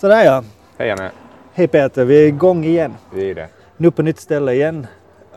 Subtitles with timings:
[0.00, 0.42] Sådär ja.
[0.78, 1.10] Hej Janne,
[1.52, 2.94] Hej Peter, vi är igång igen.
[3.14, 3.48] vi är det.
[3.76, 4.86] Nu på nytt ställe igen.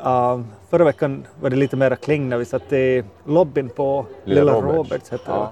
[0.06, 4.42] Uh, förra veckan var det lite mera kling när vi satt i lobbyn på Lilla
[4.42, 4.76] Lilla, Roberts.
[4.78, 5.52] Roberts, hette Ja.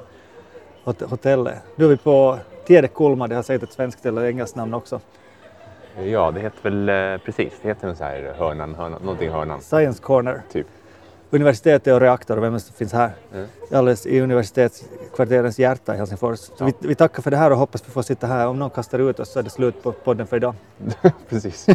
[0.85, 1.55] det, hot- hotellet.
[1.75, 4.99] Nu är vi på Tiedekulma, det har säkert ett svenskt eller engelskt namn också.
[6.03, 10.01] Ja, det heter väl eh, precis, det heter så här hörnan, hörnan någonting hörnan, Science
[10.03, 10.41] Corner.
[10.51, 10.67] typ.
[11.33, 13.11] Universitetet och reaktor, vem som finns här?
[13.33, 13.47] Mm.
[13.73, 16.39] Alldeles i universitetskvarterens hjärta i Helsingfors.
[16.57, 16.65] Ja.
[16.65, 18.47] vi, vi tackar för det här och hoppas vi får sitta här.
[18.47, 20.55] Om någon kastar ut oss så är det slut på podden för idag.
[21.29, 21.67] precis.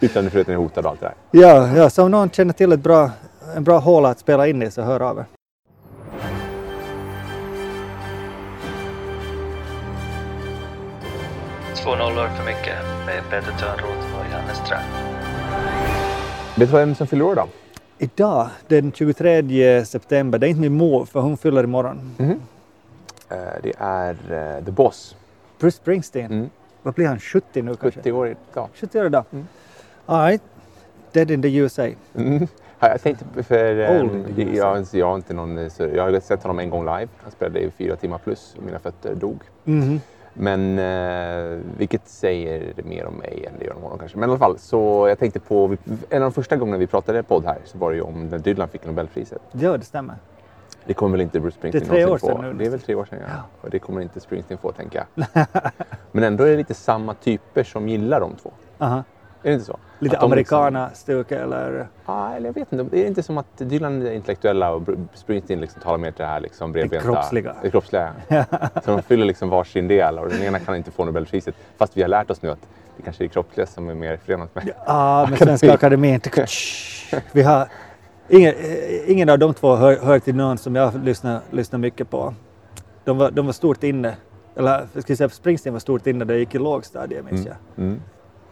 [0.00, 1.40] Yttrandefriheten är hotad och allt det där.
[1.40, 3.10] Ja, ja, så om någon känner till ett bra,
[3.56, 5.24] en bra håla att spela in i så hör av er.
[11.74, 14.80] Två nollor för mycket med Peter Törnroth och Janne Ström.
[16.56, 17.48] Vet du vem som fyller år då?
[17.98, 22.14] Idag, den 23 september, det är inte min mor för hon fyller imorgon.
[22.18, 22.40] Mhm.
[23.28, 24.10] Eh, det är
[24.58, 25.16] eh, The Boss.
[25.60, 26.50] Bruce Springsteen, Mm.
[26.82, 28.00] vad blir han, 70 nu kanske?
[28.00, 28.68] 70 år idag.
[28.74, 29.24] 70 år idag.
[29.32, 29.46] Mm.
[30.06, 30.42] All right.
[31.12, 31.88] Dead in the USA.
[32.14, 32.46] Mm.
[32.80, 33.80] Ja, Jag tänkte för...
[33.80, 36.84] eh, Old the jag, jag, jag, har inte någon, jag har sett honom en gång
[36.84, 37.08] live.
[37.22, 39.38] Han spelade i fyra timmar plus och mina fötter dog.
[39.64, 40.00] Mhm.
[40.40, 44.18] Men eh, vilket säger mer om mig än det gör om honom kanske.
[44.18, 45.76] Men i alla fall, så jag tänkte på
[46.10, 48.38] en av de första gångerna vi pratade podd här så var det ju om när
[48.38, 49.42] Dylan fick Nobelpriset.
[49.52, 50.14] Ja, det stämmer.
[50.84, 52.42] Det kommer väl inte Bruce Springsteen Det är tre någonsin år få.
[52.42, 53.26] sedan nu Det är väl tre år sedan ja.
[53.36, 53.42] Ja.
[53.60, 55.26] Och det kommer inte Springsteen få tänker jag.
[56.12, 58.50] Men ändå är det lite samma typer som gillar de två.
[58.78, 59.02] Aha.
[59.42, 59.78] Är det inte så?
[59.98, 61.88] Lite Att de liksom- americana-stuk eller?
[62.06, 62.96] Ja, eller jag vet inte.
[62.96, 64.82] Det är inte som att Dylan är intellektuella och
[65.14, 67.04] Springsteen liksom talar mer till det här liksom bredbenta...
[67.04, 67.54] kroppsliga.
[67.62, 68.12] Det kroppsliga.
[68.84, 71.54] så de fyller liksom varsin del och den ena kan inte få Nobelpriset.
[71.76, 74.16] Fast vi har lärt oss nu att det kanske är det kroppsliga som är mer
[74.16, 74.70] förenat med.
[74.86, 76.20] Ja, med Svenska Akademin.
[77.32, 77.68] Vi har,
[78.28, 82.10] ingen, eh, ingen av de två hör, hör till någon som jag lyssnar, lyssnar mycket
[82.10, 82.34] på.
[83.04, 84.16] De var, de var stort inne,
[84.56, 87.56] eller ska jag säga Springsteen var stort inne när jag gick i lågstadiet minns jag.
[87.76, 88.00] Mm.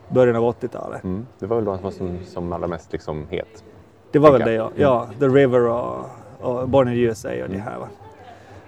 [0.09, 1.05] Början av 80-talet.
[1.05, 1.27] Mm.
[1.39, 3.65] Det var väl de som var som, som allra mest liksom het.
[4.13, 4.71] Det var väl det ja.
[4.77, 5.09] ja.
[5.19, 5.97] The River och,
[6.41, 7.89] och Born in the USA och det här va.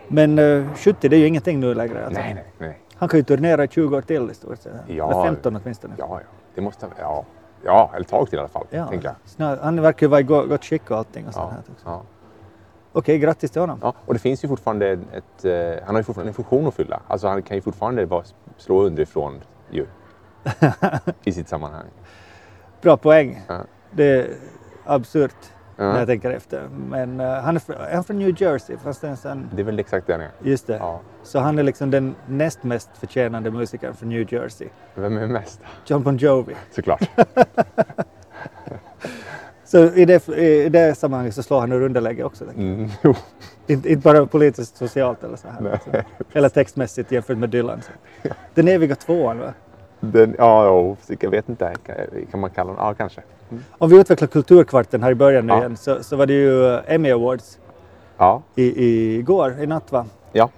[0.09, 2.05] Men eh, 70 det är ju ingenting nu längre.
[2.07, 2.21] Alltså.
[2.21, 2.79] Nej, nej, nej.
[2.95, 4.73] Han kan ju turnera i 20 år till i stort sett.
[4.87, 5.11] Ja.
[5.13, 5.95] Eller 15 åtminstone.
[5.99, 6.27] Ja, ja.
[6.55, 6.87] Det måste...
[7.01, 7.25] Ja,
[7.65, 8.67] ja eller ett tag till i alla fall.
[8.71, 9.15] Ja, Tänker jag.
[9.27, 11.27] snö- han verkar ju vara i go- gott skick och allting.
[11.27, 11.73] Och Ja, också.
[11.85, 12.03] ja.
[12.93, 13.79] Okej, grattis till honom.
[13.83, 15.45] Ja, och det finns ju fortfarande ett...
[15.45, 17.01] Eh, han har ju fortfarande en funktion att fylla.
[17.09, 18.25] Alltså han kan ju fortfarande vara,
[18.57, 19.87] slå underifrån ju.
[21.25, 21.85] I sitt sammanhang.
[22.83, 23.43] Bra poäng.
[23.49, 23.61] Ja.
[23.91, 24.27] Det är
[24.85, 25.35] absurt
[25.77, 25.99] när Ja.
[25.99, 26.69] jag tänker efter.
[26.89, 28.77] Men eh, han är, fr- är han från New Jersey?
[28.85, 30.31] Fast en sån, Det är väl exakt det han är.
[30.43, 30.77] just det.
[30.77, 31.01] Ja.
[31.23, 34.69] Så han är liksom den näst mest förtjänande musikern från New Jersey.
[34.95, 35.61] Vem är mest?
[35.87, 36.57] John Bon Jovi.
[36.71, 37.11] Såklart.
[39.65, 42.45] Så i det, i det sammanhanget så slår han ur underläge också.
[42.45, 42.89] Mm.
[43.67, 45.61] Inte, inte bara politiskt, socialt eller så här.
[45.61, 45.73] Nej.
[45.73, 45.93] liksom.
[46.33, 47.83] Eller textmässigt jämfört med Dylan.
[47.83, 47.91] Så.
[48.55, 49.53] Den eviga tvåan va?
[50.01, 50.65] Den, ja,
[51.09, 51.75] ja, jag vet inte.
[52.31, 52.81] Kan, man kalla den?
[52.85, 53.21] Ja, kanske.
[53.79, 55.59] Om vi utvecklar kulturkvarten här i början nu Ja.
[55.59, 57.59] igen så, så var det ju eh, Emmy Awards
[58.19, 58.43] Ja.
[58.55, 60.07] i, i, igår, i natt va?
[60.33, 60.51] Ja.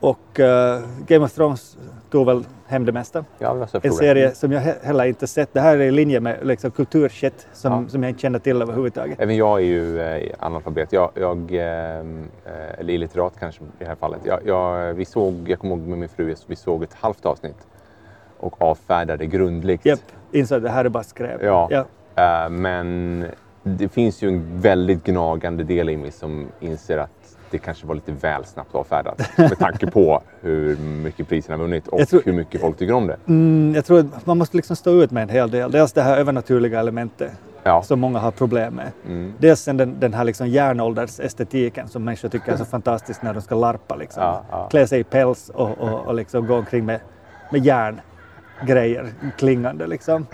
[0.00, 1.76] Och eh, Game of Thrones
[2.10, 3.24] tog väl hem det mesta.
[3.38, 3.96] Ja, det var så jag En det.
[3.96, 5.48] serie som jag he- heller inte sett.
[5.52, 7.88] Det här är i linje med liksom, kulturshit som, Ja.
[7.88, 9.20] som jag inte känner till överhuvudtaget.
[9.20, 10.92] Även jag är ju eh, analfabet.
[10.92, 12.04] Jag, jag, eh,
[12.78, 14.20] eller illiterat kanske i det här fallet.
[14.24, 17.56] Jag, jag, vi såg, jag kommer ihåg med min fru, vi såg ett halvt avsnitt
[18.40, 19.84] och avfärdade grundligt.
[19.86, 20.00] Japp,
[20.32, 21.40] insåg att det här är bara skräp.
[21.42, 21.68] Ja.
[21.70, 21.84] Ja.
[22.44, 23.24] Eh, men
[23.62, 27.10] det finns ju en väldigt gnagande del i mig som inser att
[27.50, 32.08] det kanske var lite väl snabbt avfärdat med tanke på hur mycket priserna vunnit och
[32.08, 33.16] tror- hur mycket folk tycker om det.
[33.28, 35.70] Mm, jag tror att man måste liksom stå ut med en hel del.
[35.70, 37.32] Dels det här övernaturliga elementet
[37.62, 37.82] Ja.
[37.82, 38.90] som många har problem med.
[39.06, 39.34] Mm.
[39.38, 43.42] Dels sen den, den här liksom järnåldersestetiken som människor tycker är så fantastisk när de
[43.42, 43.96] ska larpa.
[43.96, 44.22] Liksom.
[44.22, 44.68] Ja, ja.
[44.70, 47.00] Klä sig i päls och, och, och liksom gå omkring med,
[47.52, 47.60] med
[48.60, 49.86] järngrejer klingande.
[49.86, 50.26] Liksom.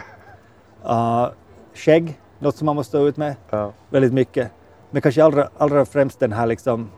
[0.85, 1.29] Uh,
[1.75, 3.73] skägg, något som man måste stå ut med Ja.
[3.91, 4.51] väldigt mycket.
[4.91, 6.91] Men kanske allra, allra främst den här liksom,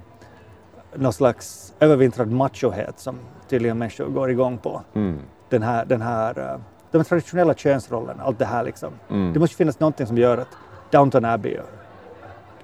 [0.94, 4.82] någon slags övervintrad machohet som tydligen människor går igång på.
[4.94, 5.19] Mm.
[5.48, 6.60] Den här, den här, uh,
[6.91, 8.92] de traditionella könsrollerna, allt det här liksom.
[9.10, 9.33] Mm.
[9.33, 10.48] Det måste finnas någonting som gör att
[10.91, 11.66] Downton Abbey och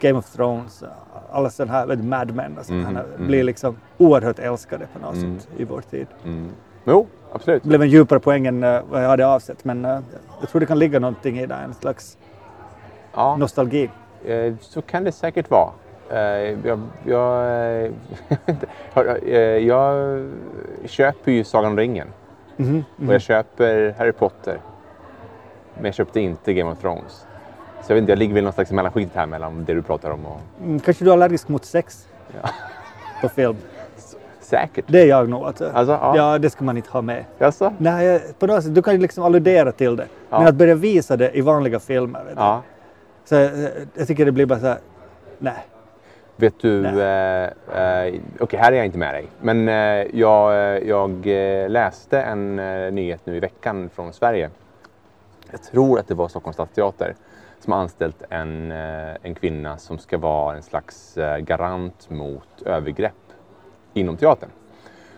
[0.01, 0.89] Game of Thrones, uh,
[1.33, 3.27] alla sådana här Mad Men och sådana Mm, här mm.
[3.27, 5.41] blir liksom oerhört älskade på något Mm.
[5.41, 6.07] sätt i vår tid.
[6.25, 6.51] Mm.
[6.85, 7.63] Jo, absolut.
[7.63, 9.99] Det blev en djupare poäng än uh, vad jag hade avsett men uh,
[10.41, 12.17] jag tror det kan ligga någonting i det, en slags
[13.15, 13.37] Ja.
[13.37, 13.91] nostalgi.
[14.25, 15.71] Eh, Så kan det säkert vara.
[16.11, 17.45] Eh, Jag, jag,
[17.85, 17.91] eh,
[19.27, 20.21] eh, jag
[20.85, 22.09] köper ju Sagan om ringen
[22.57, 23.09] Mhm, mhm.
[23.09, 24.59] och jag köper Harry Potter.
[25.75, 27.27] Men jag köpte inte Game of Thrones.
[27.83, 29.83] Så jag vet inte, jag ligger väl någon slags i mellanskiktet här mellan det du
[29.83, 30.41] pratar om och...
[30.65, 32.09] Mm, kanske du är allergisk mot sex
[32.43, 32.49] Ja.
[33.23, 33.57] på film?
[34.43, 34.85] Säkert.
[34.89, 35.45] Det är jag nog.
[35.45, 35.71] Alltså.
[35.75, 36.17] Alltså, ja.
[36.17, 37.25] ja, det ska man inte ha med.
[37.39, 37.73] Jaså?
[37.79, 40.07] Nej, på något sätt, du kan ju liksom alludera till det.
[40.31, 40.39] Ja.
[40.39, 42.35] Men att börja visa det i vanliga filmer.
[42.37, 42.63] Ja.
[43.25, 43.51] Så, eh,
[43.95, 44.79] jag tycker det blir bara så här,
[45.39, 45.67] nej.
[46.37, 50.89] Vet du, eh, eh, okej här är jag inte med dig, men eh, jag, eh,
[50.89, 51.27] jag
[51.71, 52.57] läste en
[52.95, 54.51] nyhet nu i veckan från Sverige.
[55.51, 57.15] Jag tror att det var Stockholms stadsteater
[57.61, 63.13] som har anställt en, en kvinna som ska vara en slags garant mot övergrepp
[63.95, 64.51] inom teatern.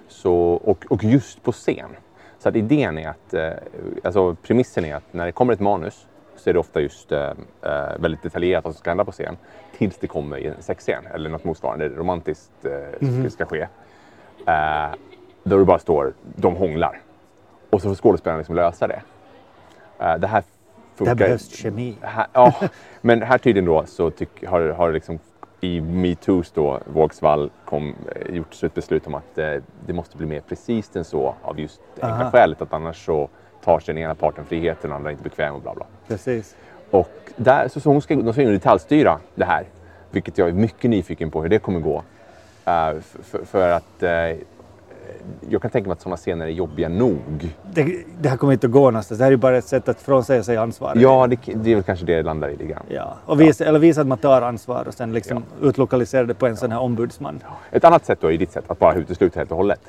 [0.08, 1.90] Så, och, och just på scen.
[2.38, 3.50] Så att idén är att, eh,
[4.04, 6.06] alltså premissen är att när det kommer ett manus
[6.36, 7.30] så är det ofta just eh,
[7.62, 9.36] eh, väldigt detaljerat vad som ska hända på scen.
[9.78, 13.66] Tills det kommer i en sexscen eller något motsvarande romantiskt eh, ska ske.
[14.46, 14.94] Eh,
[15.42, 17.00] då det bara står de hånglar.
[17.70, 19.02] Och så får skådespelaren liksom lösa det.
[19.98, 21.14] Eh, det här Det funkar.
[21.14, 21.96] behövs kemi.
[22.00, 22.54] Här, ja,
[23.00, 25.18] men här tydligen då så tyck, har, har liksom
[25.64, 29.54] i metoos då Vågsvall kom, eh, gjort ett beslut om att eh,
[29.86, 33.28] det måste bli mer precis än så av just det enkla skälet att annars så
[33.64, 35.86] tar sig den ena parten friheten och den andra är inte bekväm och bla bla.
[36.08, 36.56] Precis.
[36.90, 39.64] Och där, så, så hon ska, de ska detaljstyra det här,
[40.10, 42.02] vilket jag är mycket nyfiken på hur det kommer gå.
[42.64, 44.10] Eh, f- för, för att eh,
[45.48, 47.54] jag kan tänka mig att sådana scener är jobbiga nog.
[47.72, 49.18] Det, det här kommer inte att gå någonstans.
[49.18, 51.00] Det här är bara ett sätt att frånsäga sig ansvaret.
[51.02, 52.82] Ja, det, det är väl kanske det det landar i lite grann.
[52.88, 56.46] Ja, och visa, eller visa att man tar ansvar och sen liksom utlokalisera det på
[56.46, 57.40] en sån här ombudsman.
[57.70, 59.80] Ett annat sätt då i ditt sätt att bara utesluta helt och hållet.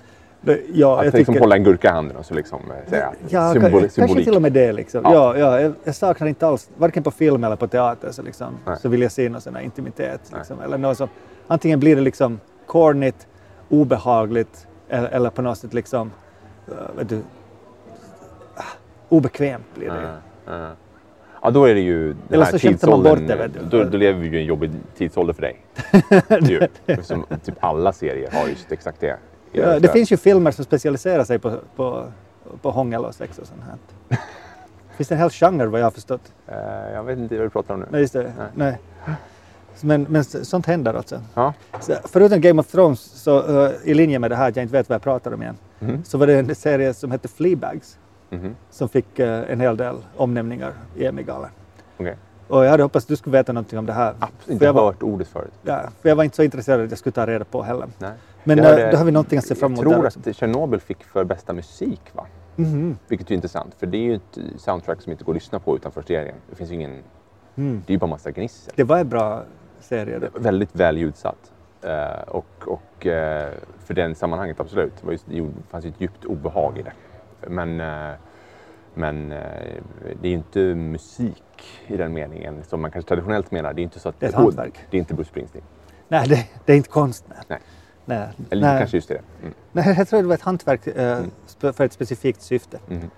[0.41, 1.39] Det- Ja, Att jag liksom tycker...
[1.39, 4.25] hålla en gurka i handen och så liksom eh, säga Ja, symbol, ka- kanske symbolik.
[4.25, 4.71] till och med det.
[4.73, 5.01] Liksom.
[5.03, 5.11] Ja.
[5.13, 5.37] Ja.
[5.37, 8.77] Ja, jag, jag saknar inte alls, varken på film eller på teater, så, liksom, Nej.
[8.81, 10.21] så vill jag se någon sån här intimitet.
[10.37, 11.07] Liksom, eller något som,
[11.47, 13.27] antingen blir det liksom cornigt,
[13.69, 16.11] obehagligt eller, eller på något sätt liksom,
[16.69, 17.21] uh, vet du,
[19.09, 20.19] obekvämt blir det.
[20.45, 20.69] Ja, ja.
[21.41, 23.77] Ja, då är det ju den Eller här så skämtar man tidsåldern, bort det.
[23.77, 25.61] Då, då lever vi ju i en jobbig tidsålder för dig.
[26.85, 29.17] Eftersom typ alla serier har just exakt det.
[29.51, 32.05] Ja, det finns ju filmer som specialiserar sig på, på,
[32.61, 33.77] på hångel och sex och sånt här.
[34.89, 36.33] Det finns en hel genre vad jag har förstått.
[36.47, 37.85] Eh, jag vet inte vad du pratar om nu.
[37.89, 38.33] Nej, just det.
[38.37, 38.79] Nej.
[39.05, 39.15] Nej.
[39.81, 41.21] Men, men sånt händer alltså.
[41.33, 41.53] Ja.
[41.79, 44.73] Så, förutom Game of Thrones, så, eh, i linje med det här att jag inte
[44.73, 46.03] vet vad jag pratar om igen, Mhm.
[46.03, 47.97] så var det en serie som hette Fleabags
[48.29, 48.55] Mhm.
[48.69, 51.49] som fick eh, en hel del omnämningar i Emmy-galan.
[51.97, 52.15] Okej.
[52.47, 54.09] Och jag hade hoppats att du skulle veta någonting om det här.
[54.19, 55.53] Absolut För inte jag, var, hört ordet förut.
[55.63, 57.87] ja, för jag var inte så intresserad att jag skulle ta reda på heller.
[57.99, 58.11] Nej.
[58.43, 60.79] Men eh, hörde- då har vi någonting att se fram emot Jag tror att Tjernobyl
[60.79, 62.25] fick för bästa musik va?
[62.55, 62.97] Mhm.
[63.07, 65.75] Vilket är intressant för det är ju ett soundtrack som inte går att lyssna på
[65.75, 66.35] utanför serien.
[66.49, 66.91] Det finns ju ingen...
[67.55, 67.83] Mm.
[67.87, 68.73] Det är ju bara massa gnissel.
[68.75, 69.43] Det var en bra
[69.85, 70.19] serie.
[70.19, 70.29] Det.
[70.35, 71.51] Väldigt väl ljudsatt.
[71.81, 73.51] Eh, och och eh,
[73.85, 74.93] för den sammanhanget absolut.
[74.99, 76.93] Det, var just, det fanns ju ett djupt obehag i det.
[77.49, 78.15] Men, eh,
[78.93, 79.37] men eh,
[80.21, 81.43] det är ju inte musik
[81.87, 83.73] i den meningen som man kanske traditionellt menar.
[83.73, 84.79] Det är inte så att Det är ett hantverk.
[84.89, 85.63] Det är inte Bruce Springsteen.
[86.07, 87.37] Nej, det, det är inte konstnär.
[87.47, 87.59] Nej.
[88.05, 88.27] Nej.
[88.49, 88.79] Eller Nej.
[88.79, 89.21] kanske just det.
[89.41, 89.53] Mm.
[89.71, 92.79] Nej, jag tror det var ett hantverk eh, spe- för ett specifikt syfte.
[92.87, 93.09] Mhm.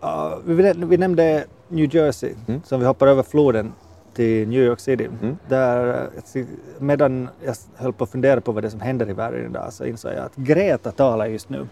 [0.00, 2.62] Ja, vi, vi nämnde New Jersey, Mm.
[2.64, 3.72] som vi hoppar över floden
[4.14, 5.08] till New York City.
[5.22, 5.38] Mm.
[5.48, 6.44] Där, eh,
[6.78, 9.72] medan jag höll på att fundera på vad det är som händer i världen idag
[9.72, 11.66] så insåg jag att Greta talar just nu.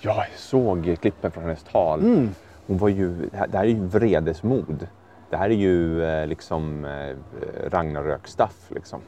[0.00, 2.00] Ja, jag såg klippen från hennes tal.
[2.00, 2.30] Mm.
[2.66, 4.86] Hon var ju, det här är ju vredesmod.
[5.30, 7.16] Det här är ju eh, liksom eh,
[7.70, 9.00] Ragnarök-stuff liksom.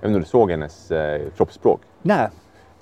[0.00, 0.92] Jag vet inte om du såg hennes
[1.36, 1.80] kroppsspråk?
[2.02, 2.28] Nej,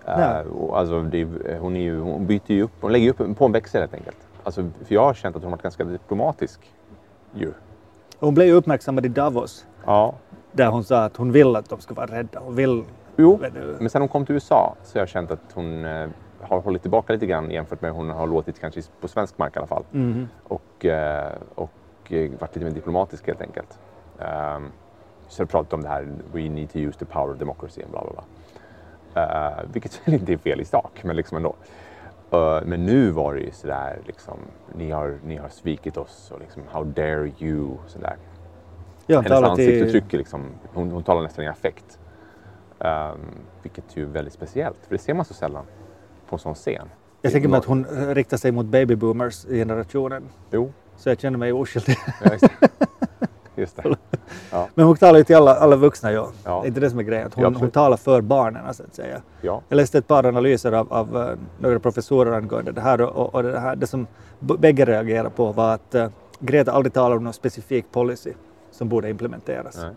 [0.06, 0.44] Nej.
[0.72, 1.24] alltså, det,
[1.58, 4.16] hon, är ju, hon byter ju upp, hon lägger upp på en växel helt enkelt.
[4.44, 6.60] Alltså, för jag har känt att hon har varit ganska diplomatisk
[7.34, 7.52] ju.
[8.24, 10.14] Hon blev ju uppmärksammad i Davos Ja.
[10.52, 12.40] där hon sa att hon vill att de ska vara rädda.
[12.44, 12.84] Hon vill...
[13.16, 13.40] Jo,
[13.78, 16.08] men sen hon kom till USA så har jag känt att hon eh,
[16.40, 19.56] har hållit tillbaka lite grann jämfört med hur hon har låtit kanske på svensk mark
[19.56, 19.84] i alla fall.
[19.90, 20.28] Mhm.
[20.44, 23.78] och, eh, och eh, varit lite mer diplomatisk helt enkelt.
[24.18, 24.72] Um,
[25.28, 27.90] så jag pratat om det här, we need to use the power of democracy och
[27.90, 28.24] bla bla bla.
[29.22, 31.54] Eh, vilket inte är fel i sak, men liksom ändå.
[32.34, 34.38] Eh, men nu var det ju sådär liksom,
[34.74, 38.16] ni har, ni har svikit oss och liksom, how dare you, sådär.
[39.06, 41.98] Ja, Hennes ansiktsuttryck är liksom, hon, hon talar nästan i affekt.
[42.78, 43.20] Um,
[43.62, 45.64] vilket ju är väldigt speciellt, för det ser man så sällan
[46.28, 46.88] på en sån scen.
[47.22, 50.28] Jag tänker mig att hon riktar sig mot babyboomers i generationen.
[50.50, 51.96] Jo, Så jag känner mig oskyldig.
[52.24, 52.30] ja,
[53.56, 53.82] just det.
[54.50, 54.68] Det.
[54.74, 56.28] Men hon talar ju till alla, alla vuxna, ja.
[56.44, 56.60] Ja.
[56.60, 57.26] Det är inte det som är grejen.
[57.26, 59.22] Att Ja, Hon, hon talar för barnen, så att säga.
[59.40, 59.60] Ja.
[59.68, 63.42] Jag läste ett par analyser av, av eh, några professorer angående det här och, och
[63.42, 64.06] det, här, det som
[64.38, 66.06] bägge reagerade på var att uh,
[66.38, 68.32] Greta aldrig talar om någon specifik policy
[68.70, 69.76] som borde implementeras.
[69.76, 69.90] Nej.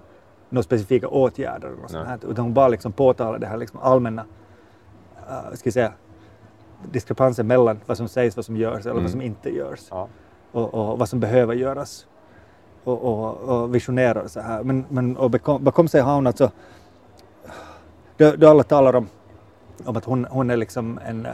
[0.49, 2.19] Några specifika åtgärder eller något sånt här.
[2.29, 5.91] Utan hon bara liksom påtalar det här liksom allmänna, uh, ska jag säga,
[6.91, 9.03] diskrepansen mellan vad som sägs, vad som görs eller Mm.
[9.03, 9.79] vad som inte görs.
[9.89, 10.07] Ja.
[10.51, 12.07] och, och vad som behöver göras.
[12.87, 14.63] Och, och, och visionerar så här.
[14.63, 16.51] Men, men och bakom, bakom sig har hon alltså,
[18.17, 19.07] då, då alla talar om
[19.85, 21.27] om att hon, hon är liksom en,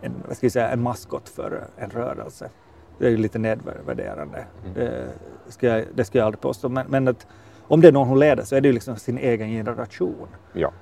[0.00, 2.50] en, vad ska jag säga, en maskot för en rörelse.
[2.98, 4.44] Det är ju lite nedvärderande.
[4.64, 4.74] Mm.
[4.74, 5.08] Det,
[5.48, 6.68] ska jag, det ska jag aldrig påstå.
[6.68, 7.26] Men, men att
[7.68, 10.28] om det är någon hon leder så är det ju liksom sin egen generation.
[10.52, 10.72] Ja.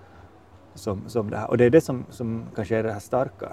[0.74, 1.50] Som, som det här.
[1.50, 3.52] Och det är det som, som kanske är det här starka,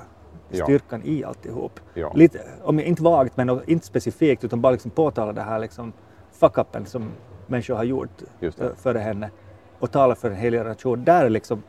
[0.50, 0.64] Ja.
[0.64, 1.80] styrkan i alltihop.
[1.94, 2.12] Ja.
[2.16, 5.94] Lite, om inte vagt men inte specifikt utan bara liksom påtala det här liksom
[6.40, 7.12] fuck-upen som
[7.48, 9.30] människor har gjort eh, före henne
[9.80, 11.04] och tala för en hel generation.
[11.04, 11.64] Där är liksom,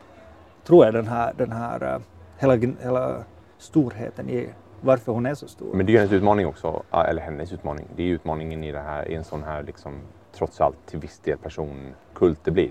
[0.63, 1.99] tror jag, den här, den här eh,
[2.37, 3.15] hela, hela
[3.57, 4.49] storheten i
[4.81, 5.73] varför hon är så stor.
[5.73, 7.87] Men det är ju hennes utmaning också, ja, eller hennes utmaning.
[7.95, 9.93] Det är utmaningen i, det här, i en sån här, liksom,
[10.33, 12.69] trots allt till viss del personkult det blir.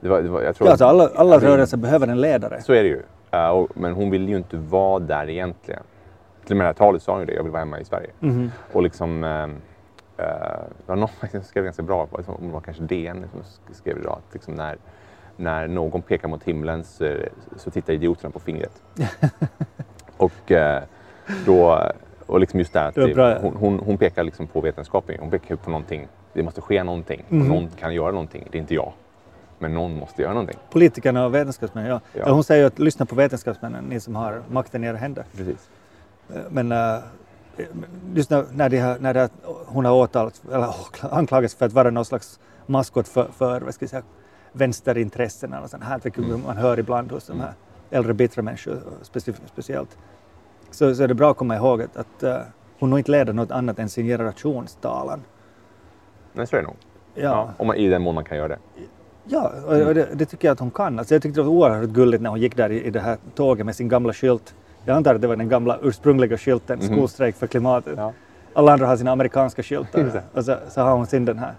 [0.00, 2.62] Det var, det var, jag tror ja, alltså alla alla vill- rörelser behöver en ledare.
[2.62, 3.02] Så är det ju.
[3.30, 5.82] Eh, och, men hon vill ju inte vara där egentligen.
[6.44, 7.84] Till och med det här talet sa hon ju det, jag vill vara hemma i
[7.84, 8.10] Sverige.
[8.20, 8.50] Mhm.
[8.70, 9.46] Och Och liksom, eh,
[10.16, 10.24] eh,
[10.76, 14.18] det var någon som skrev ganska bra, om det var kanske DN som skrev idag,
[14.18, 14.76] att liksom när,
[15.36, 17.16] när någon pekar mot himlen så,
[17.56, 18.82] så tittar idioterna på fingret.
[20.16, 20.82] och eh,
[21.46, 21.90] då,
[22.26, 25.56] och liksom just det här att hon, hon, hon pekar liksom på vetenskapen, hon pekar
[25.56, 28.92] på någonting, det måste ske någonting, och någon kan göra någonting, det är inte jag.
[29.58, 30.58] Men någon måste göra någonting.
[30.70, 32.00] Politikerna och vetenskapsmännen, ja.
[32.12, 32.32] Ja.
[32.32, 35.24] Hon säger att lyssna på vetenskapsmännen, ni som har makten i era händer.
[35.36, 35.68] Precis.
[36.34, 36.98] Eh, Men uh,
[38.14, 39.28] just när, när, de har, när det,
[39.66, 40.74] hon har åtalats, eller
[41.10, 44.02] anklagats för att vara någon slags maskot för, för vad ska jag säga,
[44.52, 46.42] vänsterintressen eller sånt här, vilket Mm.
[46.46, 47.52] man hör ibland hos de här
[47.90, 49.98] äldre bittra människor speci- speciellt.
[50.70, 52.38] Så, så är det bra att komma ihåg att, att eh,
[52.78, 55.22] hon nog inte leder något annat än sin generations talan.
[56.32, 56.76] Nej, så är det nog.
[57.14, 58.58] Ja, om man, I den mån man kan göra det.
[59.24, 60.98] ja och, och det, det tycker jag att hon kan.
[60.98, 63.18] Alltså jag tyckte det var oerhört gulligt när hon gick där i, i det här
[63.34, 64.54] tåget med sin gamla skylt.
[64.84, 66.86] Jag antar att det var den gamla ursprungliga skylten, Mhm.
[66.96, 67.94] skolstrejk för klimatet.
[67.96, 68.12] Ja,
[68.56, 71.54] Alla andra har sina amerikanska skyltar och så, så har hon sin den här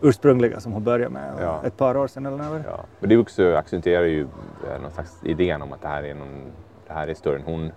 [0.00, 1.60] ursprungliga som hon började med Ja.
[1.64, 2.64] ett par år sedan eller när?
[2.66, 2.84] Ja.
[3.00, 6.42] Men det också accentuerar ju eh, någon slags idén om att det här är, någon,
[6.86, 7.72] det här är större än hon.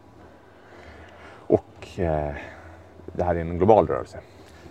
[1.47, 2.33] Och eh,
[3.13, 4.19] det här är en global rörelse.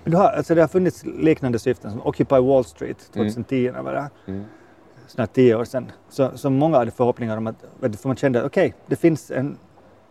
[0.04, 3.82] Men du har, alltså det har funnits liknande syften som Occupy Wall Street 2010 när
[3.82, 4.10] var det?
[4.32, 4.44] Mm.
[5.06, 5.92] snart tio år sedan.
[6.08, 9.56] Så, så många hade förhoppningar om att, för man kände att okej, det finns en,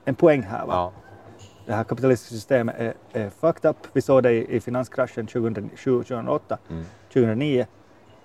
[0.05, 0.65] en poäng här.
[0.65, 0.73] Va?
[0.73, 0.91] Ja.
[1.65, 3.77] Det här kapitalistiska systemet är, är fucked up.
[3.93, 6.83] Vi såg det i, i finanskraschen 2007, 2008, Mm.
[7.13, 7.65] 2009.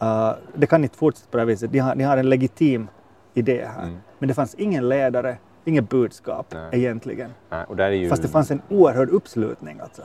[0.03, 1.73] Uh, det kan inte fortsätta på det här viset.
[1.73, 2.89] Ni har, ni har en legitim
[3.35, 3.83] idé här.
[3.83, 3.99] Mm.
[4.19, 6.69] Men det fanns ingen ledare, inget budskap Nej.
[6.73, 7.31] egentligen.
[7.51, 8.09] Nej, och där är ju...
[8.09, 10.03] Fast det fanns en oerhörd uppslutning alltså.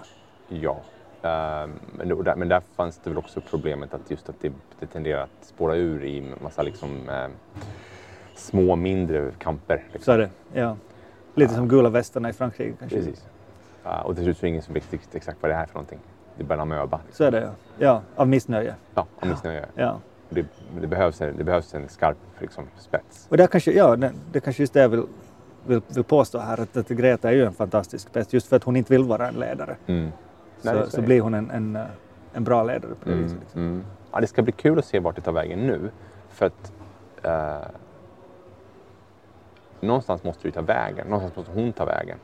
[0.47, 0.81] Ja.
[1.21, 4.85] Ehm, men, där, men där fanns det väl också problemet att just att det, det
[4.85, 7.27] tenderar att spåra ur i massa liksom, eh,
[8.35, 9.83] små mindre kamper.
[9.91, 10.03] Liksom.
[10.03, 10.29] Så är det.
[10.53, 10.77] Ja.
[11.35, 12.97] Lite som gula västarna i Frankrike kanske.
[12.97, 13.25] Precis.
[13.83, 15.73] Ja, och till slut så är det ingen som vet exakt vad det är för
[15.73, 15.99] någonting.
[16.37, 16.97] Det är bara amöba.
[16.97, 17.13] Liksom.
[17.13, 17.51] Så är det ja.
[17.77, 18.75] Ja, av missnöje.
[18.95, 19.65] Ja, av missnöje.
[19.75, 19.99] Ja.
[20.29, 20.45] Det,
[20.81, 23.27] det, behövs en, det behövs en skarp liksom, spets.
[23.29, 23.95] Och där kanske, ja,
[24.31, 25.03] det, kanske just det jag vill,
[25.65, 28.63] vill, vill påstå här, att, att Greta är ju en fantastisk spets just för att
[28.63, 29.75] hon inte vill vara en ledare.
[29.85, 30.09] Mm.
[30.61, 31.79] Så, Nej, så, blir hon en, en,
[32.33, 33.39] en bra ledare på det Mm, viset.
[33.39, 33.61] Liksom.
[33.61, 33.83] mm.
[34.11, 35.91] Ja, det ska bli kul att se vart det tar vägen nu.
[36.29, 36.71] För att
[37.23, 37.67] eh,
[39.87, 41.07] någonstans måste ju ta vägen.
[41.07, 42.17] Någonstans måste hon ta vägen.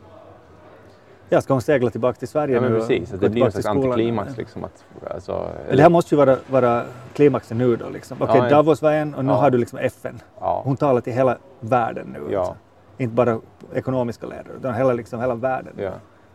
[1.31, 2.79] Ja, ska hon segla tillbaka till Sverige Ja, men nu?
[2.79, 3.09] precis.
[3.09, 4.37] Det blir tillbaka slags antiklimax.
[4.37, 7.89] Liksom, att, alltså, det här måste ju vara, vara klimaxen nu då.
[7.89, 8.17] Liksom.
[8.21, 8.49] Okej, Ja, ja.
[8.49, 9.37] Davos var en och nu Ja.
[9.37, 10.19] har du liksom FN.
[10.39, 12.37] ja, Hon talar till hela världen nu.
[12.37, 12.55] Alltså.
[12.97, 13.39] Inte bara
[13.73, 15.91] ekonomiska ledare, utan hela, liksom, hela världen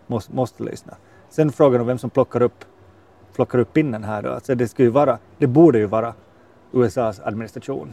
[0.06, 0.94] måste, måste lyssna.
[1.28, 2.64] Sen frågan om vem som plockar upp,
[3.34, 4.30] plockar upp pinnen här då.
[4.30, 6.14] Alltså det, ju vara, det borde ju vara
[6.72, 7.88] USAs administration,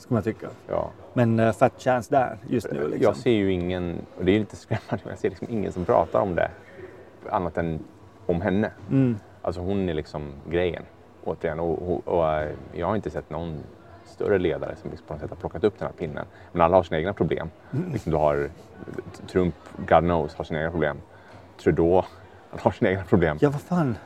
[0.00, 0.48] skulle man tycka.
[0.68, 0.90] ja.
[1.12, 2.80] Men uh, fat chance där just nu.
[2.80, 3.02] Liksom.
[3.02, 5.84] Jag ser ju ingen, och det är lite skrämmande, men jag ser liksom ingen som
[5.84, 6.50] pratar om det
[7.30, 7.78] annat än
[8.26, 8.70] om henne.
[8.90, 9.16] Mm.
[9.42, 10.82] Alltså hon är liksom grejen
[11.24, 11.60] återigen.
[11.60, 13.60] Och, och, och eh, jag har inte sett någon
[14.04, 16.26] större ledare som liksom på något sätt har plockat upp den här pinnen.
[16.52, 17.50] Men alla har sina egna problem.
[17.72, 17.92] Mm.
[17.92, 18.50] Liksom du har
[19.32, 21.00] Trump, God knows, har sina egna problem.
[21.62, 22.04] Trudeau,
[22.50, 23.38] han har sina egna problem.
[23.40, 23.96] Ja, vad fan.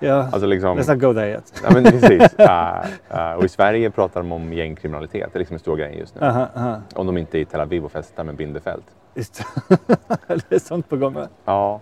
[0.00, 1.62] Ja, Alltså liksom, let's not go there yet.
[1.64, 2.34] ja, men precis.
[2.40, 2.84] Uh,
[3.30, 5.28] uh, och i Sverige pratar de om gängkriminalitet.
[5.32, 6.26] Det är liksom en stor grej just nu.
[6.26, 6.80] Aha, aha.
[6.94, 8.84] Om de inte är i Tel Aviv och festar med Bindefält.
[9.14, 9.42] Just.
[10.48, 11.16] det är sånt på gång.
[11.44, 11.80] Ja,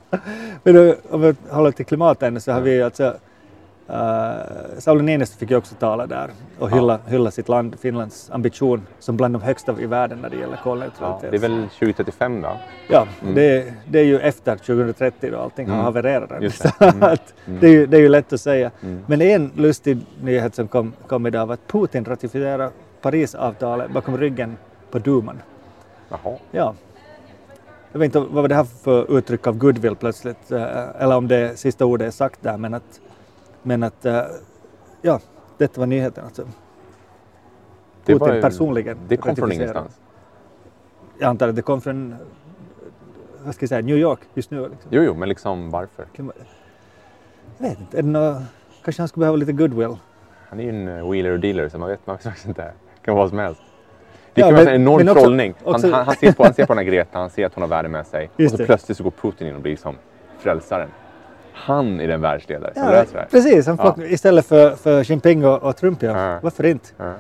[0.62, 3.16] Men då, om vi håller till klimatet så har vi alltså
[3.90, 3.94] Uh,
[4.78, 9.16] Sauli Niinistö fick ju också tala där och hylla, hylla sitt land, Finlands ambition som
[9.16, 11.30] bland de högsta i världen när det gäller ja, kolneutralitet.
[11.30, 12.48] det är väl 2035 då?
[12.88, 13.34] Ja, Mm.
[13.34, 15.84] det, det är ju efter 2030 då allting har Mm.
[15.84, 16.30] havererat.
[16.80, 17.02] Mm.
[17.02, 18.70] att det, är ju, det är ju lätt att säga.
[18.82, 19.00] Mm.
[19.06, 22.70] Men en lustig nyhet som kom, kom idag var att Putin ratificerar
[23.02, 24.56] Parisavtalet bakom ryggen
[24.90, 25.38] på duman.
[26.08, 26.36] Jaha.
[26.50, 26.74] Ja.
[27.92, 31.28] Jag vet inte vad var det här för uttryck av goodwill plötsligt, eh, eller om
[31.28, 33.00] det sista ordet är sagt där, men att,
[33.68, 34.22] men att eh,
[35.02, 35.20] ja,
[35.58, 36.42] detta var nyheten alltså.
[38.04, 40.00] Det Putin var personligen Det kom från ingenstans.
[41.18, 42.14] jag antar att det kom från
[43.44, 44.60] vad ska jag säga, New York just nu.
[44.68, 44.90] Liksom.
[44.90, 46.06] Jo, jo, men liksom varför?
[46.16, 46.32] Jag
[47.58, 48.42] vet inte, det nå-
[48.84, 49.96] kanske han skulle behöva lite goodwill.
[50.48, 52.62] Han är ju en eh, wheeler och dealer så man vet man faktiskt inte.
[52.62, 52.72] Det
[53.04, 53.60] kan vara vad som helst.
[54.34, 55.54] Det Ja, kan vara men- en enorm också- trollning.
[55.64, 57.54] också- Han, han, han, ser på, han ser på den här Greta, han ser att
[57.54, 58.30] hon har världen med sig.
[58.36, 58.66] Just och så det.
[58.66, 59.94] plötsligt så går Putin in och blir som
[60.38, 60.88] frälsaren.
[61.64, 63.96] Han är den världsledare som Ja, löser det precis, han Ja.
[64.04, 66.02] istället för, för Xi Jinping och, och Trump.
[66.02, 66.18] Ja.
[66.32, 66.38] Ja.
[66.42, 66.88] Varför inte?
[66.96, 67.12] Ja.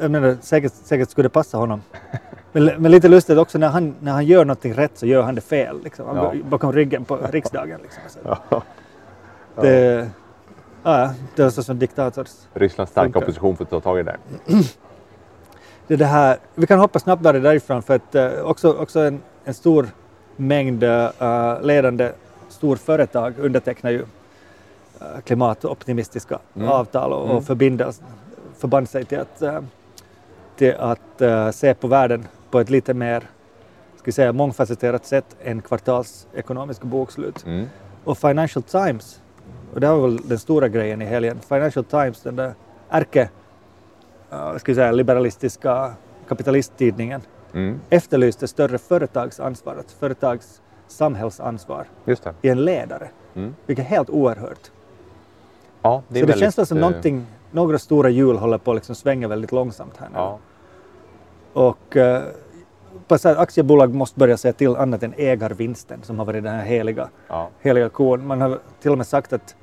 [0.00, 1.82] Jag menar, säkert, säkert skulle det passa honom.
[2.52, 5.34] Men, men lite lustigt också när han, när han gör någonting rätt så gör han
[5.34, 5.80] det fel.
[5.84, 6.06] Liksom.
[6.06, 6.32] Han Ja.
[6.44, 7.80] bakom ryggen på riksdagen.
[7.82, 8.02] Liksom.
[8.08, 8.62] Så Ja.
[9.62, 10.08] det,
[10.82, 12.28] ja, det är så som diktators.
[12.54, 13.20] Rysslands starka Funkar.
[13.22, 14.16] opposition får ta tag i det.
[15.86, 19.20] Det det här, vi kan hoppa snabbt där därifrån för att eh, också, också en,
[19.44, 19.86] en stor
[20.36, 22.10] mängd eh, ledande
[22.64, 26.68] storföretag undertecknar ju uh, klimatoptimistiska Mm.
[26.68, 27.36] avtal och, Mm.
[27.36, 27.92] och förbinder,
[28.58, 29.60] förband sig till att, eh,
[30.56, 33.20] till att eh, se på världen på ett lite mer
[33.96, 37.46] ska vi säga, mångfacetterat sätt än kvartalsekonomiska bokslut.
[37.46, 37.66] Mm.
[38.04, 39.20] Och Financial Times,
[39.74, 42.54] och det var väl den stora grejen i helgen, Financial Times, den där
[42.88, 43.28] ärke,
[44.58, 45.92] ska vi säga, liberalistiska
[46.28, 47.20] kapitalisttidningen,
[47.54, 47.80] Mm.
[47.90, 51.86] efterlyste större företagsansvar, ett företags samhällsansvar
[52.42, 53.54] i en ledare, Mm.
[53.66, 54.70] vilket är helt oerhört.
[55.82, 58.94] Ja, det Så det känns som eh, någonting, några stora hjul håller på att liksom
[58.94, 60.14] svänga väldigt långsamt här nu.
[60.18, 60.38] Ja.
[61.52, 61.96] Och
[63.24, 67.08] här, aktiebolag måste börja se till annat än ägarvinsten som har varit den här heliga
[67.28, 67.48] Ja.
[67.60, 68.26] heliga kon.
[68.26, 69.56] Man har till och med sagt att,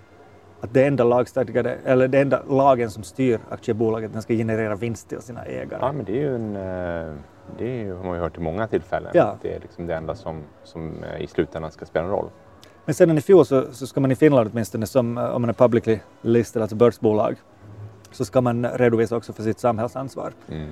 [0.61, 5.09] att det enda lagstadgade, eller det enda lagen som styr aktiebolaget, den ska generera vinst
[5.09, 5.79] till sina ägare.
[5.81, 6.55] ja, men det är ju en...
[6.55, 7.13] eh,
[7.57, 9.11] Det har man ju hört i många tillfällen.
[9.13, 9.37] Ja.
[9.41, 12.29] Det är liksom det enda som, som eh, i slutändan ska spela en roll.
[12.85, 15.49] Men sedan i fjol så, så ska man i Finland åtminstone, som, eh, om man
[15.49, 17.35] är publicly listed, alltså börsbolag,
[18.11, 20.31] så ska man redovisa också för sitt samhällsansvar.
[20.49, 20.69] Mm.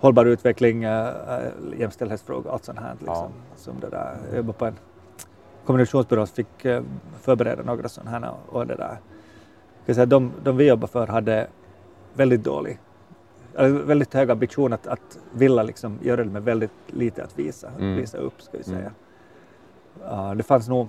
[0.00, 1.08] Hållbar utveckling, äh,
[1.78, 2.92] jämställdhetsfrågor, allt sånt här.
[2.98, 3.30] Liksom, Ja.
[3.56, 4.16] som det där.
[4.28, 4.74] Jag jobbade på en
[5.66, 6.82] kommunikationsbyrå som fick äh,
[7.20, 8.98] förbereda några sådana här och det där.
[9.84, 11.46] Jag säga, de, de vi jobbade för hade
[12.14, 12.78] väldigt dålig,
[13.66, 17.96] väldigt hög ambition att, att vilja liksom göra det med väldigt lite att visa, Mm.
[17.96, 18.78] visa upp ska vi säga.
[18.78, 18.92] Mm.
[20.02, 20.88] Ja, det fanns nog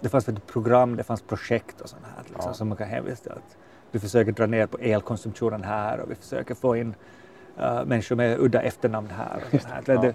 [0.00, 2.54] det fanns ett program, det fanns projekt och sånt här liksom, Ja.
[2.54, 3.32] som man kan hänvisa till.
[3.32, 3.56] Att
[3.90, 6.94] vi försöker dra ner på elkonsumtionen här och vi försöker få in
[7.60, 9.36] uh, människor med udda efternamn här.
[9.44, 9.82] Och sånt här.
[9.86, 10.00] ja.
[10.00, 10.14] det,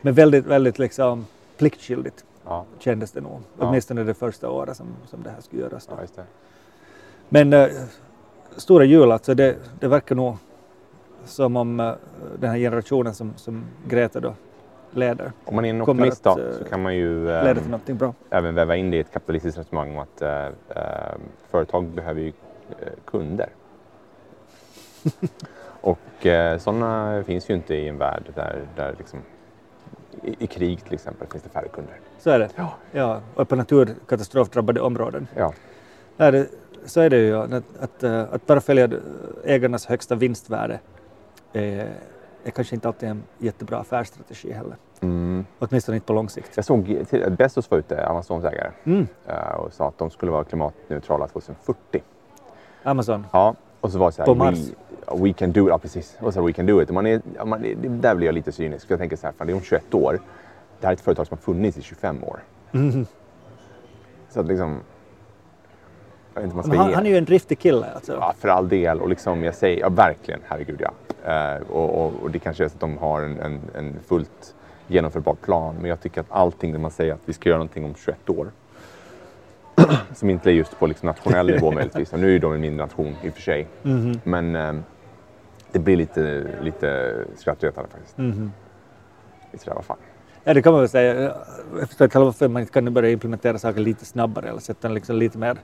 [0.00, 1.26] men väldigt, väldigt liksom
[1.58, 3.40] pliktskyldigt Ja, kändes det nog.
[3.58, 3.66] Ja.
[3.68, 5.88] Åtminstone det första året som, som det här skulle göras.
[6.16, 6.22] Ja.
[7.28, 7.68] Men uh,
[8.56, 10.36] stora hjul alltså, det, det verkar nog
[11.24, 11.92] som om uh,
[12.38, 14.34] den här generationen som, som Greta då
[14.90, 17.60] leder Om man är en optimist då, att, eh, så kan man ju eh, leder
[17.60, 18.14] till någonting bra.
[18.30, 20.82] även väva in det i ett kapitalistiskt resonemang om att eh, eh,
[21.50, 22.32] företag behöver ju
[22.70, 23.48] eh, kunder.
[25.80, 29.22] och eh, sådana finns ju inte i en värld där, där liksom,
[30.22, 31.94] i, i krig till exempel finns det färre kunder.
[32.18, 32.48] Så är det.
[32.56, 32.74] Ja.
[32.92, 35.28] Ja, och på naturkatastrofdrabbade områden.
[35.36, 35.52] Ja,
[36.16, 36.46] det,
[36.84, 37.36] så är det ju.
[37.36, 38.90] Att, att, eh, att bara följa
[39.44, 40.80] ägarnas högsta vinstvärde
[41.52, 41.88] är,
[42.44, 44.76] är kanske inte alltid en jättebra affärsstrategi heller.
[45.00, 45.44] mm.
[45.58, 46.50] Åtminstone inte på lång sikt.
[46.54, 49.06] Jag såg till- Bezos var ute, Amazons ägare, Mm.
[49.26, 52.02] eh, och sa att de skulle vara klimatneutrala 2040.
[52.82, 53.26] Amazon.
[53.32, 54.58] Ja, och så var det så här, På Mars.
[55.06, 56.16] We, we can do it, ja precis.
[56.20, 56.88] Och så we can do it.
[56.88, 59.26] Och Man är, man, är- det, där blir jag lite cynisk, för jag tänker så
[59.26, 60.20] här, fan, det är om 21 år.
[60.80, 62.40] Det här är ett företag som har funnits i 25 år.
[62.70, 63.06] Mhm.
[64.30, 64.80] Så att liksom...
[66.36, 66.94] Inte man ska han, ge.
[66.94, 67.86] han är ju en driftig kille.
[67.94, 68.12] Alltså.
[68.12, 69.00] Ja, för all del.
[69.00, 70.92] Och liksom, jag säger, ja verkligen, herregud ja.
[71.32, 74.54] Eh, och, och, och det kanske är så att de har en, en, en fullt
[74.86, 75.76] genomförbar plan.
[75.80, 78.30] Men jag tycker att allting när man säger att vi ska göra någonting om 21
[78.30, 78.50] år.
[80.14, 82.12] som inte är just på liksom nationell nivå möjligtvis.
[82.12, 83.66] Och nu är de en mindre nation i och för sig.
[83.82, 84.20] Mhm.
[84.24, 84.72] Men eh,
[85.72, 88.18] det blir lite, lite skrattretande faktiskt.
[88.18, 88.52] Mhm.
[89.52, 89.96] Lite sådär, vad fan.
[90.44, 91.32] Ja, det kan man väl säga.
[91.78, 95.56] Jag förstår varför man kan börja implementera saker lite snabbare eller sätta liksom lite mer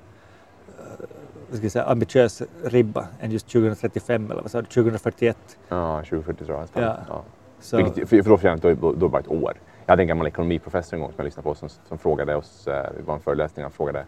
[1.56, 5.58] eh, vad ska jag säga, ambitiös ribba än just 2035 eller vad sa du, 2041.
[5.68, 6.84] Ja, 2040 tror jag.
[6.84, 6.96] Ja.
[7.08, 7.22] Ja.
[7.60, 9.52] Så, Vilket, för, för då, för då, då bara ett år.
[9.86, 12.66] Jag hade en gammal ekonomiprofessor en gång som jag lyssnade på som, som frågade oss,
[12.66, 14.06] eh, det var en föreläsning, han frågade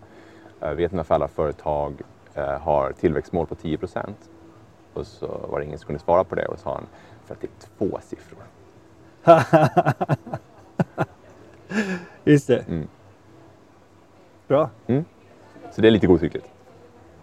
[0.60, 2.00] eh, vet ni varför alla företag
[2.34, 4.30] eh, har tillväxtmål på 10 procent?
[4.92, 6.86] Och så var det ingen som kunde svara på det och så sa han
[7.26, 8.42] för att det är två siffror.
[12.24, 12.68] Just det.
[12.68, 12.88] Mm.
[14.48, 14.70] Bra.
[15.72, 16.46] Så det är lite godtyckligt.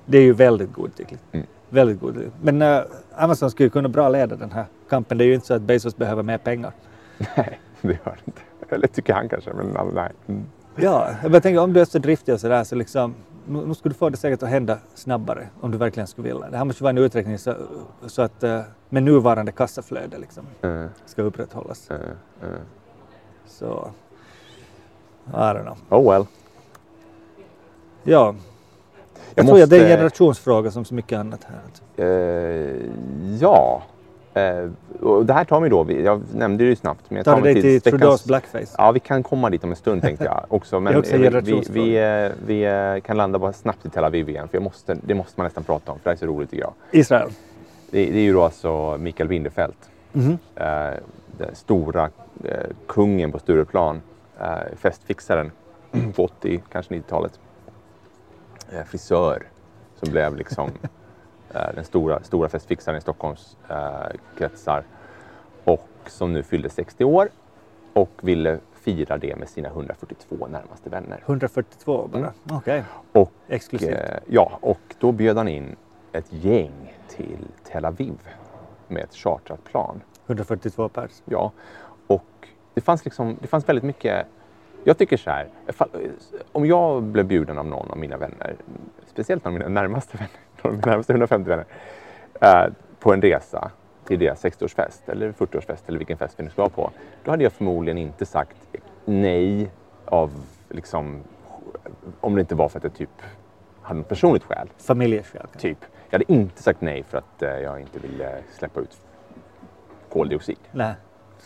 [0.06, 1.24] Det är ju väldigt godtyckligt.
[1.32, 1.46] Mm.
[1.70, 2.36] Väldigt godtyckligt.
[2.42, 2.82] Men eh,
[3.16, 5.18] Amazon skulle kunna bra leda den här kampen.
[5.18, 6.72] Det är ju inte så att Bezos behöver mer pengar.
[7.38, 8.42] Nej, det gör det inte.
[8.70, 10.12] Eller tycker han kanske, men nej.
[10.28, 10.46] Mm.
[10.76, 13.16] Ja, jag tänker om du är så driftig och sådär så liksom
[13.48, 16.50] nu, skulle du få det säkert att hända snabbare om du verkligen skulle vilja.
[16.50, 17.56] Det här måste vara en uträkning så,
[18.06, 21.92] så att uh, med nuvarande kassaflöde liksom Eh, ska upprätthållas.
[21.92, 21.98] eh,
[22.42, 22.50] eh.
[23.48, 23.92] Så,
[25.28, 25.78] I don't know.
[25.90, 26.26] Oh well.
[28.04, 28.36] Ja,
[29.36, 31.48] jag, Jag tror att det är en måste- generationsfråga som så mycket annat
[31.98, 32.06] här.
[32.06, 32.76] Eh,
[33.40, 33.84] ja.
[34.34, 34.70] Eh,
[35.02, 37.02] och det här tar mig då, jag nämnde det ju snabbt.
[37.10, 38.76] Men jag Tar tar mig dig till Trudeaus blackface?
[38.78, 40.80] Ja, vi kan komma dit om en stund tänkte jag också.
[40.80, 42.64] Men också en vi, vi, vi, eh, vi
[42.96, 44.48] eh, kan landa bara snabbt i Tel Aviv igen.
[44.48, 46.64] För måste, det måste man nästan prata om, för det här är så roligt tycker
[46.64, 46.74] jag.
[46.92, 47.30] Israel?
[47.92, 49.74] Det, det är ju då alltså Mikael Bindefeld.
[50.14, 50.38] Mhm.
[50.56, 50.66] Eh,
[51.38, 52.10] den stora
[52.44, 52.52] eh,
[52.88, 54.02] kungen på Stureplan.
[54.78, 55.52] Festfixaren
[56.16, 57.40] på 80, kanske 90-talet.
[58.72, 59.48] Eh, frisör
[59.96, 60.70] som blev liksom
[61.54, 64.84] eh, den stora, stora festfixaren i Stockholms eh, kretsar.
[65.64, 67.30] Och som nu fyllde 60 år
[67.94, 71.24] och ville fira det med sina 142 närmaste vänner.
[71.26, 72.20] 142 bara?
[72.20, 72.32] Mm.
[72.52, 73.94] Okej, Och, exklusivt.
[73.94, 75.76] eh, ja, och då bjöd han in
[76.12, 78.20] ett gäng till Tel Aviv
[78.88, 80.02] med ett chartrat plan.
[80.28, 81.12] 142 pers.
[81.26, 81.52] Ja,
[82.08, 84.26] och det fanns, liksom, det fanns väldigt mycket...
[84.88, 85.48] Jag tycker så här,
[86.52, 88.56] om jag blev bjuden av någon av mina vänner,
[89.08, 91.66] speciellt av mina närmaste vänner, av mina närmaste 150 vänner,
[92.42, 93.72] eh, på en resa
[94.04, 96.92] till deras 60-årsfest eller 40-årsfest eller vilken fest vi nu ska vara på,
[97.24, 98.58] då hade jag förmodligen inte sagt
[99.06, 99.72] nej
[100.06, 100.32] av
[100.70, 101.24] liksom,
[102.22, 103.22] om det inte var för att jag typ
[103.82, 104.70] hade något personligt skäl.
[104.78, 105.48] Familjeskäl?
[105.58, 105.78] Typ.
[106.10, 108.98] Jag hade inte sagt nej för att eh, jag inte ville släppa ut
[110.10, 110.94] koldioxid Nej.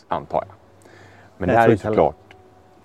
[0.08, 0.56] antar jag.
[1.38, 2.29] Men det här är ju såklart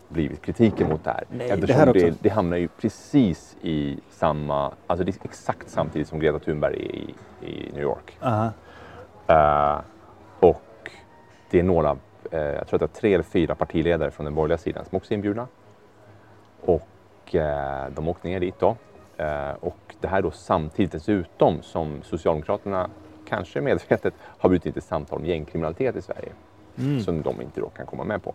[0.08, 1.24] blivit kritiken mot det här.
[1.30, 6.08] Nej, det här det, det hamnar ju precis i samma, alltså det är exakt samtidigt
[6.08, 8.18] som Greta Thunberg är i, i New York.
[8.20, 8.52] Aha.
[9.26, 9.80] Eh,
[10.40, 10.90] och
[11.50, 11.96] det är några,
[12.30, 14.96] eh, jag tror att det är tre eller fyra partiledare från den borgerliga sidan som
[14.96, 15.46] också är inbjudna.
[16.60, 18.76] Och eh, de åkte ner dit då.
[19.16, 22.90] Eh, och det här då samtidigt dessutom som Socialdemokraterna,
[23.28, 26.32] kanske medvetet, har bjudit in till samtal om gängkriminalitet i Sverige.
[26.78, 27.00] Mm.
[27.00, 28.34] Som de inte då kan komma med på.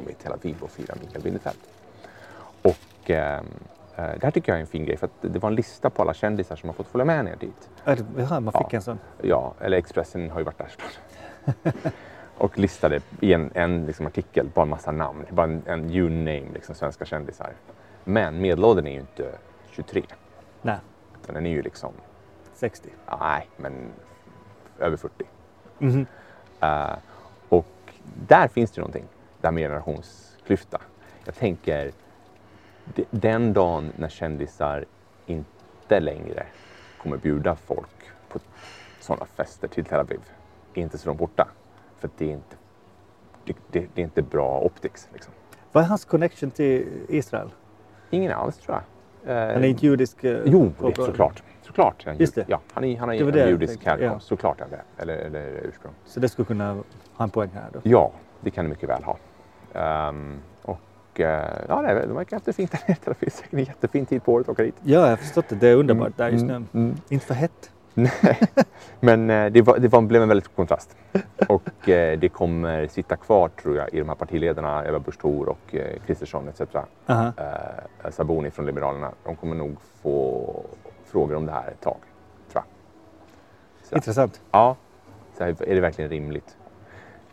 [0.00, 1.58] Är i Tel Aviv och firar Mikael Bindefeld.
[2.62, 3.42] Och eh, eh,
[3.96, 6.02] det här tycker jag är en fin grej för att det var en lista på
[6.02, 7.70] alla kändisar som har fått följa med ner dit.
[8.16, 8.76] Jaha, man fick Ja.
[8.76, 8.98] en sån.
[9.22, 11.74] Ja, eller Expressen har ju varit där såklart.
[12.38, 16.08] och listade i en, en liksom artikel bara en massa namn, bara en, en you
[16.10, 17.52] name, liksom svenska kändisar.
[18.04, 19.32] Men medelåldern är ju inte
[19.70, 20.02] 23,
[20.62, 20.78] Nej,
[21.22, 21.92] utan den är ju liksom,
[22.54, 22.88] 60.
[23.20, 23.72] nej, men
[24.78, 25.24] över 40.
[25.78, 26.06] Mhm.
[26.60, 26.92] Eh,
[27.48, 27.66] och
[28.28, 28.84] där finns det ju
[29.42, 30.80] någonting, där med generationsklyfta.
[31.24, 31.92] Jag tänker,
[32.94, 34.84] de- den dagen när kändisar
[35.26, 36.46] inte längre
[37.02, 38.38] kommer bjuda folk på
[39.00, 40.20] sådana fester till Tel Aviv,
[40.74, 41.48] är inte så långt borta.
[41.98, 42.56] För det är inte,
[43.44, 45.08] det, det, det är inte bra optics.
[45.12, 45.32] Liksom.
[45.72, 47.50] Vad är hans connection till Israel?
[48.10, 48.82] Ingen alls tror jag.
[49.36, 50.24] Eh, Han är inte judisk?
[50.24, 51.42] eh, Jo, det, såklart.
[51.62, 52.44] Såklart är han Just det.
[52.48, 54.12] Ja, han, är, han har Det det judisk härkomst.
[54.12, 54.20] ja.
[54.20, 55.02] Såklart är han det.
[55.02, 55.92] Eller, eller ursprung.
[56.04, 56.82] Så det skulle kunna
[57.14, 57.80] ha en poäng här då?
[57.82, 59.16] Ja, det kan det mycket väl ha.
[59.74, 62.98] Ehm, och eh, ja, det, de verkar ha haft det fint där nere.
[63.04, 64.74] Det finns säkert en jättefin tid på året att åka dit.
[64.82, 66.54] Ja, jag har förstått att det är underbart där just nu.
[66.54, 66.96] Mm, mm.
[67.08, 67.70] Inte för hett.
[67.94, 68.40] Nej,
[69.00, 70.96] men eh, det, var, det var, blev en väldigt stor kontrast.
[71.48, 75.48] Och eh, det kommer sitta kvar, tror jag, i de här partiledarna, Eva Busch Thor
[75.48, 76.60] och eh, Kristersson etc.
[77.06, 77.32] Aha.
[77.36, 79.12] Eh, Sabuni från Liberalerna.
[79.24, 80.64] De kommer nog få
[81.04, 81.98] frågor om det här ett tag,
[82.52, 82.64] tror jag.
[83.88, 84.40] Så, Intressant.
[84.50, 84.76] ja,
[85.38, 86.56] så här, är det verkligen rimligt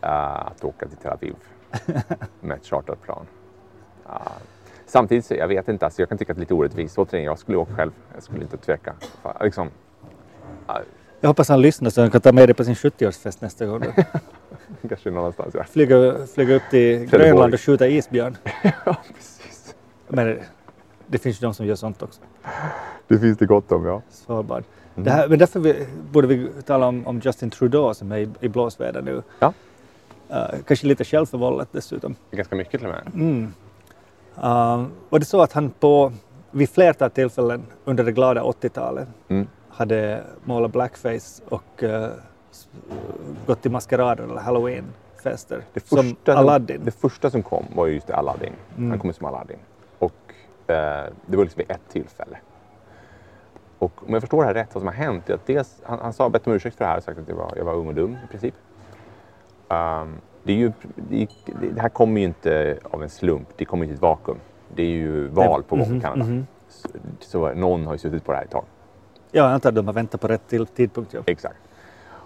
[0.00, 1.34] eh, att åka till Tel Aviv
[2.40, 3.26] med ett chartrat plan?
[4.06, 4.32] Ja.
[4.86, 6.98] Samtidigt, så, jag vet inte, alltså, jag kan tycka att det är lite orättvist.
[6.98, 7.90] Återigen, jag skulle åka själv.
[8.14, 8.94] Jag skulle inte tveka.
[9.40, 9.70] Liksom,
[11.20, 13.82] Jag hoppas han lyssnar så han kan ta med det på sin 70-årsfest nästa gång.
[14.88, 15.54] Kanske någon annanstans.
[15.54, 15.64] Ja.
[15.64, 17.06] Flyga, flyga upp till.
[17.06, 18.36] Grönland och skjuta isbjörn.
[18.84, 19.74] ja, precis.
[20.08, 20.42] Men det,
[21.06, 22.20] det finns ju de som gör sånt också.
[23.08, 24.02] Det finns det gott om, ja.
[24.10, 24.64] Svalbard.
[24.94, 25.04] Mm.
[25.04, 28.28] Det här, men därför vi, borde vi tala om, om Justin Trudeau som är i,
[28.40, 29.22] i blåsväder nu.
[29.38, 29.52] Ja.
[30.30, 32.14] Eh, kanske lite självförvållat dessutom.
[32.30, 33.14] Ganska mycket till och med.
[33.14, 33.52] Mm.
[34.38, 36.12] Uh, var det så att han på,
[36.50, 39.46] vid flertal tillfällen under det glada 80-talet Mm.
[39.68, 41.82] hade målat blackface och
[42.50, 42.68] s-
[43.46, 46.80] gått till maskerader eller halloweenfester Det som första, Aladdin?
[46.84, 48.52] det första som kom var ju just Aladdin.
[48.76, 48.90] Mm.
[48.90, 49.58] Han kom som Aladdin.
[49.98, 50.12] Och
[50.66, 52.38] det var liksom vid ett tillfälle.
[53.78, 55.98] Och om jag förstår det här rätt, vad som har hänt är att dels, han,
[55.98, 57.74] han sa bett om ursäkt för det här och sagt att jag var, jag var
[57.74, 58.54] ung och dum i princip.
[59.70, 61.28] Ehm, det, är ju, det,
[61.74, 64.38] det här kommer ju inte av en slump, det kommer inte i ett vakuum.
[64.74, 66.24] Det är ju val på gång i Mhm, Kanada.
[66.24, 66.46] mhm.
[66.68, 66.88] Så,
[67.20, 68.64] så någon har ju suttit på det här ett tag.
[69.30, 71.14] Ja, jag antar att de har väntat på rätt till, tidpunkt.
[71.14, 71.20] Ja.
[71.26, 71.56] Exakt.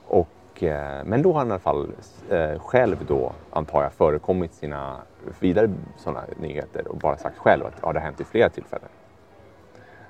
[0.06, 1.88] Och, eh, men då har han i alla fall
[2.30, 4.96] eh, själv då, antar jag, förekommit sina
[5.40, 8.88] vidare sådana nyheter och bara sagt själv att ja, det har hänt vid flera tillfällen.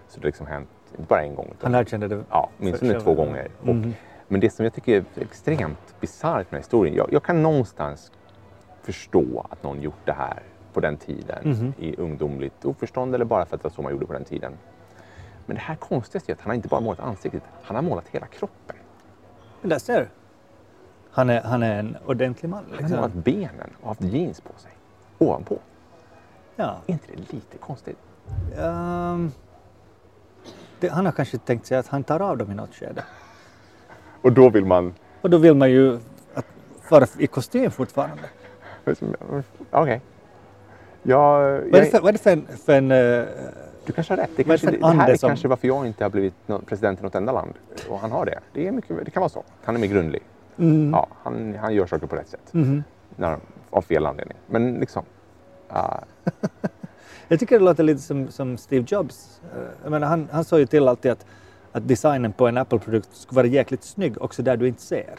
[0.09, 2.25] Så det har liksom hänt, inte bara en gång, utan Han erkände det.
[2.31, 3.01] ja, själv.
[3.01, 3.49] två gånger.
[3.61, 3.95] Och, Mhm.
[4.29, 7.43] Men det som jag tycker är extremt bisarrt med den här historien, jag, jag kan
[7.43, 8.13] någonstans
[8.83, 11.73] förstå att någon gjort det här på den tiden Mhm.
[11.79, 14.53] i ungdomligt oförstånd eller bara för att det var så man gjorde på den tiden.
[15.47, 18.09] Men det här konstigaste är att han har inte bara målat ansiktet, han har målat
[18.09, 18.77] hela kroppen.
[19.61, 20.09] Men där ser du.
[21.11, 22.65] Han är, han är en ordentlig man.
[22.65, 22.97] Han har Liksom.
[22.97, 24.71] målat benen och haft jeans på sig
[25.19, 25.59] ovanpå.
[26.57, 26.77] Ja.
[26.87, 27.99] Är inte det lite konstigt?
[28.59, 29.33] Ehm,
[30.81, 33.05] det, han har kanske tänkt sig att han tar av dem i något skede.
[34.25, 34.95] Och då vill man...
[35.21, 35.99] Och då vill man ju
[36.35, 36.45] att
[36.89, 38.23] vara i kostym fortfarande.
[39.71, 40.01] Okej.
[41.03, 42.47] Jag, Vad är det för, vad är det för en...
[42.65, 43.25] För en eh,
[43.87, 44.31] du kanske har rätt.
[44.37, 46.35] Det, kanske, det, det här är som- kanske varför jag inte har blivit
[46.67, 47.53] president i något enda land.
[47.89, 48.39] Och han har det.
[48.53, 49.45] Det, är mycket, det kan vara så.
[49.65, 50.23] Han är mer grundlig.
[50.59, 52.53] mm, Ja, han, han gör saker på rätt sätt.
[52.53, 52.85] mhm.
[53.17, 53.39] När,
[53.71, 54.37] av fel anledning.
[54.47, 55.05] Men liksom...
[55.69, 55.99] ah,
[57.29, 59.41] Jag tycker det låter lite som, som Steve Jobs.
[59.57, 61.27] Eh, Jag menar, han, han sa ju till alltid att,
[61.75, 65.15] att designen på en Apple-produkt skulle vara jäkligt snygg också där du inte ser.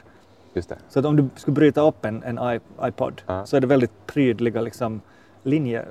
[0.53, 0.77] just det.
[0.89, 3.45] Så att om du skulle bryta upp en, en iPod Ja.
[3.45, 5.01] så är det väldigt prydliga liksom,
[5.43, 5.85] linjer,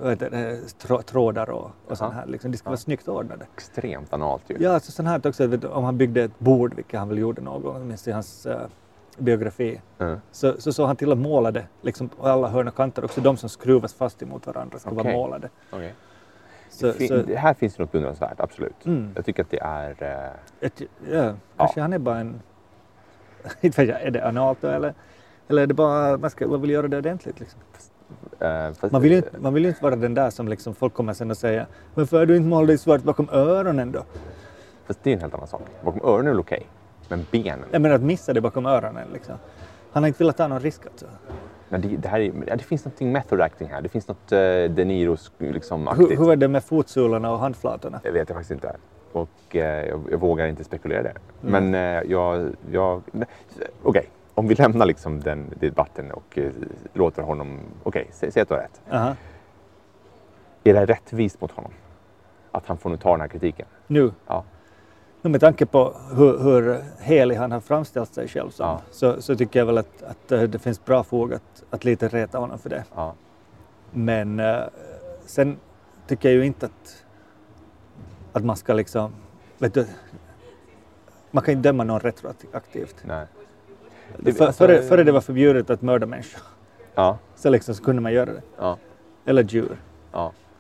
[0.79, 2.27] trå- trådar och, och sånt här.
[2.27, 2.51] Liksom.
[2.51, 3.47] Det ska vara snyggt ordnade.
[3.57, 4.57] Extremt analt ju.
[4.61, 7.43] Ja, så sånt här också, vet om han byggde ett bord, vilket han väl gjorde
[7.43, 8.61] någon gång, minns i hans eh,
[9.19, 10.19] biografi, Mm.
[10.33, 13.37] så, så såg han till att måla det, liksom alla hörn och kanter, också de
[13.37, 15.13] som skruvas fast emot varandra ska vara Okej.
[15.13, 15.49] målade.
[15.71, 15.95] Okej.
[16.75, 18.87] Så, fin- så, här finns det något beundransvärt, absolut.
[18.87, 19.11] Mm.
[19.17, 19.97] Jag tycker att det är...
[20.03, 20.83] Eh, ett,
[21.13, 22.43] ja, kanske han är bara en,
[23.61, 24.95] är det analt då eller?
[25.49, 27.61] Eller är det bara, man, ska, man vill göra det ordentligt liksom.
[28.41, 30.75] eh, fast- Man vill ju inte, man vill ju inte vara den där som liksom
[30.75, 34.05] folk kommer sen och säger Varför har du inte målat dig svart bakom öronen då?
[34.87, 35.63] Fast det är en helt annan sak.
[35.85, 36.67] Bakom öronen är det okej.
[37.09, 37.65] Men benen?
[37.71, 39.35] Jag menar att missa det bakom öronen liksom.
[39.93, 41.07] Han har inte velat ta någon risk alltså.
[41.75, 43.81] Men det, det, här är, ja, det finns något method acting här.
[43.83, 44.39] Det finns något eh,
[44.71, 48.01] De Niros liksom, Hur, hur är det med fotsulorna och handflatorna?
[48.03, 48.77] Det vet jag faktiskt inte.
[49.13, 51.15] Och eh, jag, jag vågar inte spekulera det.
[51.49, 51.71] Mm.
[51.71, 52.49] Men eh, jag...
[52.71, 53.03] jag
[53.83, 56.51] Okej, om vi lämnar liksom den debatten och eh,
[56.93, 57.59] låter honom...
[57.83, 58.81] Okej, sä- säg att du har rätt.
[58.91, 59.17] Aha.
[60.65, 61.73] Är det rättvist mot honom?
[62.51, 63.67] Att han får nu ta den här kritiken?
[63.87, 64.45] Nu, Ja.
[65.25, 68.81] Nu med tanke på hur, hur helig han har framställt sig själv som, Ja.
[68.91, 72.09] så, så tycker jag väl att, att eh, det finns bra fog att, att lite
[72.09, 72.85] reta honom för det.
[72.95, 73.15] ja.
[73.91, 74.57] Men eh,
[75.27, 75.57] sen
[76.07, 77.05] tycker jag ju inte att,
[78.33, 79.13] att man ska liksom,
[79.59, 79.87] vet du,
[81.31, 82.97] man kan inte döma någon retroaktivt.
[83.05, 83.27] Nej.
[84.19, 86.43] Det- För, alltså- före, före det var förbjudet att mörda människor,
[86.95, 88.43] Ja, så liksom så kunde man göra det.
[89.25, 89.77] Eller djur.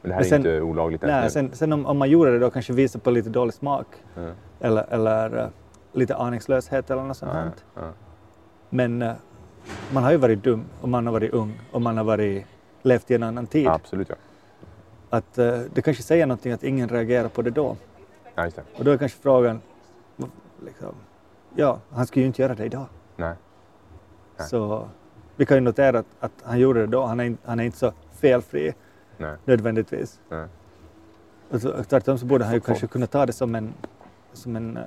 [0.05, 2.39] Men det här sen- är inte olagligt Nej, sen, sen om, om man gjorde det
[2.39, 3.87] då kanske visa på lite dålig smak
[4.17, 4.33] Mm.
[4.61, 5.47] eller, eller eh,
[5.93, 7.51] lite aningslöshet eller något sånt här.
[7.75, 7.83] ja.
[8.71, 9.13] Men eh,
[9.93, 12.47] man har ju varit dum och man har varit ung och man har varit,
[12.83, 13.69] levt i en annan tid.
[13.69, 14.15] Absolut ja.
[15.11, 17.77] Att eh, det kanske säger någonting att ingen reagerar på det då.
[18.35, 18.63] ja det.
[18.79, 19.61] Och då är kanske frågan,
[20.65, 20.95] liksom,
[21.57, 22.87] ja, han skulle ju inte göra det idag.
[23.17, 23.35] Nej.
[24.39, 24.49] Nej.
[24.49, 24.89] Så
[25.37, 27.03] vi kan ju notera att, att han gjorde det då.
[27.07, 28.75] Han är, han är inte så felfri
[29.19, 29.37] Nej.
[29.45, 30.21] nödvändigtvis.
[30.29, 30.47] Nej.
[31.51, 33.75] Och så- Tvärtom så borde han ju Folk- kanske kunna ta det som en,
[34.33, 34.83] som en eh,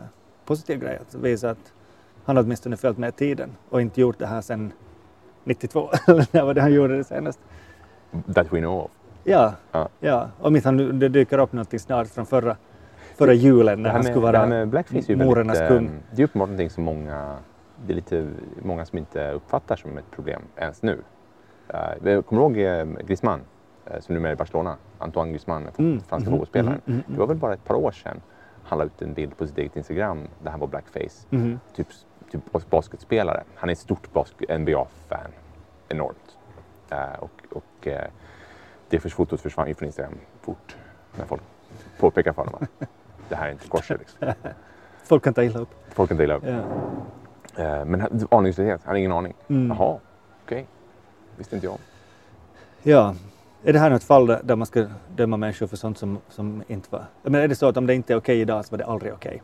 [0.45, 0.97] positiv grej.
[1.01, 1.73] Att visa att
[2.25, 4.71] han åtminstone följt med tiden och inte gjort det här sedan
[5.43, 7.39] 92 eller när var det han gjorde det senast.
[8.35, 8.91] That we know of.
[9.23, 9.89] Ja, Ja.
[9.99, 10.29] ja.
[10.39, 12.57] om inte han, nu- det dyker upp någonting snart från förra,
[13.15, 15.85] förra julen när han skulle vara väldigt, kung.
[15.85, 17.37] eh, Det är uppenbart någonting som många,
[17.85, 18.27] det är lite,
[18.61, 20.97] många som inte uppfattar som ett problem ens nu.
[21.73, 23.39] Uh, jag kommer du ihåg Griezmann,
[23.99, 24.77] som numera är i Barcelona?
[24.97, 26.81] Antoine Griezmann, Mm, franska mhm, fotbollsspelaren.
[26.85, 27.03] mhm.
[27.07, 28.21] Det var väl bara ett par år sedan
[28.63, 31.27] han la ut en bild på sitt eget Instagram där han var blackface.
[31.29, 31.59] Mhm.
[31.75, 31.87] Typ,
[32.31, 33.43] typ bas- basketspelare.
[33.55, 34.07] Han är ett stort
[34.49, 35.31] NBA-fan.
[35.89, 36.37] Enormt.
[36.89, 38.07] Eh, och och eh,
[38.89, 40.75] det för fotot försvann ju från Instagram fort
[41.17, 41.41] när folk
[41.99, 42.87] påpekar för honom att
[43.29, 43.99] det här är inte korset.
[43.99, 44.33] Liksom.
[45.03, 45.69] Folk kan ta illa upp.
[45.89, 46.43] Folk kan inte gilla upp.
[47.57, 49.33] Eh, men aningslöshet, han har ingen aning.
[49.47, 49.67] Mm.
[49.77, 49.99] Jaha,
[50.45, 50.67] okej.
[51.37, 51.79] Visste inte jag om.
[52.83, 53.15] ja.
[53.67, 56.87] Är det här något fall där, man ska döma människor för sånt som, som inte
[56.91, 57.05] var...
[57.23, 59.13] Men är det så att om det inte är okej idag så var det aldrig
[59.13, 59.41] okej?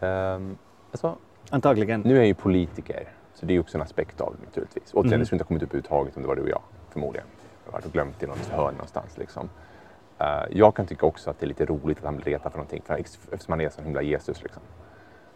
[0.00, 0.58] Um,
[0.90, 1.16] alltså,
[1.50, 2.00] Antagligen.
[2.00, 4.94] nu är jag ju politiker, så det är ju också en aspekt av det naturligtvis.
[4.94, 5.20] Återigen, Mm.
[5.20, 7.26] det skulle inte ha kommit upp överhuvudtaget om det var du och jag, förmodligen.
[7.66, 9.18] Jag har glömt i något hörn någonstans.
[9.18, 9.48] Liksom.
[10.18, 12.58] Eh, jag kan tycka också att det är lite roligt att han blir retad för
[12.58, 14.42] någonting, för, eftersom han är så himla Jesus.
[14.42, 14.62] Liksom.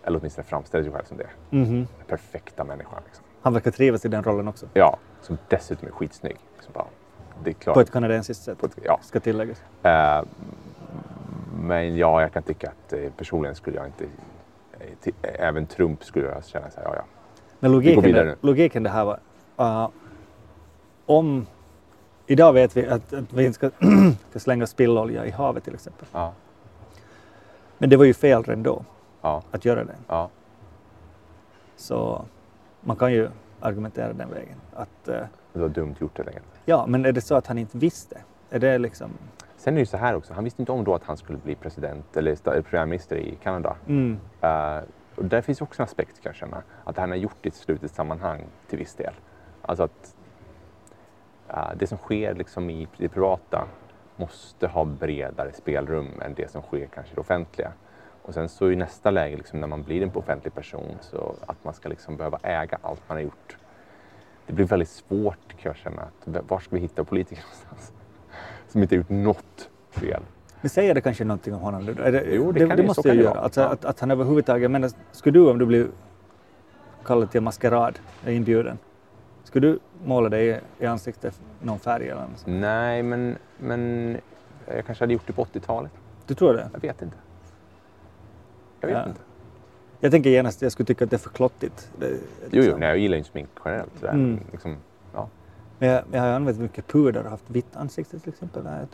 [0.05, 1.29] Eller åtminstone framställer sig själv som det.
[1.51, 1.75] Mhm.
[1.99, 3.03] Den perfekta människan.
[3.07, 3.25] Liksom.
[3.42, 4.66] Han verkar trivas i den rollen också.
[4.75, 6.37] Ja, som dessutom är skitsnygg.
[6.57, 6.87] Liksom bara,
[7.44, 7.75] det är klart.
[7.75, 8.99] På ett kanadensiskt sätt, ett- ja.
[9.03, 9.62] ska tilläggas.
[9.83, 10.22] Eh,
[11.61, 14.05] men ja, jag kan tycka att eh, personligen skulle jag inte...
[14.81, 17.03] eh, till- Även Trump skulle jag känna så här, ja, ja.
[17.61, 19.18] Men logiken, det, logiken det här var...
[19.61, 19.88] Uh,
[21.07, 21.46] om...
[22.27, 23.70] Idag vet vi att, att vi inte ska,
[24.31, 26.07] ska slänga spillolja i havet till exempel.
[26.12, 26.33] ja,
[27.79, 28.85] Men det var ju fel redan då
[29.22, 29.94] ja, att göra det.
[30.09, 30.29] ja.
[31.77, 32.25] Så
[32.81, 33.29] man kan ju
[33.61, 34.57] argumentera den vägen.
[34.75, 35.21] Att, eh,
[35.53, 36.47] Det var dumt gjort helt enkelt.
[36.64, 38.21] Ja, men är det så att han inte visste?
[38.51, 39.11] Är det liksom...
[39.57, 41.38] Sen är det ju så här också, han visste inte om då att han skulle
[41.38, 43.77] bli president eller premiärminister i Kanada.
[43.88, 44.19] Mm.
[44.40, 44.81] Eh,
[45.16, 47.49] och där finns också en aspekt kan jag känna, att han har gjort det i
[47.49, 49.14] ett slutet sammanhang till viss del.
[49.62, 50.14] Alltså att
[51.49, 53.69] eh, det som sker liksom i det privata
[54.16, 57.73] måste ha bredare spelrum än det som sker kanske i det offentliga.
[58.27, 61.65] Och sen så i nästa läge, liksom, när man blir en offentlig person, så att
[61.65, 63.57] man ska liksom behöva äga allt man har gjort.
[64.47, 66.03] Det blir väldigt svårt kan jag känna.
[66.03, 67.93] Att, var ska vi hitta politiker någonstans?
[68.69, 70.23] Som inte har gjort något fel.
[70.61, 71.87] Men säger det kanske någonting om honom?
[71.87, 71.93] Det,
[72.33, 73.35] Jo, det det, kan det ju- måste jag det göra.
[73.35, 73.45] vara.
[73.45, 73.67] Alltså, Ja.
[73.69, 74.71] att, att han överhuvudtaget...
[74.71, 75.89] Men skulle du om du blir
[77.05, 78.79] kallad till maskerad, inbjuden,
[79.45, 82.61] skulle du måla dig i, i ansiktet någon färg eller något sånt?
[82.61, 84.17] Nej, men, men
[84.75, 85.93] jag kanske hade gjort det på 80-talet.
[86.27, 86.69] Du tror det?
[86.73, 87.17] Jag vet inte.
[88.81, 89.21] Jag vet inte.
[90.01, 91.91] Jag tänker genast att jag skulle tycka att det är för klottigt.
[91.99, 92.19] Det, Jo,
[92.51, 92.81] jo, liksom.
[92.81, 93.91] nej, jag gillar inte smink generellt.
[94.01, 94.12] sådär.
[94.12, 94.41] Mm.
[94.53, 94.77] Liksom,
[95.15, 95.29] ja.
[95.79, 98.65] Men jag, jag har använt mycket puder och haft vitt ansikte till exempel.
[98.65, 98.87] Det här-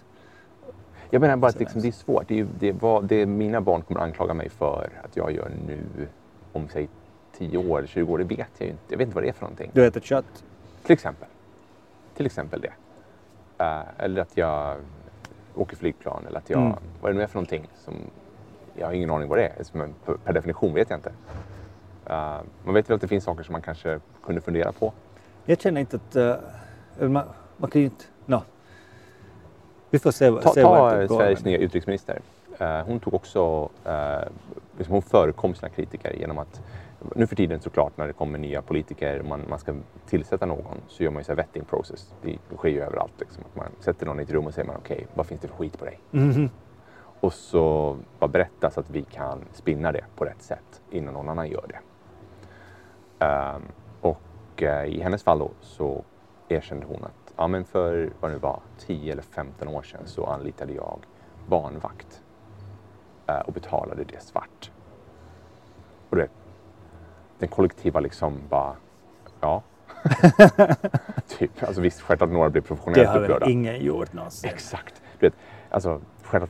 [1.10, 2.28] Jag menar bara att liksom, det är svårt.
[2.28, 5.50] Det är, ju- det, vad, det mina barn kommer anklaga mig för att jag gör
[5.66, 6.08] nu
[6.52, 6.88] om säg
[7.38, 8.82] 10 år eller 20 år, det vet jag ju inte.
[8.88, 9.70] Jag vet inte vad det är för någonting.
[9.74, 10.44] Du äter kött.
[10.82, 11.28] Till exempel.
[12.14, 12.72] Till exempel det.
[13.64, 14.76] Eh, eller att jag
[15.54, 16.72] åker flygplan eller att jag, Mm.
[17.00, 17.94] vad det nu är för någonting som
[18.74, 19.64] jag har ingen aning vad det är.
[19.64, 21.12] Som en- per- definition vet jag inte.
[22.06, 24.92] Eh, man vet väl att det finns saker som man kanske kunde fundera på.
[25.44, 26.16] Jag känner inte att...
[26.16, 27.24] eh, man,
[27.56, 28.04] man kan ju inte...
[28.26, 28.42] No.
[29.90, 31.16] Vi får se, Ta, se ta det går.
[31.18, 32.20] Sveriges men- nya utrikesminister.
[32.58, 34.28] Eh, hon tog också, uh,
[34.78, 36.62] liksom hon förekom sina kritiker genom att
[37.16, 39.74] nu för tiden såklart när det kommer nya politiker och man, man ska
[40.06, 42.14] tillsätta någon så gör man ju så här vetting process.
[42.22, 43.12] Det sker ju överallt.
[43.20, 43.44] Liksom.
[43.50, 45.56] Att man sätter någon i ett rum och säger man okej, vad finns det för
[45.56, 45.98] skit på dig?
[46.10, 46.50] Mhm.
[47.22, 51.28] Och så bara berätta så att vi kan spinna det på rätt sätt innan någon
[51.28, 51.78] annan gör det.
[53.24, 53.62] Ehm,
[54.00, 56.04] och eh, i hennes fall då så
[56.48, 60.00] erkände hon att ja, men för vad det nu var, 10 eller 15 år sedan
[60.04, 60.98] så anlitade jag
[61.46, 62.22] barnvakt
[63.26, 64.70] eh, och betalade det svart.
[66.10, 66.30] Och du vet,
[67.38, 68.76] den kollektiva liksom bara,
[69.40, 69.62] ja.
[71.28, 73.44] typ, alltså visst, självklart några blir Det professionellt har upprörda.
[73.44, 74.50] väl ingen gjort någonsin.
[74.50, 75.02] Exakt.
[75.18, 75.34] Du vet,
[75.70, 76.00] alltså,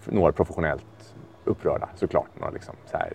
[0.06, 1.14] några är professionellt
[1.44, 2.28] upprörda såklart.
[2.40, 3.12] Några liksom, så här,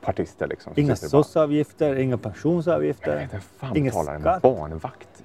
[0.00, 0.74] partister liksom.
[0.74, 3.28] som Inga SOS-avgifter, inga pensionsavgifter.
[3.32, 4.42] Vem fan ingen betalar en skatt.
[4.42, 5.24] barnvakt?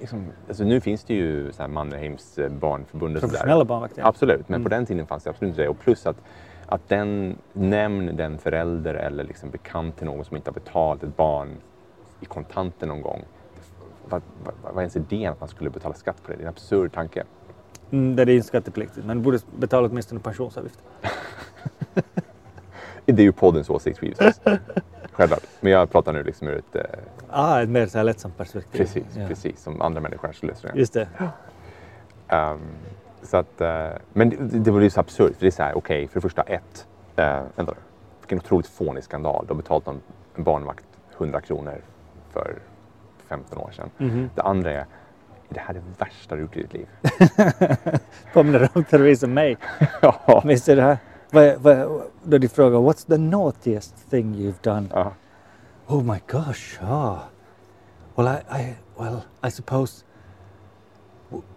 [0.00, 3.22] Liksom, alltså, nu finns det ju så här Mannerheims eh, barnförbund och.
[3.22, 4.02] Professionella barnvakter.
[4.06, 4.62] Absolut, men Mm.
[4.64, 5.68] på den tiden fanns det absolut inte det.
[5.68, 6.16] Och plus att,
[6.66, 11.16] att den, nämn den förälder eller liksom bekant till någon som inte har betalat ett
[11.16, 11.56] barn
[12.20, 13.24] i kontanter någon gång.
[14.08, 16.36] Vad, vad, vad är ens idén att man skulle betala skatt på det?
[16.36, 17.24] Det är en absurd tanke.
[17.92, 20.78] Mm, det är ju skattepliktigt, men du borde betala åtminstone pensionsavgift.
[23.04, 24.40] Det är ju poddens åsikt givetvis.
[25.12, 25.42] Självklart.
[25.60, 26.76] Men jag pratar nu liksom ur ett...
[26.76, 26.82] Eh,
[27.30, 28.78] Ah, ett mer så här lättsamt perspektiv.
[28.78, 29.26] precis, Ja.
[29.28, 29.62] precis.
[29.62, 30.76] Som andra människor skulle resonera.
[30.76, 31.08] Just det.
[32.28, 32.60] Ehm,
[33.22, 35.32] så att, eh, men det, det var ju så absurt.
[35.36, 36.86] För det är så här, okej, för det första ett.
[37.18, 37.74] Uh, vänta.
[38.20, 39.44] Vilken otroligt fånig skandal.
[39.48, 40.00] De har betalat en
[40.44, 40.84] barnvakt
[41.16, 41.80] 100 kronor
[42.30, 42.54] för
[43.28, 43.90] 15 år sedan.
[43.98, 44.30] Mhm.
[44.34, 44.86] Det andra är
[45.52, 46.86] det här det värsta du gjort i ditt liv?
[48.32, 49.56] Påminner om terroristen mig.
[50.02, 50.42] ja.
[50.44, 50.98] Du det här?
[51.30, 54.88] Vad, är- vad, är- då de frågar What's the naughtiest thing you've done?
[54.92, 55.12] ja.
[55.86, 57.18] Oh my gosh, ah.
[58.16, 60.04] Well, I, I, well, I suppose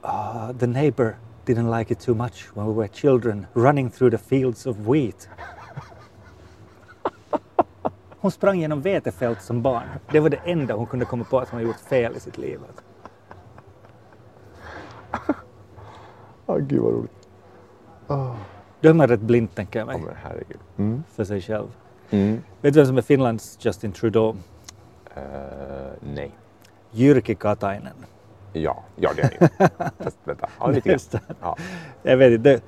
[0.04, 4.24] uh, the neighbor didn't like it too much when we were children running through the
[4.24, 5.30] fields of wheat.
[8.20, 9.84] Hon sprang genom vetefält som barn.
[10.12, 12.60] Det var det enda hon kunde komma på att hon gjort fel i sitt liv.
[16.56, 17.12] Åh, gud vad roligt.
[18.82, 20.58] Då är man rätt blind, tänker jag Ja, mig, men herregud.
[20.78, 21.04] Mm.
[21.16, 21.68] för sig själv.
[22.10, 22.42] Mm.
[22.62, 24.36] Vet du vem som är Finlands Justin Trudeau?
[25.16, 25.22] Eh,
[26.14, 26.32] nej.
[26.92, 27.94] Jyrki Katainen.
[28.54, 29.68] Ja, ja det är det ju.
[30.04, 31.00] Fast vänta, ja, lite grann.
[31.42, 31.58] Ja,
[32.04, 32.62] Jag vet inte, det-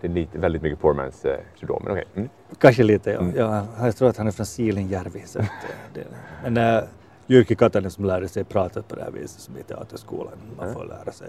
[0.00, 2.04] det är lite, väldigt mycket poor man's eh, Trudeau, men okej.
[2.14, 2.28] Mm.
[2.58, 3.10] kanske lite.
[3.10, 3.18] Ja.
[3.20, 3.36] Mm.
[3.36, 5.22] Ja, jag tror att han är från Siilinjärvi.
[5.26, 5.50] Så att, eh,
[5.94, 6.04] det,
[6.50, 6.82] men äh,
[7.26, 10.32] Jyrki Katainen som lärde sig prata på det här viset som i teaterskolan.
[10.56, 10.78] Man Mm.
[10.78, 11.28] får lära sig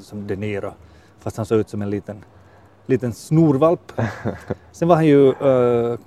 [0.00, 0.72] som De Niro.
[1.20, 2.24] Fast han såg ut som en liten,
[2.86, 3.92] liten snorvalp.
[4.72, 5.98] Sen var han ju, uh,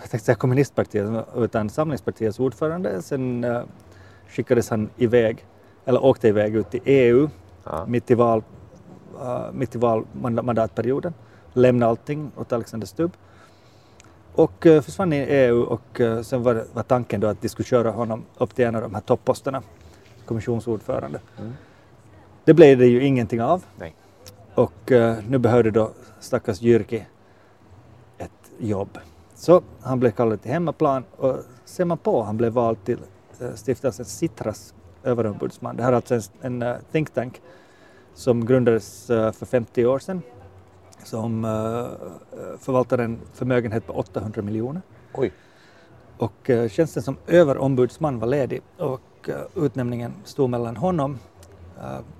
[0.00, 3.02] jag tänkte säga kommunistpartiet, utan Samlingspartiets ordförande.
[3.02, 3.62] Sen uh,
[4.28, 5.46] skickades han iväg,
[5.84, 7.28] eller åkte iväg ut till EU
[7.64, 7.84] Ja.
[7.86, 8.42] mitt i, val,
[9.22, 11.14] uh, mitt i val manda- mandatperioden.
[11.52, 13.12] Lämnade allting åt Alexander Stubb.
[14.34, 17.66] Och uh, försvann i EU och uh, sen var, var tanken då att de skulle
[17.66, 19.62] köra honom upp till en av de här topposterna,
[20.26, 21.20] kommissionsordförande.
[21.38, 21.52] Mm.
[22.44, 23.64] Det blev det ju ingenting av.
[23.78, 23.94] Nej.
[24.58, 25.90] Och uh, nu behövde då
[26.20, 27.06] stackars Jyrki
[28.18, 28.98] ett jobb.
[29.34, 32.98] Så han blev kallad till hemmaplan och ser man på, han blev vald till
[33.42, 35.76] uh, stiftelsen Citras överombudsman.
[35.76, 37.40] Det här är alltså en, eh, think tank
[38.14, 40.22] som grundades eh, för 50 år sedan
[41.04, 41.50] som eh,
[42.58, 44.82] förvaltar en förmögenhet på 800 miljoner.
[45.14, 45.32] Oj.
[46.18, 51.18] Och eh, tjänsten som överombudsman var ledig och eh, utnämningen stod mellan honom, eh,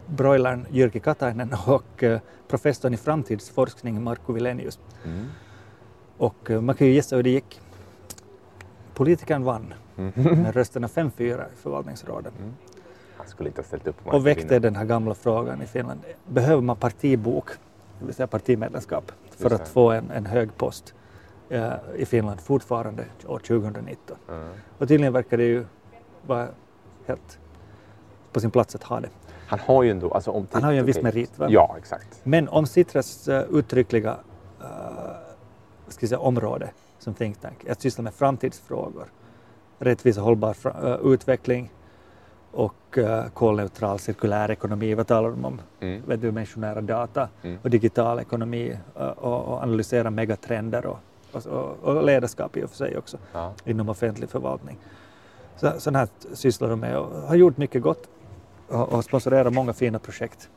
[0.06, 4.78] broilern Jyrki Katainen och eh, professorn i framtidsforskning Markku Vilenius.
[5.04, 5.26] Mm.
[6.18, 7.60] Och eh, man kan ju gissa hur det gick.
[8.94, 10.12] Politikern vann Mm.
[10.42, 12.32] med rösterna 5-4 i förvaltningsrådet
[13.16, 14.60] Han skulle inte ha ställt upp och väckte vinna.
[14.60, 16.00] den här gamla frågan i Finland.
[16.26, 17.50] Behöver man partibok,
[17.98, 20.94] det vill säga partimedlemskap, för att få en, en hög post
[21.48, 24.16] eh, i Finland fortfarande år 2019?
[24.28, 24.48] Mm.
[24.78, 25.64] Och tydligen verkar det ju
[26.26, 26.48] vara
[27.06, 27.38] helt
[28.32, 29.08] på sin plats att ha det.
[29.48, 30.10] Han har ju ändå...
[30.10, 31.46] Alltså, om Han har ju en viss merit, va?
[31.50, 32.20] Ja, exakt.
[32.24, 34.16] Men om Citras uh, uttryckliga
[34.60, 34.66] uh,
[35.88, 39.04] ska säga, område som think tank att syssla med framtidsfrågor,
[39.78, 41.70] rättvis och hållbar eh, utveckling
[42.52, 45.60] och uh, kolneutral cirkulär ekonomi, vad talar de om?
[45.80, 46.02] Mm.
[46.06, 47.58] Vet du, dimensionära data Mm.
[47.62, 50.98] och digital ekonomi uh, och, och analysera megatrender och,
[51.32, 53.52] och, och, och ledarskap i och för sig också Ja.
[53.64, 54.78] inom offentlig förvaltning.
[55.56, 58.08] Så, sånt här sysslar de med och har gjort mycket gott
[58.68, 60.48] och, och sponsorerar många fina projekt.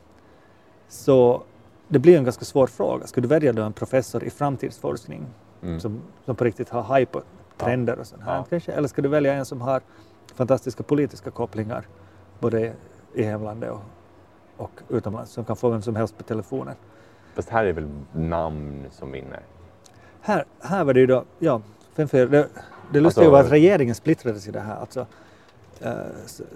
[0.88, 1.42] Så
[1.88, 3.06] det blir en ganska svår fråga.
[3.06, 5.26] Ska du välja då en professor i framtidsforskning
[5.62, 5.80] Mm.
[5.80, 7.22] som, som på riktigt har haj på
[7.58, 8.46] trender och sånt här Ja.
[8.50, 8.72] kanske?
[8.72, 9.80] Eller ska du välja en som har
[10.34, 11.86] fantastiska politiska kopplingar
[12.40, 12.72] både
[13.14, 13.80] i hemlandet och,
[14.56, 16.74] och utomlands som kan få vem som helst på telefonen?
[17.34, 19.40] Fast här är väl namn som vinner.
[20.20, 21.60] Här, här var det ju då, ja,
[21.94, 22.48] fem, fyra, det,
[22.92, 24.76] det lustiga Alltså- var att regeringen splittrades i det här.
[24.76, 25.06] Alltså,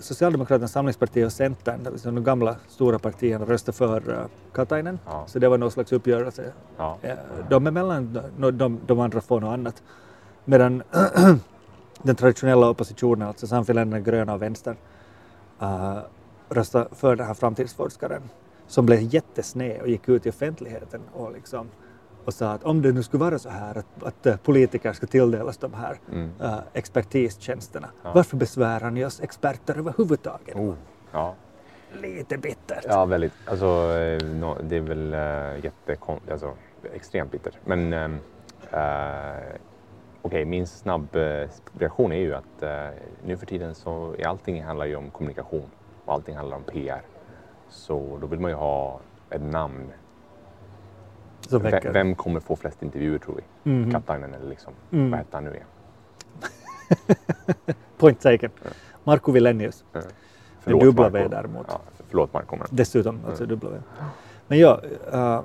[0.00, 4.98] Socialdemokraterna, Samlingspartiet och Centern, det de gamla stora partierna, röstade för uh, Katainen.
[5.06, 5.24] Ja.
[5.26, 6.52] Så det var någon slags uppgörelse.
[6.76, 6.98] Ja.
[7.02, 7.16] Eh,
[7.50, 9.82] de emellan, de, de, de andra får något annat.
[10.44, 10.82] Medan
[12.02, 14.76] den traditionella oppositionen, alltså Samfinländarna, gröna och vänstern,
[15.62, 15.98] uh,
[16.48, 18.22] röstade för den här framtidsforskaren
[18.66, 21.68] som blev jättesned och gick ut i offentligheten och, liksom,
[22.26, 25.06] och sa att om det nu skulle vara så här att, att eh, politiker ska
[25.06, 26.30] tilldelas de här Mm.
[26.42, 28.12] uh, expertistjänsterna, Ja.
[28.14, 30.56] varför besvärar ni oss experter överhuvudtaget?
[30.56, 30.74] Oh.
[31.12, 31.34] Ja.
[32.02, 32.84] Lite bittert.
[32.88, 33.32] ja, väldigt.
[33.46, 36.20] Alltså, eh, no, det är väl uh, jättekon...
[36.30, 36.54] Alltså,
[36.94, 37.54] extremt bittert.
[37.64, 38.10] Men eh,
[40.22, 41.08] okej, min snabb
[41.78, 42.88] reaktion är ju att eh,
[43.24, 45.70] nu för tiden så är allting handlar ju om kommunikation
[46.04, 47.00] och allting handlar om PR.
[47.68, 49.00] Så då vill man ju ha
[49.30, 49.92] ett namn.
[51.48, 51.92] Som Ve- väcker.
[51.92, 53.70] Vem kommer få flest intervjuer tror vi?
[53.70, 53.90] Mhm.
[53.92, 55.10] Katainen eller liksom, Mm.
[55.10, 55.66] vad hette han nu igen?
[57.98, 58.50] Point taken.
[59.04, 59.84] Markku Vilenius.
[59.94, 60.02] Eh,
[60.64, 61.16] Med dubbla Marco.
[61.16, 61.66] V däremot.
[61.68, 62.56] Ja, förlåt Marco.
[62.56, 62.66] Men...
[62.70, 63.76] Dessutom, alltså dubbla V.
[64.48, 64.80] Men ja,
[65.12, 65.40] eh,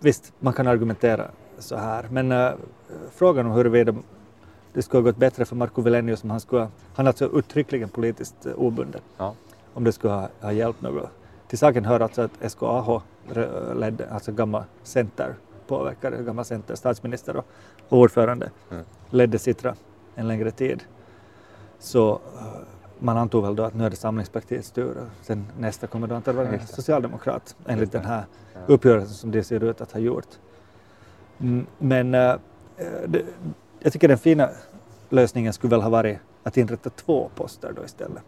[0.00, 1.26] visst, man kan argumentera
[1.58, 2.06] så här.
[2.10, 2.50] Men eh,
[3.10, 3.94] frågan om huruvida
[4.72, 7.38] det skulle ha gått bättre för Marco Vilenius om han skulle ha, han är alltså
[7.38, 9.34] uttryckligen politiskt uh, obunden, Ja.
[9.74, 11.10] om det skulle ha, ha hjälpt något.
[11.48, 13.00] Till saken hör alltså att SKAH
[13.74, 15.34] ledde, alltså gamla center
[15.66, 17.44] påverkade, gamla center, statsminister och,
[17.88, 18.84] ordförande, Mm.
[19.10, 19.74] ledde Citra
[20.14, 20.82] en längre tid.
[21.78, 22.42] Så eh,
[22.98, 26.14] man antog väl då att nu är det Samlingspartiets tur och sen nästa kommer då
[26.14, 28.24] antagligen vara en socialdemokrat enligt den här
[28.54, 28.60] Ja.
[28.66, 30.26] uppgörelsen som det ser ut att ha gjort.
[31.40, 32.34] Mm, Men eh,
[33.06, 33.22] det,
[33.80, 34.48] jag tycker den fina
[35.08, 38.22] lösningen skulle väl ha varit att inrätta två poster då istället.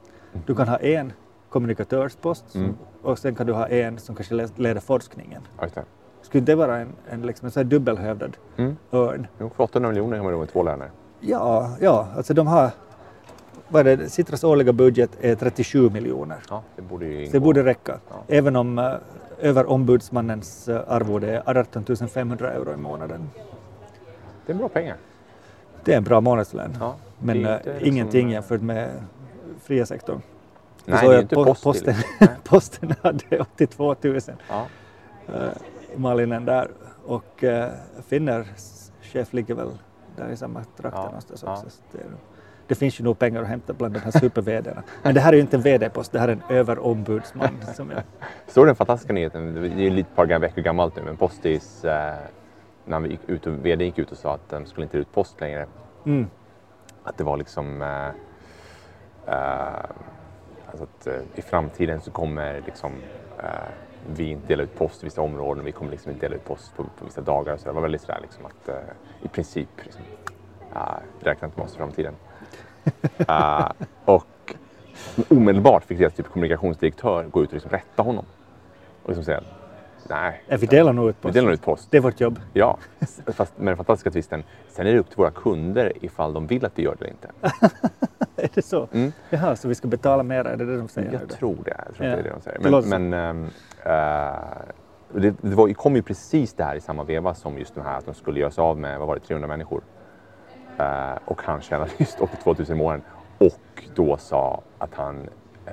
[0.46, 1.12] Du kan ha en
[1.50, 2.74] kommunikatörspost Mm.
[3.02, 5.42] och sen kan du ha en som kanske le- leder forskningen.
[5.60, 5.84] Det.
[6.22, 8.76] Skulle det vara en, en, liksom en här dubbelhövdad Mm.
[8.92, 9.26] örn?
[9.40, 10.90] Jo, för 800 miljoner kan man då med två löner.
[11.20, 12.70] Ja, ja, alltså de har
[13.68, 16.38] vad är det, Citras årliga budget är 37 miljoner.
[16.50, 17.32] Ja, det borde ju Så ingå.
[17.32, 17.98] det borde räcka.
[18.10, 18.16] Ja.
[18.28, 18.94] Även om uh,
[19.38, 23.30] överombudsmannens uh, arvode är 18 500 euro i månaden.
[24.46, 24.96] Det är bra pengar.
[25.84, 26.76] Det är en bra månadslön.
[26.80, 28.88] Ja, Men eh, inte liksom, ingenting eh, jämfört med
[29.62, 30.20] fria sektorn.
[30.84, 31.94] Nej, så det är jag inte po- post posten,
[32.44, 34.66] posten hade 82 000 Ja.
[35.34, 35.48] uh,
[35.96, 36.70] Malinen där
[37.06, 37.66] och uh,
[38.08, 38.46] Finners
[39.02, 39.70] chef ligger väl
[40.16, 41.52] där i samma trakter Ja, någonstans ja.
[41.52, 41.70] också.
[41.70, 41.98] Så det,
[42.66, 44.42] det finns ju nog pengar att hämta bland de här super
[45.02, 47.48] Men det här är ju inte en vd-post, det här är en överombudsman.
[47.74, 48.02] som är,
[48.46, 49.54] Såg den fantastiska nyheten?
[49.54, 52.14] Det är ju lite par veckor gammalt nu, men Postis, eh,
[52.84, 55.12] när vi gick ut och vd gick ut och sa att de skulle inte ut
[55.12, 55.66] post längre.
[56.06, 56.26] mm,
[57.04, 58.08] Att det var liksom eh,
[59.26, 59.84] eh,
[60.70, 62.92] alltså att eh, i framtiden så kommer liksom
[63.38, 63.44] eh,
[64.06, 65.64] vi inte dela ut post i vissa områden.
[65.64, 67.56] Vi kommer liksom inte dela ut post på, på vissa dagar.
[67.56, 68.74] Så det var väldigt sådär liksom att eh,
[69.22, 70.02] i princip liksom,
[70.72, 72.14] uh, räkna inte med oss i framtiden.
[73.28, 73.70] Eh,
[74.04, 74.54] och
[75.28, 78.24] omedelbart fick deras typ kommunikationsdirektör gå ut och liksom rätta honom.
[79.02, 79.42] Och liksom säga
[80.10, 80.42] Nej.
[80.48, 81.34] Eh, Vi delar nog ut Vi post.
[81.34, 81.88] delar ut post.
[81.90, 82.40] Det är vårt jobb.
[82.52, 82.78] Ja,
[83.26, 84.42] fast med den fantastiska twisten.
[84.68, 87.10] Sen är det upp till våra kunder ifall de vill att vi gör det eller
[87.10, 87.28] inte.
[88.36, 88.88] är det så?
[88.92, 89.12] Mm.
[89.30, 90.44] Jaha, så vi ska betala mer?
[90.44, 91.12] Är det det de säger?
[91.12, 91.74] Jag tror det.
[91.86, 92.14] Jag tror Ja.
[92.16, 92.58] det är det de säger.
[92.58, 93.44] Det Men, men ehm,
[93.84, 94.38] eh,
[95.14, 97.82] det, det var, det kom ju precis det här i samma veva som just det
[97.82, 99.82] här att de skulle göra sig av med, vad var det, 300 människor.
[100.78, 103.02] Eh, och han tjänade just 82 000 i månaden.
[103.38, 105.28] Och då sa att han,
[105.66, 105.72] eh,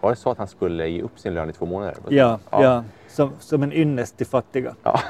[0.00, 1.94] var det så att han skulle ge upp sin lön i två månader?
[2.08, 2.84] Ja, ja.
[3.10, 4.74] Som, som en ynnest till fattiga.
[4.82, 5.00] Ja.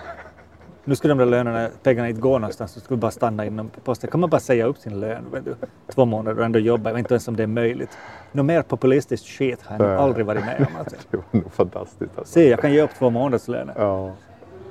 [0.85, 4.11] Nu skulle de där lönerna, pengarna inte gå någonstans, de skulle bara stanna inom posten.
[4.11, 5.55] Kan man bara säga upp sin lön vet du,
[5.95, 6.91] två månader och ändå jobba?
[6.91, 7.99] Jag vet inte ens om det är möjligt.
[8.33, 10.77] Något mer populistiskt skit har jag aldrig varit med om.
[10.79, 10.97] Alltså.
[11.11, 12.19] Det var nog fantastiskt.
[12.19, 12.33] Alltså.
[12.33, 13.75] Se, jag kan ge upp två månadslöner.
[13.79, 14.13] Ja.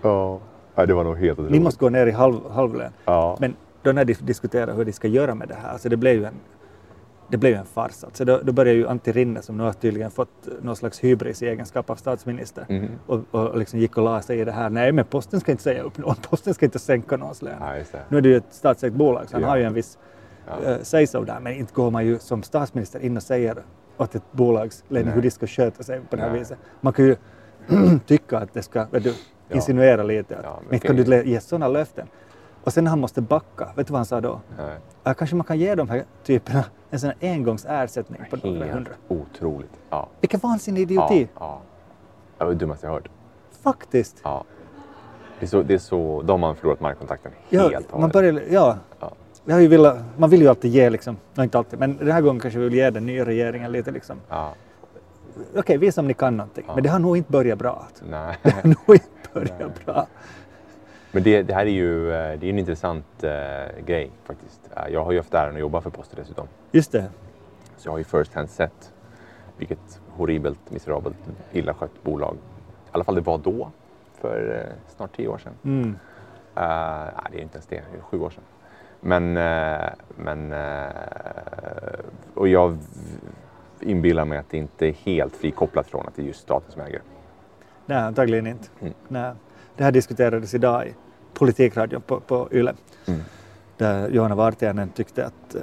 [0.02, 0.40] Ja.
[0.76, 1.52] ja, det var nog helt otroligt.
[1.52, 2.92] Ni måste gå ner i halv, halvlön.
[3.06, 3.38] Ja.
[3.40, 6.16] Men då när de diskuterar hur de ska göra med det här, så det blev
[6.16, 6.34] ju en,
[7.30, 8.04] det blev en fars.
[8.04, 11.42] Alltså då, då började ju Antti Rinne, som nu har tydligen fått någon slags hybris
[11.44, 12.88] i egenskap av statsminister, Mhm.
[13.08, 14.70] och, och liksom gick och la sig i det här.
[14.70, 17.56] Nej, men posten ska inte säga upp någon, posten ska inte sänka någons lön.
[17.94, 18.00] Ja.
[18.10, 19.48] Nu är det ju ett statsägt bolag, så han Ja.
[19.50, 19.98] har ju en viss
[20.64, 20.72] Ja.
[20.72, 23.58] uh, say-so där, men inte går man ju som statsminister in och säger
[23.98, 26.40] åt ett bolags ledning hur de ska sköta sig på det här Nej.
[26.40, 26.58] viset.
[26.82, 27.16] Man kan ju
[28.06, 29.14] tycka att det ska, vet du,
[29.54, 30.38] insinuera lite.
[30.38, 32.08] Att, Ja, inte kan du ge sådana löften.
[32.70, 34.42] Och sen när han måste backa, vet du vad han sa då?
[34.58, 34.78] Nej.
[35.04, 38.92] Ja, kanske man kan ge de här typerna en sån här engångsersättning på några hundra.
[39.08, 39.70] otroligt.
[39.90, 40.08] Ja.
[40.22, 41.28] Vilken vansinnig idioti!
[41.34, 41.62] Ja, ja.
[42.38, 43.10] Det var det dummaste jag hört.
[43.64, 44.22] Faktiskt!
[44.24, 44.44] Ja.
[45.40, 48.10] Det är så, det är så, då har man förlorat markkontakten Ja, helt och man,
[48.10, 49.12] börjar, ja, Ja.
[49.46, 52.22] jag har ju velat, man vill ju alltid ge, liksom, inte alltid, men den här
[52.22, 54.54] gången kanske vi vill ge den nya regeringen lite liksom, Ja.
[55.58, 56.64] okej, visa om ni kan någonting.
[56.68, 56.74] Ja.
[56.76, 57.88] Men det har nog inte börjat bra.
[58.10, 58.38] Nej.
[58.44, 59.70] Det har nog inte börjat Nej.
[59.86, 60.08] bra.
[61.12, 64.62] Men det, det här är ju eh, det är en intressant eh, grej faktiskt.
[64.76, 66.48] Eh, Jag har ju haft äran att jobba för Posten dessutom.
[66.72, 67.06] Just det.
[67.78, 68.94] Så jag har ju first hand sett
[69.58, 71.18] vilket horribelt, miserabelt,
[71.52, 72.36] illa skött bolag.
[72.36, 73.72] I alla fall det var då,
[74.22, 75.54] för eh, snart tio år sedan.
[75.64, 75.98] Mm.
[76.56, 78.44] Nej, det är inte ens det, det är sju år sedan.
[79.02, 79.34] Men,
[80.16, 80.54] men
[82.34, 82.78] och jag
[83.80, 86.82] inbillar mig att det inte är helt frikopplat från att det är just staten som
[86.82, 87.02] äger.
[87.86, 88.68] Nej, antagligen inte.
[88.82, 88.94] Mm.
[89.08, 89.32] Nej.
[89.80, 90.94] Det här diskuterades idag i
[91.34, 92.74] Politikradion på, på YLE.
[93.06, 93.20] Mm.
[93.78, 95.62] Där Johanna Vartiainen tyckte att, eh,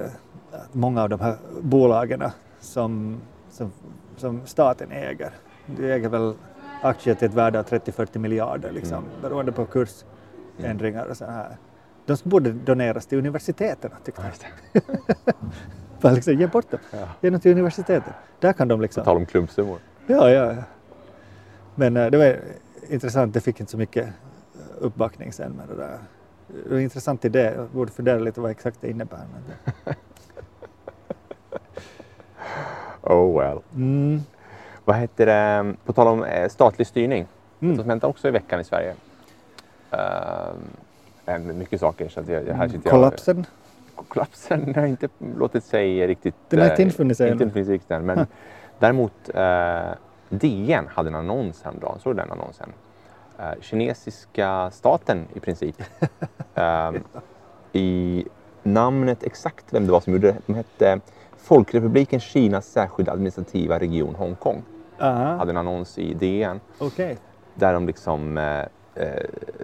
[0.53, 2.23] att många av de här bolagen
[2.61, 3.73] som, som,
[4.17, 5.31] som staten äger,
[5.67, 6.35] de äger väl
[6.83, 9.09] aktier till ett värde av 30-40 miljarder liksom, Mm.
[9.23, 11.57] beroende på kursändringar och så här.
[12.07, 14.33] De borde doneras till universiteten tyckte han.
[16.01, 16.81] Bara liksom, ge bort dem.
[16.91, 17.09] Ja.
[17.21, 18.13] Ge dem till universiteten.
[18.41, 19.05] Där kan de På liksom...
[19.05, 19.79] tal om klumpsummor.
[20.07, 20.53] Ja, ja.
[20.53, 20.63] ja.
[21.75, 22.37] Men eh, det var
[22.91, 24.09] intressant, det fick inte så mycket
[24.79, 25.53] uppbackning sen.
[25.53, 25.99] Men det, där.
[26.47, 29.25] det var en intressant idé, jag borde fundera lite vad exakt det innebär.
[29.33, 29.95] Men.
[33.07, 33.59] Oh well.
[33.75, 34.21] mm.
[34.85, 37.27] Vad heter det, på tal om eh, statlig styrning.
[37.61, 37.77] Mm.
[37.77, 38.95] Som hände också i veckan i Sverige.
[41.29, 42.09] Uh, mycket saker.
[42.09, 43.47] Så att jag, här sitter jag, Kollapsen.
[44.09, 45.09] kollapsen har inte
[45.39, 46.35] låtit sig riktigt...
[46.49, 48.07] Den har inte eh, infunnit sig Inte infunnit sig riktigt än.
[48.07, 48.27] Men
[48.79, 49.91] däremot eh,
[50.29, 51.99] DN hade en annons häromdagen.
[52.03, 52.73] Såg du den annonsen?
[53.39, 55.83] Eh, kinesiska staten i princip.
[56.55, 56.93] Eh,
[57.73, 58.25] I
[58.63, 60.37] namnet exakt vem det var som gjorde det.
[60.47, 61.01] De hette
[61.37, 64.63] Folkrepubliken Kinas särskilda administrativa region Hongkong.
[64.99, 67.17] Aha, Hade en annons i DN okej.
[67.55, 68.65] där de liksom eh,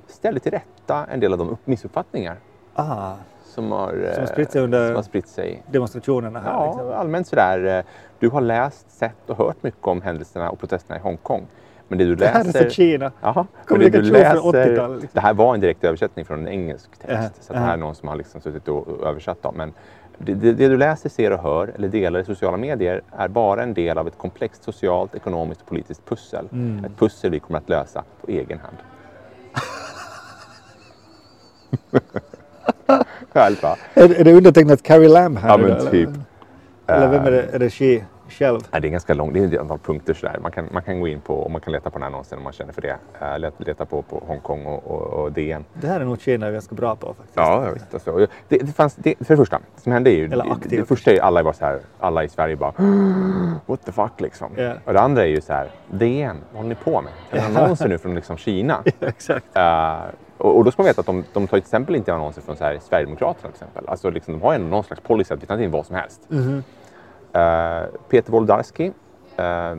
[0.06, 2.36] ställde till rätta en del av de upp- missuppfattningar
[2.74, 3.14] Ah,
[3.52, 6.50] som har, eh, Som har spritt sig under- som spritt sig demonstrationerna här.
[6.52, 6.92] Ja, liksom.
[6.92, 7.78] allmänt sådär.
[7.78, 7.84] eh,
[8.18, 11.46] Du har läst, sett och hört mycket om händelserna och protesterna i Hongkong.
[11.88, 12.64] Men det du Det här är läser...
[12.64, 13.12] så Kina.
[13.20, 14.36] Jaha, men det du från läser...
[14.38, 15.00] 80-talet.
[15.02, 15.08] Liksom.
[15.12, 17.08] Det här var en direkt översättning från en engelsk text.
[17.12, 19.54] Jaha, Så att det här är någon som har liksom suttit och och översatt dem.
[19.56, 19.72] Men
[20.18, 23.62] det, det, det du läser, ser och hör eller delar i sociala medier är bara
[23.62, 26.48] en del av ett komplext socialt, ekonomiskt och politiskt pussel.
[26.52, 26.84] Mm.
[26.84, 28.76] Ett pussel vi kommer att lösa på egen hand.
[33.34, 33.76] Härligt va?
[33.94, 35.90] Är, är det undertecknat Carrie Lam här Ja, men då, eller?
[35.90, 36.08] typ.
[36.86, 37.42] Eller vem är det?
[37.42, 38.60] Eh, Är det she själv?
[38.70, 40.38] Nej, det är ganska långt, det är ett antal punkter sådär.
[40.42, 42.38] Man kan, man kan gå in på och man kan leta på den här annonsen
[42.38, 42.96] om man känner för det.
[43.22, 45.64] Uh, leta, på, på Hongkong och, och, och DN.
[45.74, 47.36] Det här är nog Kina ganska bra på faktiskt.
[47.36, 47.94] Ja, vet.
[47.94, 50.24] Alltså, det, det fanns, det, för det första, det som hände är ju...
[50.24, 50.80] Eller det, aktivt.
[50.80, 52.72] det första är ju alla var så här, alla i Sverige bara
[53.66, 54.50] What the fuck liksom.
[54.56, 54.74] Ja.
[54.84, 57.12] Och det andra är ju så här, DN, vad håller ni på med?
[57.30, 58.82] En annonser nu från liksom Kina.
[59.00, 59.56] Exakt.
[59.56, 60.00] Eh,
[60.42, 62.64] och, då ska man veta att de, de tar till exempel inte annonser från så
[62.64, 63.88] här, Sverigedemokraterna till exempel.
[63.88, 66.20] Alltså liksom, de har ju någon slags policy att vi tar in vad som helst.
[66.28, 66.56] Mhm.
[66.58, 66.62] Eh,
[68.08, 68.92] Peter Wolodarski,
[69.36, 69.70] eh,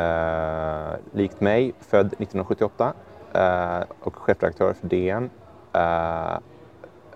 [0.00, 2.92] eh, likt mig, född 1978
[3.32, 5.30] eh, och chefredaktör för DN.
[5.72, 6.34] eh,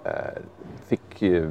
[0.04, 0.12] eh,
[0.86, 1.48] fick eh,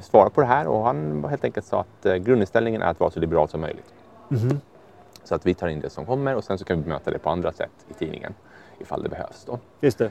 [0.00, 3.10] svara på det här och han helt enkelt sa att eh, grundinställningen är att vara
[3.10, 3.94] så liberal som möjligt.
[4.28, 4.60] Mhm.
[5.24, 7.18] Så att vi tar in det som kommer och sen så kan vi bemöta det
[7.18, 8.34] på andra sätt i tidningen.
[8.80, 9.44] ifall det behövs.
[9.44, 9.58] Då.
[9.80, 10.10] Just det.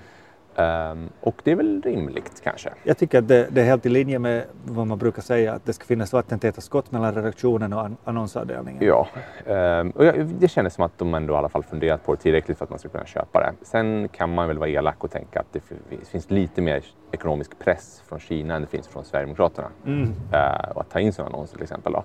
[0.58, 2.70] Ehm, och det är väl rimligt kanske.
[2.84, 5.66] Jag tycker att det, det är helt i linje med vad man brukar säga, att
[5.66, 8.84] det ska finnas vattentäta skott mellan redaktionen och an, annonsavdelningen.
[8.86, 9.08] Ja,
[9.46, 12.22] ehm, och jag, det kändes som att de ändå i alla fall funderat på det
[12.22, 13.66] tillräckligt för att man ska kunna köpa det.
[13.66, 15.62] Sen kan man väl vara elak och tänka att det
[16.12, 19.68] finns lite mer ekonomisk press från Kina än det finns från Sverigedemokraterna.
[19.86, 20.14] Mm.
[20.34, 21.94] Eh, och att ta in sådana annonser till exempel.
[21.94, 22.04] Då.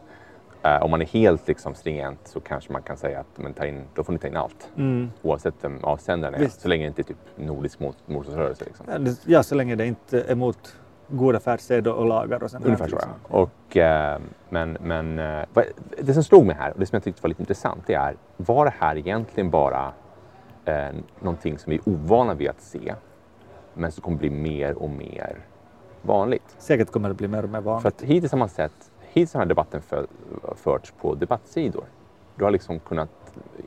[0.64, 3.66] Eh, om man är helt liksom, stringent så kanske man kan säga att men, ta
[3.66, 4.70] in, då får ni ta in allt.
[4.76, 5.10] Mm.
[5.22, 6.38] Oavsett vem avsändaren är.
[6.38, 6.60] Visst.
[6.60, 8.64] Så länge det inte är typ nordisk mot- motståndsrörelse.
[8.64, 9.14] Liksom.
[9.26, 10.76] Ja, så länge det inte är emot
[11.08, 12.64] goda affärssed och lagar och sånt.
[12.64, 13.12] Ungefär så liksom.
[13.30, 13.38] ja.
[13.38, 15.44] Och, eh, men, men eh,
[16.02, 18.16] det som slog mig här och det som jag tyckte var lite intressant det är,
[18.36, 19.92] var det här egentligen bara
[20.64, 20.88] eh,
[21.20, 22.94] någonting som vi är ovana vid att se
[23.74, 25.38] men som kommer bli mer och mer
[26.02, 26.54] vanligt?
[26.58, 27.86] Säkert kommer det bli mer och mer För vanligt.
[27.86, 30.06] att hittills har man sett, hittills har debatten för,
[30.54, 31.84] förts på debattsidor.
[32.34, 33.10] Du har liksom kunnat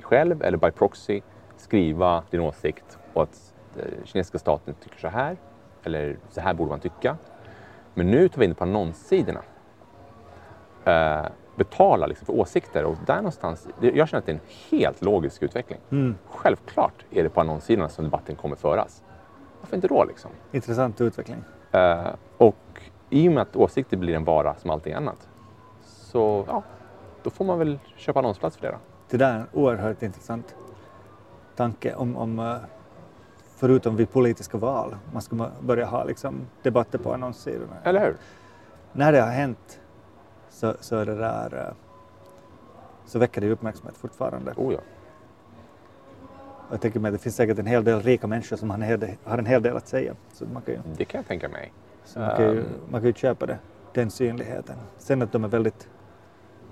[0.02, 1.22] själv eller by proxy
[1.58, 5.38] skriva din åsikt och att eh, kinesiska staten tycker så här
[5.84, 7.18] eller så här borde man tycka.
[7.94, 9.42] Men nu tar vi in på annonssidorna.
[10.86, 11.26] Eh,
[11.56, 15.02] betala liksom för åsikter och där någonstans, det- jag känner att det är en helt
[15.02, 15.80] logisk utveckling.
[15.92, 16.16] Mm.
[16.30, 19.04] Självklart är det på annonssidorna som debatten kommer föras.
[19.62, 20.32] Varför inte då liksom?
[20.52, 21.38] Intressant utveckling.
[21.72, 22.56] Eh, och
[23.10, 25.30] i och med att åsikter blir en vara som allting annat
[26.16, 26.64] så ja,
[27.24, 28.78] då får man väl köpa annonsplats för det då.
[29.10, 30.56] Det där är en oerhört intressant
[31.56, 32.56] tanke om, om eh,
[33.56, 37.76] förutom vid politiska val, man ska börja ha liksom debatter på annonssidorna.
[37.84, 38.16] Eller hur?
[38.94, 39.80] När det har hänt
[40.50, 41.74] så, så är det där eh,
[43.06, 44.54] så väcker det uppmärksamhet fortfarande.
[44.58, 44.80] Oh ja.
[46.72, 48.84] Jag tänker mig att det finns säkert en hel del rika människor som har en
[48.84, 50.16] hel del, har en hel del att säga.
[50.34, 51.74] Så man kan ju, Det kan jag tänka mig.
[52.04, 52.66] så man kan ju, Um.
[52.90, 53.58] man kan ju köpa det,
[53.94, 54.76] den synligheten.
[54.98, 55.90] Sen att de är väldigt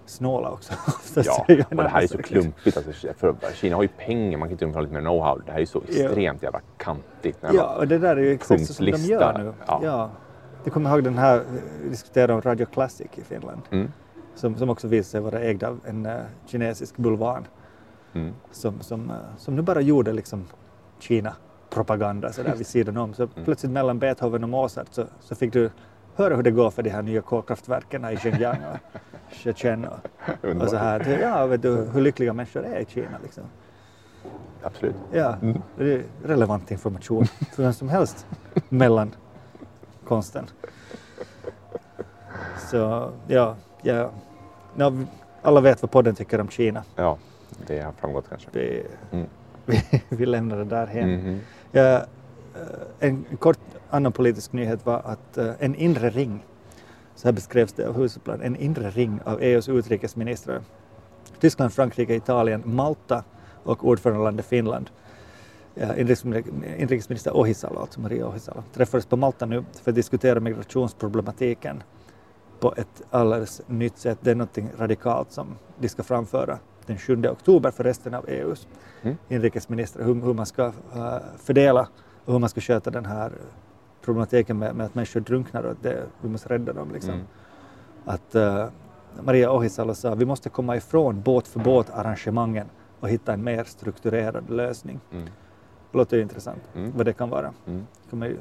[0.05, 0.73] snåla också.
[1.15, 2.25] Ja, är ju och en det här är så sak.
[2.25, 2.77] klumpigt.
[2.77, 5.41] Alltså, för Kina har ju pengar, man kan inte ha lite mer know-how.
[5.45, 6.03] Det här är så Ja.
[6.05, 7.37] extremt jävla kantigt.
[7.53, 9.53] Ja, och det där är ju exakt så som de gör nu.
[9.67, 9.79] ja.
[9.83, 10.09] Ja.
[10.63, 11.43] Du kommer ihåg den här,
[11.83, 13.91] vi diskuterade om Radio Classic i Finland, Mm.
[14.35, 17.47] som, som också visade sig vara ägd av en eh, kinesisk bulvan
[18.13, 18.33] Mm.
[18.51, 20.45] som, som, eh, som nu bara gjorde liksom
[20.99, 23.13] Kina-propaganda så där vid sidan om.
[23.13, 23.45] Så Mm.
[23.45, 25.69] plötsligt mellan Beethoven och Mozart så, så fick du
[26.15, 28.77] höra hur det går för de här nya kolkraftverken i Xinjiang och
[29.31, 31.19] Chechen och, och så här.
[31.21, 33.43] Ja, vet du hur lyckliga människor är i Kina liksom.
[34.63, 34.95] Absolut.
[35.11, 35.61] Ja, Mm.
[35.77, 38.25] det är relevant information för vem som helst
[38.69, 39.11] mellan
[40.07, 40.45] konsten.
[42.71, 44.09] Så ja, ja.
[44.75, 45.05] Vi-
[45.41, 46.83] alla vet vad podden tycker om Kina.
[46.95, 47.17] Ja,
[47.67, 48.47] det har framgått kanske.
[48.51, 49.27] Vi, Mm.
[49.65, 51.09] vi, vi lämnar det där hem.
[51.13, 51.39] Mhm.
[51.71, 52.01] Ja, eh,
[52.99, 56.45] en kort annan politisk nyhet var att eh, en inre ring,
[57.15, 60.61] så här beskrevs det av Husplan, en inre ring av EUs utrikesministrar.
[61.39, 63.23] Tyskland, Frankrike, Italien, Malta
[63.63, 64.89] och ordförandelandet Finland.
[66.77, 71.83] Inrikesminister Ohisalo, alltså Maria Ohisalo, träffades på Malta nu för att diskutera migrationsproblematiken
[72.59, 74.17] på ett alldeles nytt sätt.
[74.21, 75.47] Det är något radikalt som
[75.79, 78.67] de ska framföra den 7 oktober för resten av EUs
[79.03, 79.17] Mm.
[79.29, 81.87] inrikesministrar, hur, hur man ska eh, fördela
[82.25, 83.31] och hur man ska sköta den här
[84.01, 86.91] problematiken med, med att människor drunknar och att det, vi måste rädda dem.
[86.93, 87.13] Liksom.
[87.13, 87.25] Mm.
[88.05, 88.67] Att eh,
[89.21, 92.67] Maria Ohisalo sa vi måste komma ifrån båt för båt arrangemangen
[92.99, 94.99] och hitta en mer strukturerad lösning.
[95.11, 95.25] Mm.
[95.91, 96.91] Det låter ju intressant Mm.
[96.95, 97.53] vad det kan vara.
[97.67, 97.87] Mm.
[98.09, 98.37] Man ju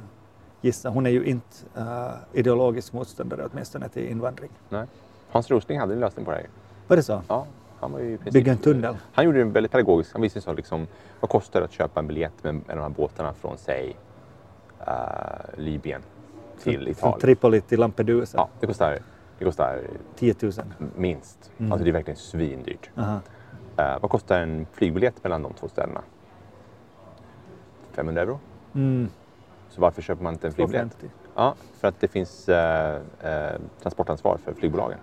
[0.60, 0.88] gissa.
[0.90, 4.50] Hon är ju inte eh, ideologisk motståndare åtminstone till invandring.
[4.68, 4.86] Nej.
[5.30, 6.46] Hans Rosling hade en lösning på det här.
[6.88, 7.22] Var det så?
[7.28, 7.46] Ja,
[7.82, 8.32] han var ju princip...
[8.32, 8.96] Bygga en tunnel?
[9.12, 10.12] Han gjorde det väldigt pedagogiskt.
[10.12, 10.86] Han visade så liksom,
[11.20, 13.96] vad kostar det att köpa en biljett med en av de här båtarna från, säg,
[14.86, 14.92] eh,
[15.56, 16.02] Libyen
[16.62, 17.20] till Från Italien.
[17.20, 18.38] Tripoli till Lampedusa?
[18.38, 18.98] Ja, det kostar,
[19.38, 19.80] det kostar
[20.16, 20.52] 10 000?
[20.96, 21.50] minst.
[21.58, 21.72] Mm.
[21.72, 22.90] Alltså det är verkligen svindyrt.
[22.96, 26.00] Eh, vad kostar en flygbiljett mellan de två ställena?
[27.92, 28.38] 500 euro.
[28.74, 29.08] Mm,
[29.70, 30.82] Så varför köper man inte en flygbiljett?
[31.00, 31.16] 250.
[31.34, 34.98] Ja, för att det finns eh, eh, transportansvar för flygbolagen.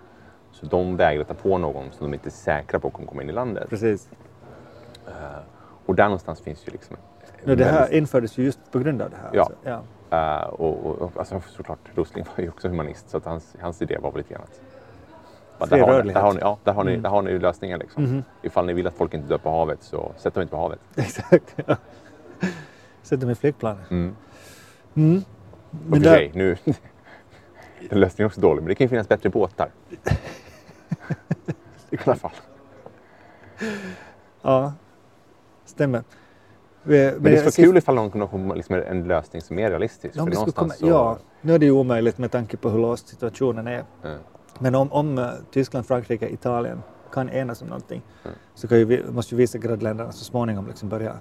[0.60, 3.30] Så de vägrar ta på någon som de inte är säkra på kommer komma in
[3.30, 3.70] i landet.
[3.70, 4.10] Precis.
[5.08, 5.14] Eh,
[5.86, 6.98] och där någonstans finns ju liksom...
[7.44, 9.30] No, det här väldigt- infördes ju just på grund av det här.
[9.34, 9.42] Ja.
[9.42, 9.58] Alltså.
[9.64, 9.82] ja.
[10.42, 13.82] Eh, och, och, och alltså, såklart, Rosling var ju också humanist så att hans, hans
[13.82, 15.70] idé var väl lite grann att...
[15.70, 16.14] Där, har ni, rörlighet.
[16.16, 17.02] där, har ni, ja, där, har ni, Mm.
[17.04, 18.04] där har ni lösningen liksom.
[18.04, 18.24] Mhm.
[18.42, 20.80] Ifall ni vill att folk inte dör på havet så sätt dem inte på havet.
[20.96, 21.56] Exakt.
[21.66, 21.76] Ja.
[23.04, 23.92] Sätt dem i flygplanet.
[23.92, 24.16] Mm.
[24.96, 25.18] Mm.
[25.72, 26.58] Och Men för där, sig, nu...
[27.90, 29.70] Den lösningen är också dålig, men det kan ju finnas bättre båtar.
[31.94, 32.32] I alla fall.
[34.42, 34.74] ja,
[35.66, 36.04] stämmer.
[36.84, 39.70] Vi- Men det så sist- kul ifall någon kunde komma liksom en lösning som är
[39.70, 40.14] realistisk.
[40.16, 40.88] För skulle komma, någonstans så...
[40.88, 43.84] Ja, nu är det ju omöjligt med tanke på hur låst situationen är.
[44.04, 44.20] Mm.
[44.60, 46.82] Men om, om eh, Tyskland, Frankrike, Italien
[47.12, 48.36] kan enas om någonting Mm.
[48.56, 51.16] så kan vi, måste ju vissa grannländerna så småningom liksom börja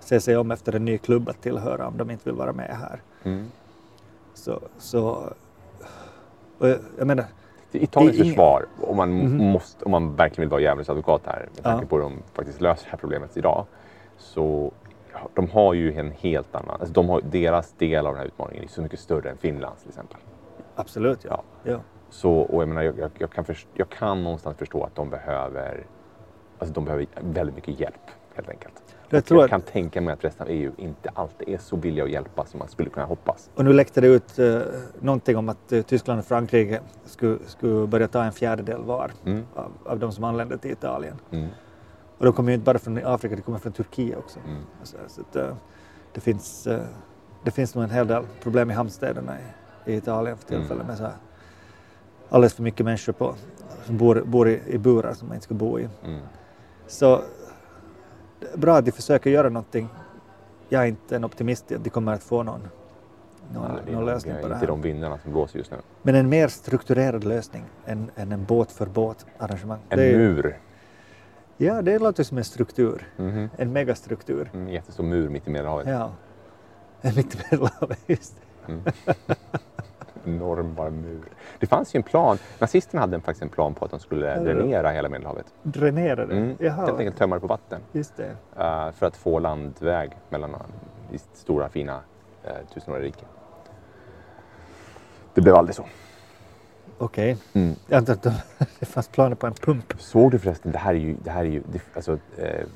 [0.00, 2.76] se sig om efter en ny klubb att tillhöra om de inte vill vara med
[2.80, 3.02] här.
[3.22, 3.46] Mm.
[4.34, 5.32] Så, så
[6.98, 7.24] jag, menar,
[7.72, 9.44] Italiens ingen- försvar, om man, Mhm.
[9.50, 11.88] måste, om man verkligen vill vara djävulens advokat här, med tanke Ja.
[11.88, 13.66] på hur de faktiskt löser det här problemet idag,
[14.16, 14.72] så
[15.12, 18.26] ja, de har ju en helt annan, alltså de har, deras del av den här
[18.26, 20.16] utmaningen är så mycket större än Finlands till exempel.
[20.74, 21.42] absolut ja.
[21.62, 21.78] ja.
[22.10, 25.86] Så, och jag, menar, jag, jag, kan först, jag kan någonstans förstå att de behöver,
[26.58, 28.87] alltså de behöver väldigt mycket hjälp helt enkelt.
[29.10, 31.76] Jag tror jag att- kan tänka mig att resten av EU inte alltid är så
[31.76, 33.50] villiga att hjälpa som man skulle kunna hoppas.
[33.54, 34.60] Och nu läckte det ut eh,
[35.00, 39.46] någonting om att eh, Tyskland och Frankrike skulle, skulle börja ta en fjärdedel var Mm.
[39.54, 41.16] av, av de som anländer till Italien.
[41.30, 41.48] Mm.
[42.18, 44.38] Och de kommer ju inte bara från Afrika, de kommer från Turkiet också.
[44.46, 44.62] Mm.
[44.82, 45.54] Så, så att, eh,
[46.12, 46.80] det, finns, eh,
[47.44, 49.36] det finns nog en hel del problem i hamnstäderna
[49.86, 50.86] i, i Italien för tillfället Mm.
[50.86, 51.12] med så här
[52.28, 53.34] alldeles för mycket människor på,
[53.84, 55.88] som bor, bor i, i burar som man inte ska bo i.
[56.04, 56.20] Mm.
[56.86, 57.20] Så
[58.56, 59.88] bra att de försöker göra någonting.
[60.68, 62.60] Jag är inte en optimist att de kommer att få någon,
[63.54, 64.66] någon, Nej, någon lösning på det inte här.
[64.66, 65.76] de vinnarna som blåser just nu.
[66.02, 69.78] Men en mer strukturerad lösning än, än en båt för båt arrangemang.
[69.88, 70.58] En är mur.
[71.56, 73.08] Ja, det låter som en struktur.
[73.16, 73.50] Mhm.
[73.56, 74.50] En megastruktur.
[74.54, 75.88] En jättestor mur mitt i Medelhavet.
[75.88, 76.12] Ja.
[77.16, 78.34] Mitt i Medelhavet, just
[78.66, 78.72] det.
[78.72, 78.84] Mm.
[80.34, 81.20] Enorm bara mur.
[81.58, 82.38] Det fanns ju en plan.
[82.58, 84.40] Nazisterna hade faktiskt en plan på att de skulle Ja.
[84.40, 85.46] dränera hela Medelhavet.
[85.62, 86.34] Dränerade.
[86.36, 86.56] Mm.
[86.60, 87.80] Jaha, Helt enkelt tömma det på vatten.
[87.92, 88.30] just det.
[88.56, 90.56] eh, för att få landväg mellan
[91.12, 91.94] det stora fina
[92.44, 93.24] uh, tusenåriga riket.
[95.34, 95.84] Det blev aldrig så.
[96.98, 97.36] Okej.
[97.52, 97.74] Mm.
[97.86, 98.32] Jag antar att de-
[98.78, 99.94] det fanns planer på en pump.
[99.98, 102.66] Såg du förresten, det här är ju, det här är ju det, alltså, eh,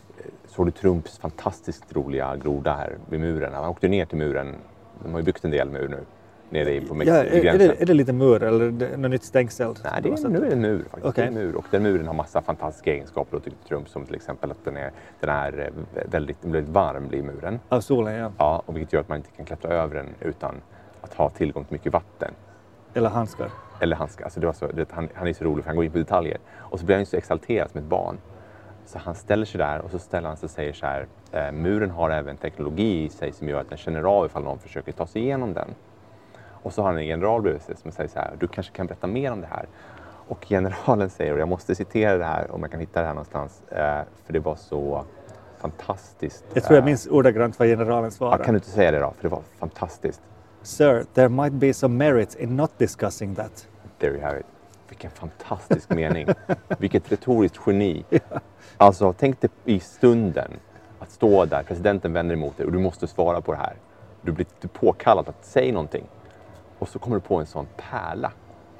[0.46, 3.52] såg du Trumps fantastiskt roliga groda här vid muren?
[3.54, 4.54] Han åkte ner till muren.
[5.02, 6.00] De har ju byggt en del mur nu.
[6.52, 9.24] Nere på Ja, Mexiko, är, är, det, är det lite mur eller det något nytt
[9.24, 9.74] stängsel?
[9.84, 11.18] Nej, det är, nu är det en mur faktiskt.
[11.18, 11.56] Är en mur.
[11.56, 14.90] Och den muren har massa fantastiska egenskaper, tyckte Trump, som till exempel att den är,
[15.20, 17.60] den är eh, väldigt, väldigt varm blir muren.
[17.68, 18.32] Av solen, ja.
[18.38, 20.54] Ja, och vilket gör att man inte kan klättra över den utan
[21.00, 22.34] att ha tillgång till mycket vatten.
[22.94, 23.50] Eller handskar.
[23.80, 24.24] Eller handskar.
[24.24, 25.98] Alltså det var så, det, han, han är så rolig för han går in på
[25.98, 26.38] detaljer.
[26.58, 28.18] Och så blir han ju så exalterad som ett barn.
[28.86, 31.06] Så han ställer sig där och så ställer han sig och säger så här.
[31.32, 34.58] Eh, muren har även teknologi i sig som gör att den känner av ifall någon
[34.58, 35.68] försöker ta sig igenom den.
[36.62, 38.36] Och så har han en general bredvid sig som säger så här.
[38.40, 39.66] Du kanske kan berätta mer om det här.
[40.28, 43.14] Och generalen säger, och jag måste citera det här om jag kan hitta det här
[43.14, 43.62] någonstans.
[43.68, 45.04] Eh, för det var så
[45.58, 46.44] fantastiskt.
[46.54, 48.44] Jag tror jag Eh, minns ordagrant vad generalen ja, svarade.
[48.44, 49.12] Kan du inte säga det då?
[49.16, 50.20] För det var fantastiskt.
[50.62, 53.68] Sir, there might be some merit in not discussing that.
[53.98, 54.46] There you have it.
[54.88, 56.28] Vilken fantastisk mening.
[56.78, 58.04] Vilket retoriskt geni.
[58.76, 60.50] Alltså, tänk dig i stunden
[60.98, 63.74] att stå där, presidenten vänder emot dig och du måste svara på det här.
[64.22, 66.04] Du blir påkallad att säga någonting.
[66.82, 68.32] Och så kommer du på en sån pärla.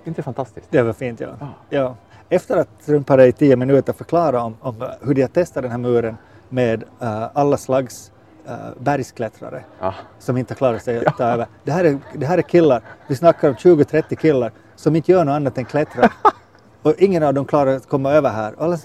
[0.05, 0.67] Är inte det fantastiskt?
[0.71, 1.29] Det var fint, ja.
[1.41, 1.49] Ja.
[1.69, 1.97] ja.
[2.29, 5.71] Efter att Trump hade i tio minuter förklarat om, om hur de har testat den
[5.71, 6.17] här muren
[6.49, 8.13] med eh, alla slags
[8.49, 9.95] uh, bergsklättrare Ja.
[10.19, 11.47] som inte klarar sig att ta över.
[11.65, 15.25] Det här, är, det här är killar, vi snackar om 20-30 killar som inte gör
[15.25, 16.11] något annat än klättra.
[16.83, 18.55] Och ingen av dem klarar att komma över här.
[18.59, 18.79] Alla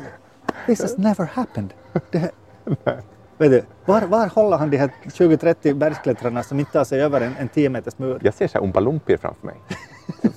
[0.65, 1.73] This has never happened.
[2.11, 2.31] Det
[3.37, 7.21] vet du, var, var håller han de här 20-30 bergsklättrarna som inte tar sig över
[7.21, 8.19] en, en 10 meters mur?
[8.23, 9.55] Jag ser så här Oompa Loompier framför mig.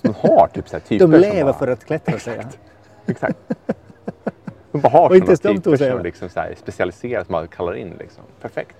[0.00, 2.52] Som har typ så här typer De lever bara, för att klättra, säger han.
[3.06, 3.38] Exakt.
[4.72, 7.94] De bara har inte sådana typer som liksom så här specialiserat som man kallar in.
[7.98, 8.24] Liksom.
[8.40, 8.76] Perfekt.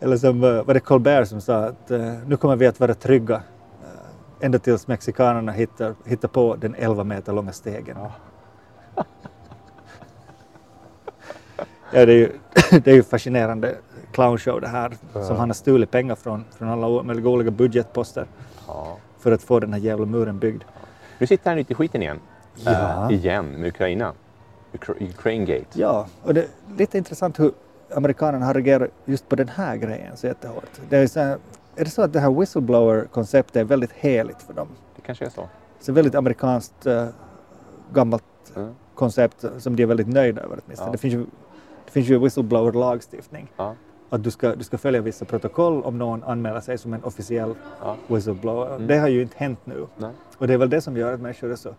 [0.00, 2.94] Eller som eh, var det Colbert som sa att eh, nu kommer vi att vara
[2.94, 7.96] trygga eh, ända tills mexikanerna hittar, hittar på den 11 meter långa stegen.
[7.98, 8.12] Ja.
[11.92, 12.32] Ja, det, är ju,
[12.84, 13.76] det är ju fascinerande
[14.12, 18.26] clownshow det här som han har stulit pengar från, från alla möjliga olika budgetposter
[18.66, 18.96] Ja.
[19.18, 20.62] för att få den här jävla muren byggd.
[21.18, 22.18] Nu sitter han ute i skiten igen.
[22.54, 23.04] Ja.
[23.10, 24.12] Eh, igen med Ukraina.
[24.72, 25.66] Ukra- Ukraine Gate.
[25.72, 27.52] Ja, och det är lite intressant hur
[27.94, 30.80] amerikanerna har reagerat just på den här grejen så jättehårt.
[30.88, 31.38] Det är, så här,
[31.76, 34.68] är det så att det här whistleblower-konceptet är väldigt heligt för dem?
[34.96, 35.48] Det kanske är så.
[35.80, 37.06] Så väldigt amerikanskt uh,
[37.92, 38.24] gammalt
[38.56, 38.74] Mm.
[38.94, 40.88] koncept som de är väldigt nöjda över åtminstone.
[40.88, 40.92] Ja.
[40.92, 41.26] Det finns ju,
[41.90, 43.46] det finns ju whistleblower-lagstiftning.
[43.56, 43.74] Ja.
[44.10, 47.54] Att du ska, du ska följa vissa protokoll om någon anmäler sig som en officiell
[47.82, 47.96] Ja.
[48.06, 48.74] whistleblower.
[48.74, 48.86] Mm.
[48.86, 49.86] Det har ju inte hänt nu.
[49.96, 50.10] Nej.
[50.38, 51.74] Och det är väl det som gör att människor är så,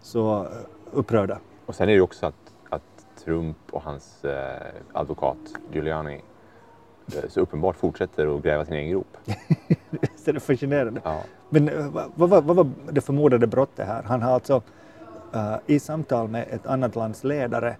[0.00, 0.48] så eh,
[0.92, 1.38] upprörda.
[1.66, 2.34] Och sen är det ju också att,
[2.68, 2.82] att
[3.24, 5.36] Trump och hans eh, advokat
[5.72, 6.20] Giuliani
[7.16, 9.16] eh, så uppenbart fortsätter att gräva sin egen grop.
[10.24, 11.00] det är fascinerande.
[11.04, 11.20] Ja.
[11.48, 14.02] Men eh, vad, vad, var- vad var det förmodade brottet här?
[14.02, 14.62] Han har alltså
[15.34, 17.76] eh, i samtal med ett annat lands ledare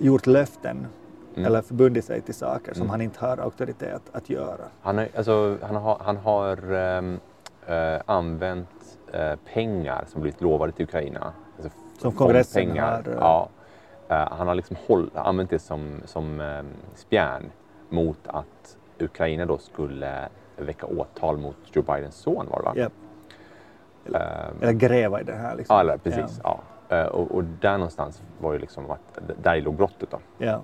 [0.00, 0.86] gjort löften
[1.34, 1.46] Mm.
[1.46, 2.90] eller förbundit sig till saker som Mm.
[2.90, 4.64] han inte har auktoritet att göra.
[4.82, 7.20] Han, har, alltså, han har, han har ehm,
[7.66, 11.32] eh, använt eh, pengar som blivit lovade till Ukraina.
[11.56, 13.02] Alltså Som kongressen fondpengar.
[13.04, 13.48] har, eh, Ja.
[14.08, 17.50] Eh, han har liksom håll, använt det som, som um, spjärn
[17.88, 22.72] mot att Ukraina då skulle väcka åtal mot Joe Bidens son var det va?
[22.76, 22.88] Ja.
[24.18, 25.56] Ehm, Eller gräva i det här.
[25.56, 25.74] Liksom.
[25.76, 26.40] Ja, eller, precis.
[26.44, 26.50] Ja.
[26.50, 26.71] Eh,
[27.12, 30.18] Och, och där någonstans var ju liksom att där låg brottet då.
[30.38, 30.62] Ja.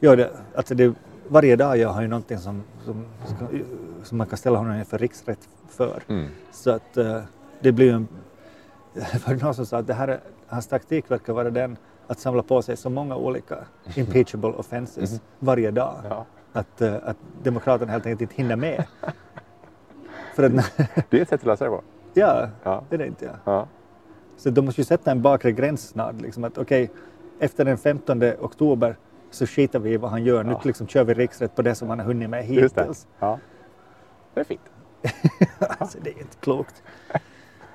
[0.00, 0.94] Ja, det, alltså det,
[1.28, 3.04] varje dag jag har ju någonting som, som,
[4.02, 6.02] som man kan ställa honom inför riksrätt för.
[6.08, 6.28] Mm.
[6.52, 7.20] Så att eh,
[7.60, 8.08] det blir ju en...
[8.94, 11.76] Det var någon som sa att det här är, hans taktik verkar vara den
[12.06, 13.56] att samla på sig så många olika
[13.96, 15.20] impeachable offenses Mhm.
[15.38, 16.24] varje dag Ja.
[16.52, 18.84] att, eh, att Demokraterna helt enkelt inte hinner med.
[20.34, 20.52] för att,
[21.10, 21.82] Det är ett sätt att lösa det på.
[22.14, 22.82] ja, Ja.
[22.88, 23.24] det är det inte.
[23.24, 23.52] Ja.
[23.52, 23.66] Ja.
[24.36, 26.20] Så de måste ju sätta en bakre gräns snart.
[26.20, 26.90] Liksom att okej,
[27.38, 28.96] efter den 15 oktober
[29.30, 30.44] så skiter vi i vad han gör.
[30.44, 30.60] Nu Ja.
[30.64, 32.80] liksom kör vi riksrätt på det som han har hunnit med Just det.
[32.80, 33.06] hittills.
[33.18, 33.38] Ja.
[34.34, 34.60] Det är fint.
[35.58, 36.82] alltså, det är inte klokt.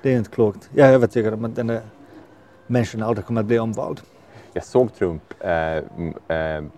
[0.02, 0.70] Det är inte klokt.
[0.74, 1.80] Jag är övertygad om att den där
[2.66, 4.00] människan aldrig kommer att bli omvald.
[4.52, 5.82] Jag såg Trump, eh, eh,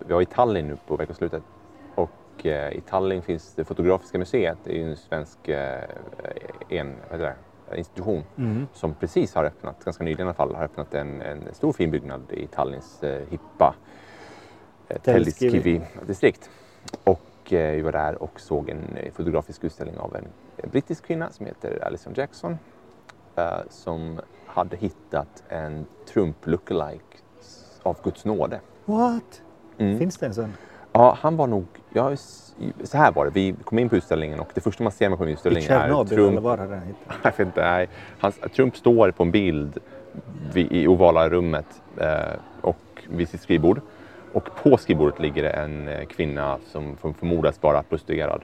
[0.05, 1.43] vi var i Tallinn nu på veckoslutet
[1.95, 5.83] och eh, i Tallinn finns det Fotografiska museet, det är ju en svensk eh,
[6.69, 7.35] en, vad heter det,
[7.75, 8.67] institution Mm.
[8.73, 11.91] som precis har öppnat, ganska nyligen i alla fall, har öppnat en, en stor fin
[11.91, 13.75] byggnad i Tallinns eh, hippa
[14.87, 15.51] eh, Telliskivi.
[15.51, 16.49] Telliskivi-distrikt.
[17.03, 20.25] Och eh, vi var där och såg en eh, fotografisk utställning av en,
[20.57, 22.57] en brittisk kvinna som heter Alison Jackson
[23.35, 27.03] eh, som hade hittat en Trump lookalike
[27.83, 28.59] av Guds nåde.
[28.85, 29.41] What?
[29.77, 29.99] Mm.
[29.99, 30.53] Finns det en sån?
[30.93, 31.65] Ja, han var nog...
[31.93, 32.15] Ja,
[32.83, 33.31] så här var det.
[33.31, 35.79] Vi kom in på utställningen och det första man ser in på I utställningen är
[35.79, 36.57] Tjernobyl Trump eller var
[37.23, 37.89] jag vet inte, nej.
[38.19, 39.77] Hans, Trump står på en bild
[40.53, 42.17] vid, i ovala rummet eh,
[42.61, 42.77] och
[43.09, 43.81] vid sitt skrivbord.
[44.33, 48.41] Och på skrivbordet ligger det en eh, kvinna som för- förmodas vara prostituerad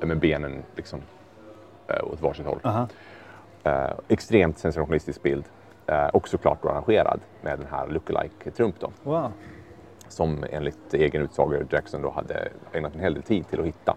[0.00, 1.00] eh, med benen liksom,
[1.88, 2.58] eh, åt varsitt håll.
[2.62, 2.88] Aha.
[3.64, 5.44] Eh, extremt sensationalistisk bild.
[5.86, 8.90] Eh, och såklart arrangerad med den här lookalike Trump då.
[9.02, 9.32] Wow.
[10.10, 13.96] Som enligt egen utsago Jackson då hade ägnat en hel del tid till att hitta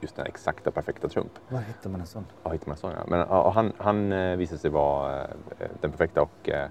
[0.00, 1.32] just den exakta perfekta Trump.
[1.48, 2.26] Var hittar man en sån?
[2.42, 3.04] Ja, hittar man sån ja.
[3.06, 5.28] Men ja, han, han eh, visade sig vara eh,
[5.80, 6.68] den perfekta och eh,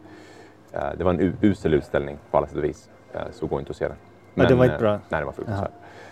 [0.97, 2.89] det var en usel utställning på alla sätt och vis.
[3.31, 3.97] Så går inte att se den.
[4.33, 4.99] Ja, det var inte bra.
[5.09, 5.71] Nej, det var fruktansvärt.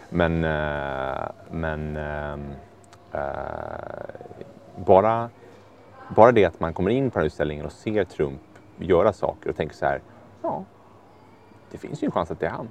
[0.10, 2.52] Men, eh, men ehm,
[3.12, 3.22] eh,
[4.86, 5.30] bara,
[6.16, 8.42] bara det att man kommer in på den här utställningen och ser Trump
[8.78, 10.02] göra saker och tänker så här,
[10.42, 10.64] ja,
[11.76, 12.68] det finns ju en chans att det är han.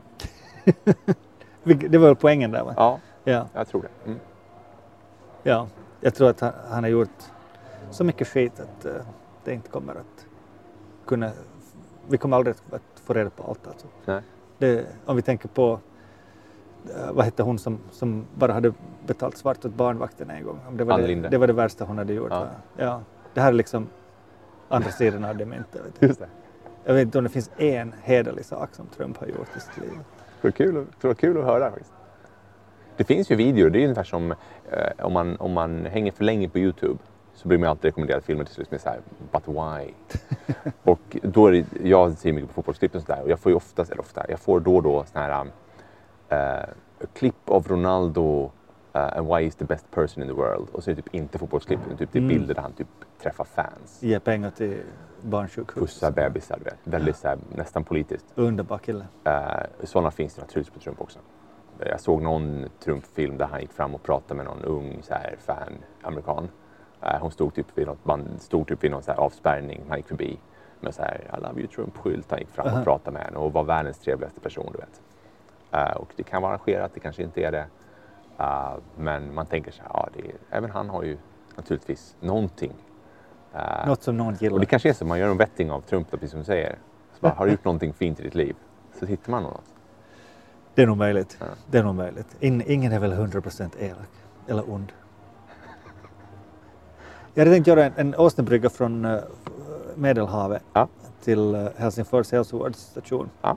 [1.90, 2.74] Det var poängen där va?
[2.76, 3.48] Ja, Ja.
[3.54, 4.10] jag tror det.
[4.10, 4.20] Mm.
[5.42, 5.66] ja.
[6.00, 7.18] Jag tror att han, han har gjort
[7.90, 8.92] så mycket skit att eh,
[9.44, 10.26] det inte kommer att
[11.06, 11.30] kunna...
[12.08, 13.86] Vi kommer aldrig att få reda på allt alltså.
[14.04, 14.22] Nej.
[14.58, 15.78] Det, om vi tänker på,
[16.96, 18.72] eh, vad hette hon som, som bara hade
[19.06, 20.58] betalt svart åt barnvakten en gång?
[20.72, 22.30] Det, var det, det var det värsta hon hade gjort.
[22.30, 22.46] Ja.
[22.76, 23.00] Ja.
[23.34, 23.86] Det här är liksom
[24.68, 25.82] andra sidan av det myntet.
[26.84, 29.76] Jag vet inte om det finns en hederlig sak som Trump har gjort i sitt
[29.76, 29.98] liv.
[30.42, 31.92] Det kul, det var kul att höra faktiskt.
[32.96, 36.24] Det finns ju videor, det är ungefär som eh, om, man, om man hänger för
[36.24, 36.98] länge på Youtube
[37.34, 39.00] så blir man alltid rekommenderad filmer till slut som är såhär,
[39.32, 39.94] but why?
[40.82, 43.56] och då är det, jag ser mycket på fotbollsklipp och sådär och jag får ju
[43.56, 45.44] oftast, eller ofta, jag får då och då sådana
[46.30, 46.66] här uh,
[47.12, 48.44] clip of Ronaldo
[48.96, 50.68] uh, and why he's the best person in the world.
[50.72, 52.28] Och så är det typ inte fotbollsklipp utan typ det är Mm.
[52.36, 52.88] bilder där han typ
[53.22, 53.98] träffar fans.
[54.02, 54.76] Ge pengar till
[55.24, 55.80] barnsjukhus.
[55.80, 56.78] Pussar bebisar, du vet.
[56.84, 58.26] Väldigt såhär, nästan politiskt.
[58.34, 59.06] Underbar kille.
[59.24, 59.42] Eh,
[59.82, 61.18] sådana finns det naturligtvis på Trump också.
[61.78, 65.36] Jag såg någon Trump-film där han gick fram och pratade med någon ung så här,
[65.38, 65.72] fan,
[66.02, 66.48] amerikan.
[67.02, 69.96] Eh, hon stod typ vid, något, man stod typ vid någon så här, avspärrning, han
[69.96, 70.38] gick förbi
[70.80, 72.30] med så här I love you Trump-skylt.
[72.30, 75.02] Han gick fram och pratade med henne och var världens trevligaste person, du vet.
[75.70, 77.66] Eh, och det kan vara arrangerat, det kanske inte är det.
[78.38, 81.18] Eh, men man tänker så här, ja, det är, även han har ju
[81.56, 82.72] naturligtvis någonting.
[83.54, 84.54] Eh, Något som någon gillar.
[84.54, 86.44] och det kanske är så, man gör en vetting av Trump, då, precis som du
[86.44, 86.78] säger.
[87.12, 88.56] Så bara, har du gjort någonting fint i ditt liv?
[88.98, 89.64] Så hittar man något.
[90.74, 91.36] Det är nog möjligt.
[91.40, 91.46] Ja.
[91.70, 92.36] Det är nog möjligt.
[92.40, 94.08] In, ingen är väl 100% elak
[94.46, 94.92] eller ond.
[97.34, 99.18] Jag hade tänkt göra en, en åsnebrygga från eh,
[99.94, 100.88] Medelhavet Ja.
[101.22, 103.30] till eh, Helsingfors hälsovårdsstation.
[103.42, 103.56] Ja.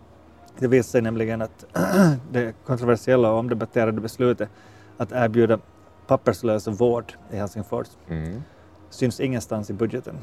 [0.60, 1.66] Det visade sig nämligen att
[2.32, 4.50] det kontroversiella och omdebatterade beslutet
[4.98, 5.60] att erbjuda
[6.08, 8.44] papperslösa vård i Helsingfors Mm.
[8.90, 10.16] Syns ingenstans i budgeten.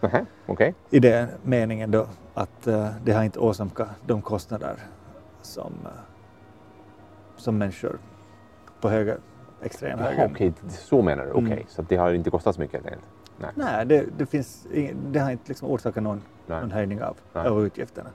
[0.00, 0.74] Nähä, Okej.
[0.90, 4.76] I den meningen då att eh, det har inte åsamkat de kostnader
[5.42, 5.90] som, eh,
[7.36, 7.98] som människor
[8.80, 9.18] på höger,
[9.62, 10.30] extrem höger.
[10.32, 11.30] Okej, det- så menar du.
[11.30, 11.64] Okej, Mm.
[11.68, 12.84] så det har inte kostat så mycket?
[12.84, 13.50] Nej.
[13.54, 16.60] Nej, det, det, finns ing, det har inte liksom orsakat någon, Nej.
[16.60, 17.46] någon höjning av, Nej.
[17.46, 18.10] av utgifterna.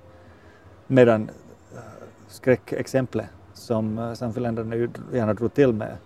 [0.88, 1.30] Medan
[1.76, 1.80] äh,
[2.28, 5.97] skräckexemplet som uh, samfäländarna ju gärna drog till med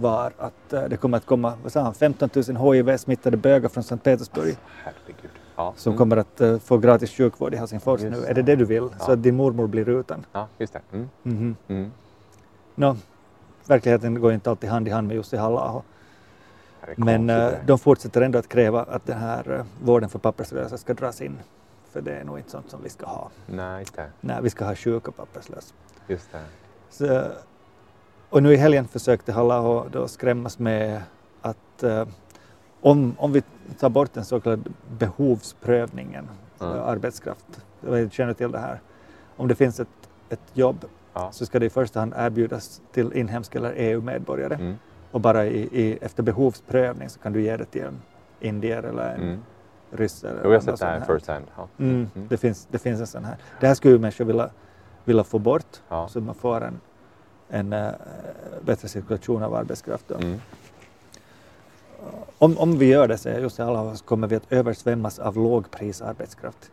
[0.00, 3.84] var att eh, det kommer att komma vad sa han, 15 000 HIV-smittade bögar från
[3.84, 5.30] Sankt Petersburg Herregud.
[5.56, 5.72] Ja.
[5.76, 5.98] som mm.
[5.98, 8.26] kommer att eh, få gratis sjukvård i Helsingfors Just nu.
[8.26, 8.88] Är det det du vill?
[8.88, 9.12] Så Ja.
[9.12, 10.26] att din mormor blir utan?
[10.32, 10.80] Ja, just det.
[10.92, 11.08] Mm.
[11.22, 11.56] Mhm.
[11.68, 11.92] Mm.
[12.74, 12.96] Nå,
[13.66, 15.82] verkligheten går inte alltid hand i hand med Jussi halla
[16.96, 17.62] Men där.
[17.66, 21.38] de fortsätter ändå att kräva att den här eh, vården för papperslösa ska dras in.
[21.92, 23.30] För det är nog inte sånt som vi ska ha.
[23.46, 24.06] Nej, det.
[24.20, 25.74] Nej, vi ska ha sjuka papperslösa.
[26.06, 26.40] Just det.
[26.90, 27.22] Så,
[28.30, 31.02] och nu i helgen försökte halla då skrämmas med
[31.42, 32.06] att eh,
[32.80, 33.42] om, om vi
[33.78, 34.62] tar bort den så kallade
[34.98, 36.28] behovsprövningen
[36.60, 36.78] Mm.
[36.78, 38.80] arbetskraft, jag känner till det här,
[39.36, 39.88] om det finns ett,
[40.28, 41.32] ett jobb Ja.
[41.32, 44.74] så ska det i första hand erbjudas till inhemska eller EU-medborgare Mm.
[45.12, 48.00] och bara i, i, efter behovsprövning så kan du ge det till en
[48.40, 49.40] indier eller en Mm.
[49.90, 50.24] ryss.
[50.24, 51.44] Eller Jo, jag har sett det här first hand.
[51.56, 51.68] Ja.
[51.78, 52.28] Mm, Mm.
[52.28, 53.36] det, finns, det finns en sån här.
[53.60, 54.50] Det här skulle ju människor vilja,
[55.04, 56.08] vilja få bort Ja.
[56.08, 56.80] så man får en,
[57.48, 57.90] en eh,
[58.62, 60.10] bättre cirkulation av arbetskraft.
[60.10, 60.40] Mm.
[62.38, 66.70] Om, om vi gör det, säger Jussi halla så kommer vi att översvämmas av lågprisarbetskraft.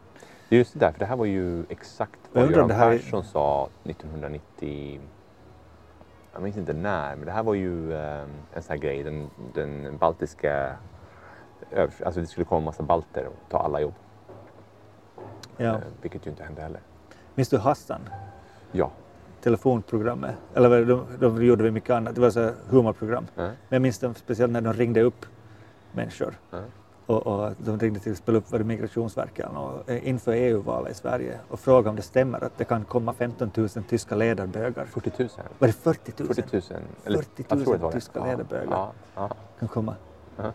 [0.49, 3.69] Just det där, för det här var ju exakt vad Göran här är- Persson sa
[3.83, 4.99] 1990.
[6.33, 8.21] Jag minns inte när, men det här var ju eh,
[8.53, 9.03] en sån här grej.
[9.03, 10.75] Den, den baltiska...
[12.05, 13.93] Alltså det skulle komma en massa balter och ta alla jobb.
[15.57, 15.65] Ja.
[15.65, 16.81] Eh, vilket ju inte hände heller.
[17.35, 18.01] Minns du Hassan?
[18.71, 18.91] Ja.
[19.45, 20.35] Telefonprogrammet.
[20.53, 22.15] Eller de, de gjorde vi mycket annat.
[22.15, 23.27] Det var så här humorprogram.
[23.35, 23.47] Mm.
[23.47, 25.25] Men jag minns dem speciellt när de ringde upp
[25.91, 26.33] människor.
[26.53, 26.65] Mm.
[27.05, 30.95] Och, och de ringde till exempel upp var det Migrationsverket och, eh, inför EU-valet i
[30.95, 34.85] Sverige och frågade om det stämmer att det kan komma 15 000 tyska ledarbögar.
[34.85, 35.29] 40 000.
[35.59, 36.33] Var det 40 000?
[36.33, 36.81] 40 000.
[37.05, 37.95] Eller, 40 000 jag tror det var det.
[37.95, 38.67] tyska Ja, lederbögar.
[38.71, 39.29] Ja, ja.
[39.59, 39.95] kan komma.
[40.37, 40.51] Ja.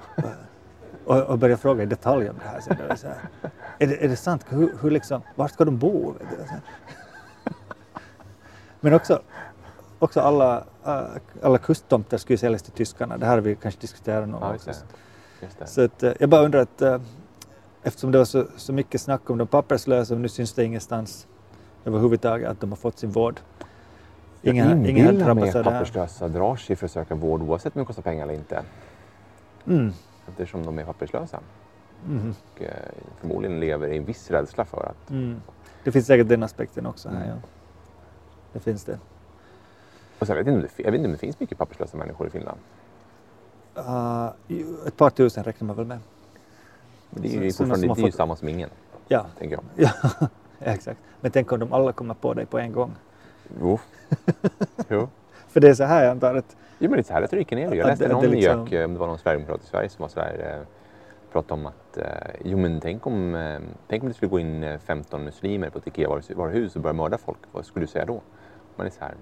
[1.05, 2.61] Och, och börja fråga i detalj om det här.
[2.61, 3.17] Så det är, så här
[3.79, 4.47] är, det, är det sant?
[4.49, 6.13] Hur, hur liksom, var ska de bo?
[6.13, 6.37] Vet du?
[6.37, 6.61] Så här.
[8.81, 9.23] Men också,
[9.99, 11.01] också alla, äh,
[11.43, 13.19] alla kusttomter skulle säljas till tyskarna.
[13.19, 14.59] Det här har vi kanske diskuterat någon Ja, gång.
[15.59, 15.67] det.
[15.67, 17.01] Så att, eh, jag bara undrar att eh,
[17.83, 21.27] eftersom det var så, så mycket snack om de papperslösa och nu syns det ingenstans
[21.85, 23.41] överhuvudtaget att de har fått sin vård.
[24.43, 27.87] Ingen, jag inbillar mig att papperslösa drar sig för att söka vård oavsett om det
[27.87, 28.63] kostar pengar eller inte.
[29.67, 29.93] Mm.
[30.29, 31.41] Eftersom de är papperslösa.
[32.09, 32.35] Mm.
[32.55, 32.71] Och eh,
[33.21, 35.11] förmodligen lever i en viss rädsla för att...
[35.11, 35.41] Mm.
[35.85, 37.17] Det finns säkert den aspekten också här.
[37.17, 37.29] Mm.
[37.29, 37.35] Ja.
[38.53, 38.99] Det finns det.
[40.19, 42.27] Och jag, vet inte om det, jag vet inte om det finns mycket papperslösa människor
[42.27, 42.59] i Finland.
[43.79, 44.31] Uh,
[44.87, 45.99] ett par tusen räknar man väl med.
[47.11, 48.71] Men det är ju fortfarande det är ju samma som ingen,
[49.09, 49.65] Ja, tänker jag.
[49.75, 50.29] ja
[50.59, 51.01] exakt.
[51.21, 52.93] Men tänk om de alla kommer på dig på en gång.
[53.61, 53.79] Jo.
[54.89, 55.09] jo.
[55.49, 57.59] För det är så här jag antar att Jo, men det är så här retoriken
[57.59, 57.75] är.
[57.75, 60.21] Jag läste någon liksom- gök, om det var någon sverigedemokrat i Sverige som var så
[60.21, 60.67] där, eh,
[61.33, 62.05] pratade om att eh,
[62.45, 65.79] jo, men tänk om, eh, tänk om det skulle gå in eh, 15 muslimer på
[65.79, 67.39] ett IKEA-varuhus och börja mörda folk.
[67.53, 68.21] Vad skulle du säga då?
[68.77, 69.15] Man är så här,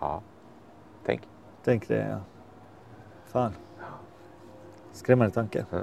[0.00, 0.22] ja,
[1.04, 1.28] tänk.
[1.64, 2.20] Tänk det, ja.
[3.26, 3.52] Fan.
[4.92, 5.66] Skrämmande tanke.
[5.70, 5.78] Ja.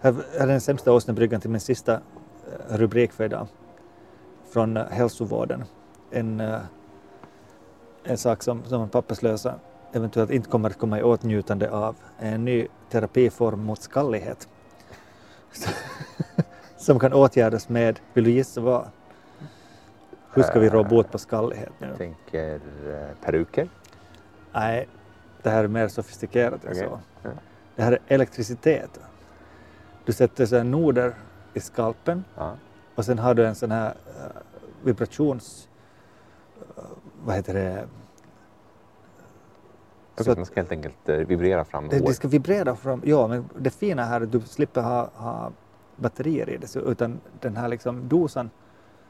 [0.00, 3.46] Här är den sämsta åsnebryggan till min sista eh, rubrik för idag.
[4.50, 5.64] Från eh, hälsovården.
[6.10, 6.60] En, eh,
[8.04, 9.54] en sak som, som papperslösa
[9.92, 11.96] eventuellt inte kommer att komma i åtnjutande av.
[12.18, 14.48] är En ny terapiform mot skallighet.
[16.76, 18.88] som kan åtgärdas med, vill du gissa vad?
[20.38, 21.86] Hur ska vi rå bot på skallighet nu?
[21.86, 23.68] Jag tänker eh, peruker.
[24.52, 24.88] Nej,
[25.42, 26.88] det här är mer sofistikerat än Okej.
[27.22, 27.28] så.
[27.76, 29.00] Det här är elektricitet.
[30.04, 31.14] Du sätter så här noder
[31.54, 32.56] i skalpen Ja.
[32.94, 34.22] och sen har du en sån här eh,
[34.82, 35.68] vibrations...
[36.76, 36.82] eh,
[37.24, 37.72] vad heter det?
[40.12, 43.02] Okej, Så att man ska helt enkelt eh, vibrera fram det, det ska vibrera fram.
[43.04, 45.50] Ja, men det fina här är att du slipper ha, ha
[45.96, 48.50] batterier i det, så, utan den här liksom dosan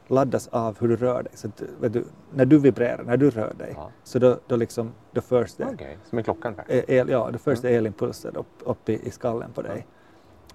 [0.09, 1.33] laddas av hur du rör dig.
[1.35, 3.91] Så att, du, när du vibrerar, när du rör dig, Ja.
[4.05, 6.73] så då, då, liksom, då förs det Okej, som en klocka ungefär.
[6.75, 9.87] E- El, ja, det första elimpulsen upp, upp i, i skallen på dig.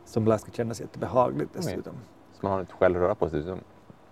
[0.06, 1.93] Som lär ska kännas jättebehagligt dessutom.
[2.34, 3.43] Så man har inte själv att röra på sig.
[3.43, 3.60] Som,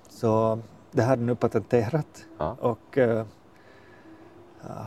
[0.10, 0.60] Så
[0.92, 2.56] det här är nu patenterat ja.
[2.60, 3.26] och eh,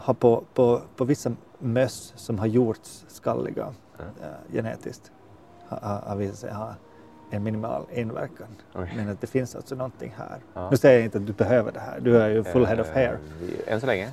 [0.03, 4.11] har på, på, på vissa möss som har gjorts skalliga Mm.
[4.23, 5.13] eh, genetiskt
[5.69, 6.75] har, har visat sig ha
[7.35, 8.47] en minimal inverkan.
[8.73, 8.93] Okej.
[8.97, 10.39] Men att det finns alltså någonting här.
[10.55, 10.71] Ja.
[10.71, 12.89] Nu säger jag inte att du behöver det här, du är ju full head of
[12.89, 13.19] Eh, hair.
[13.67, 14.05] Än så länge.
[14.05, 14.11] Än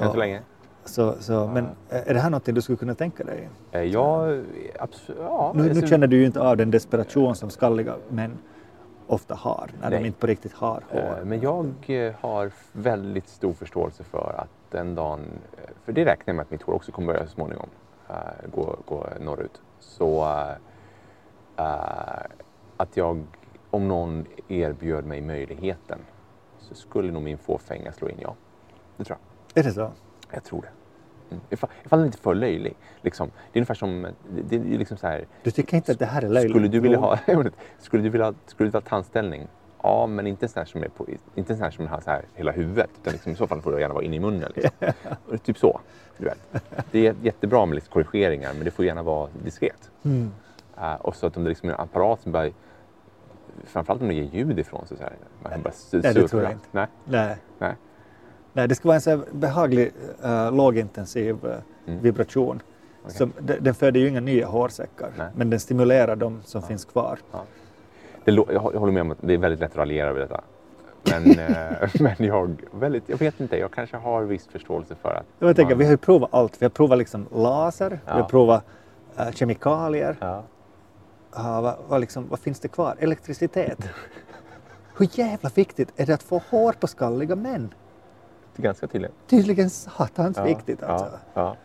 [0.00, 0.10] Ja.
[0.12, 0.40] så länge.
[0.84, 3.48] Så, så, men eh, är det här någonting du skulle kunna tänka dig?
[3.72, 4.44] Eh, Jag,
[4.78, 5.52] absolut, ja.
[5.54, 8.38] Nu, nu känner du ju inte av den desperation som skalliga män
[9.06, 10.06] ofta har när de Nej.
[10.06, 11.18] inte på riktigt har hår.
[11.24, 11.74] Men jag
[12.20, 15.20] har väldigt stor förståelse för att den dagen,
[15.84, 17.68] för det räknar jag med att mitt hår också kommer börja så småningom
[18.54, 19.60] gå, gå norrut.
[19.80, 20.24] Så
[21.56, 21.64] eh,
[22.78, 23.26] att jag,
[23.70, 25.98] om någon erbjöd mig möjligheten
[26.58, 28.34] så skulle nog min fåfänga slå in ja.
[28.96, 29.18] Det tror
[29.54, 29.64] jag.
[29.64, 29.92] Är det så?
[30.30, 30.68] Jag tror det.
[31.30, 31.44] Mm.
[31.50, 32.76] Ifall, ifall den inte är för löjlig.
[33.02, 33.30] Liksom.
[33.52, 34.06] Det är ungefär som,
[34.48, 36.52] det, är liksom så här, Du tycker inte att det här är löjligt?
[36.52, 37.18] skulle du vilja ha,
[37.78, 39.48] skulle du vilja, skulle du vilja ha tandställning
[39.82, 42.00] Ja, men inte en sån här som är på, inte en sån här som har
[42.00, 42.90] så här hela huvudet.
[43.00, 44.52] Utan liksom, i så fall får det gärna vara inne i munnen.
[44.54, 44.92] Liksom.
[45.44, 45.80] Typ så.
[46.16, 46.38] Du vet.
[46.90, 49.90] Det är jättebra med lite korrigeringar, men det får gärna vara diskret.
[50.02, 50.30] Mm.
[50.78, 52.50] Uh, och så att om det liksom är en apparat som bara...
[53.66, 54.96] Framförallt om det ger ljud ifrån sig.
[54.96, 56.66] Så här, man kan bara Nej, det tror jag inte.
[56.70, 57.36] Nej, Nej.
[57.58, 57.74] nej.
[58.52, 59.92] Nej, det ska vara en så behaglig
[60.24, 61.52] uh, lågintensiv uh,
[61.86, 62.00] Mm.
[62.00, 62.62] vibration.
[63.02, 63.14] Okej.
[63.16, 65.26] Som, de- den föder ju inga nya hårsäckar, Nej.
[65.36, 67.18] men den stimulerar de som finns kvar.
[68.24, 70.08] Det, lå- jag hå- jag håller med om att det är väldigt lätt att raljera
[70.08, 70.40] över detta.
[71.10, 75.26] Men, eh, men jag, väldigt, jag vet inte, jag kanske har viss förståelse för att...
[75.38, 76.62] Jag tänker, man- vi har ju provat allt.
[76.62, 78.28] Vi har provat liksom laser, vi har Ja.
[78.28, 78.64] provat
[79.20, 80.16] uh, kemikalier.
[80.20, 80.42] Ja.
[81.36, 82.96] Uh, vad, vad, liksom, vad finns det kvar?
[82.98, 83.78] Elektricitet.
[84.96, 87.74] Hur jävla viktigt är det att få hår på skalliga män?
[88.56, 89.12] Det är ganska tydligt.
[89.26, 91.18] Tydligen satans Ja, viktigt alltså.
[91.34, 91.56] Ja, ja.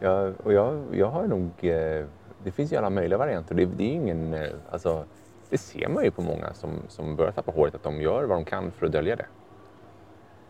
[0.00, 1.50] Jag, och jag, jag har nog...
[1.60, 2.06] Eh,
[2.44, 3.54] det finns ju alla möjliga varianter.
[3.54, 4.34] Det, det är ingen...
[4.34, 5.04] Eh, alltså,
[5.50, 8.36] det ser man ju på många som, som börjar tappa håret att de gör vad
[8.36, 9.26] de kan för att dölja det.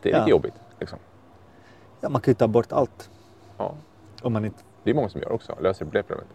[0.02, 0.18] Det är Ja.
[0.18, 0.54] lite jobbigt.
[0.80, 0.98] Liksom.
[2.00, 3.10] Ja, man kan ju ta bort allt.
[3.58, 3.74] Ja.
[4.22, 4.62] Om man inte...
[4.84, 5.56] Det är många som gör också.
[5.60, 6.26] Löser det problemet.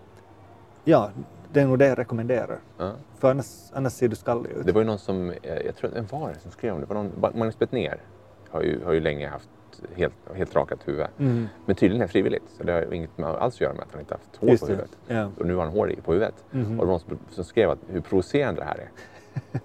[0.84, 1.10] Ja,
[1.54, 2.60] det är nog det jag rekommenderar.
[2.78, 2.92] Ja.
[3.20, 4.66] För annars, annars ser du skallig ut.
[4.66, 6.86] Det var ju någon som, eh, jag tror, vem var det som skrev om det?
[6.86, 7.98] Var någon, Magnus Bettner
[8.50, 9.50] har ju, har ju länge haft
[9.96, 11.08] helt, helt rakat huvud.
[11.18, 11.48] Mm.
[11.66, 12.50] Men tydligen är det frivilligt.
[12.58, 14.64] Så det har inget med, alls att göra med att han inte haft hår Just
[14.64, 14.74] på det.
[14.74, 14.98] huvudet.
[15.08, 15.32] Ja.
[15.40, 16.44] Och nu har han hår på huvudet.
[16.52, 16.80] Mhm.
[16.80, 18.90] Och det var någon som, som skrev att hur provocerande det här är.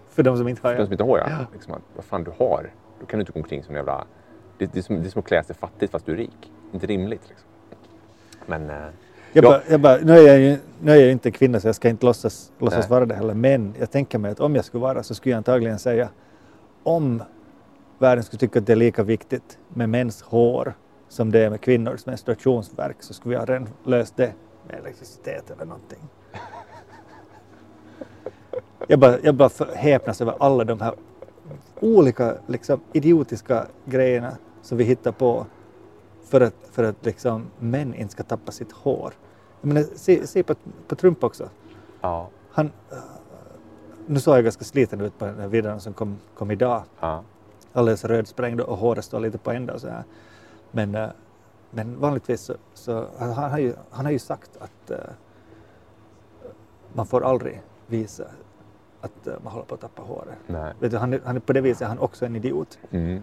[0.08, 1.26] För de som inte har För de som inte har hår, ja.
[1.30, 1.46] Ja.
[1.52, 2.70] Liksom att, vad fan du har.
[3.00, 4.04] Då kan du inte gå omkring som en jävla...
[4.58, 6.52] Det, det, är som, det är som att klä sig fattigt fast du är rik.
[6.72, 7.48] Inte rimligt liksom.
[8.46, 8.72] Men...
[9.32, 9.48] Jag Ja.
[9.50, 11.88] bara, jag bara, nu, är jag ju, nu är jag inte kvinna så jag ska
[11.88, 13.34] inte låtsas, låtsas vara det heller.
[13.34, 16.08] Men jag tänker mig att om jag skulle vara så skulle jag antagligen säga
[16.82, 17.22] om
[17.98, 20.74] världen skulle tycka att det är lika viktigt med mäns hår
[21.08, 24.32] som det är med kvinnors menstruationsverk så skulle vi ha redan löst det
[24.68, 25.98] med elektricitet eller någonting.
[28.88, 30.94] Jag bara, jag bara häpnas över alla de här
[31.80, 35.46] olika liksom, idiotiska grejerna som vi hittar på
[36.32, 39.12] för att, för att liksom, män inte ska tappa sitt hår.
[39.60, 40.54] Jag menar, se, se på,
[40.88, 41.48] på Trump också.
[42.00, 42.70] ja, Han,
[44.06, 46.82] nu såg jag ganska sliten ut på den här videon som kom, kom idag.
[47.00, 47.22] ja,
[47.72, 50.04] Alldeles rödsprängd och håret står lite på ända och så här.
[50.70, 51.08] Men, eh,
[51.70, 54.98] men vanligtvis så, så han, han, har ju, han har ju sagt att eh,
[56.92, 58.24] man får aldrig visa
[59.00, 60.38] att eh, man håller på att tappa håret.
[60.46, 60.74] nej.
[60.80, 62.78] Vet du, han, är, han är på det viset är han också en idiot.
[62.90, 63.22] Mm.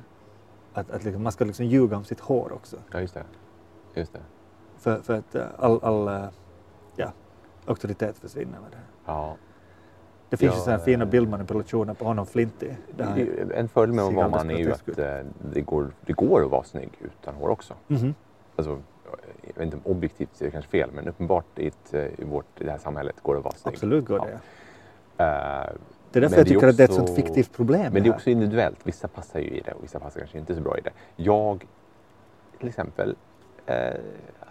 [0.73, 2.77] Att, att liksom, man ska liksom ljuga om sitt hår också.
[2.91, 3.23] Ja, just det.
[3.93, 4.19] Just det.
[4.77, 6.29] För, för att eh, all, all eh,
[6.95, 7.11] ja,
[7.65, 8.77] auktoritet försvinner med det.
[9.05, 9.35] Ja.
[10.29, 12.25] Det finns Ja, ju sådana fina eh, bildmanipulationer på honom
[12.99, 14.85] han, En fördel med att vara man är ju att
[15.53, 17.73] det går, det går att vara snygg utan hår också.
[17.87, 18.13] Mhm.
[18.55, 18.79] Alltså,
[19.41, 22.61] jag vet inte om objektivt är det kanske fel, men uppenbart i, ett, i, vårt,
[22.61, 23.73] i det här samhället går det att vara snygg.
[23.75, 24.25] Absolut går Ja.
[24.25, 24.39] det.
[26.11, 27.53] Det är Men därför jag det är tycker att det är ett också- sånt fiktivt
[27.53, 27.93] problem.
[27.93, 28.79] Men det är också individuellt.
[28.83, 30.91] Vissa passar ju i det och vissa passar kanske inte så bra i det.
[31.15, 31.65] Jag
[32.59, 33.15] till exempel
[33.65, 33.75] eh,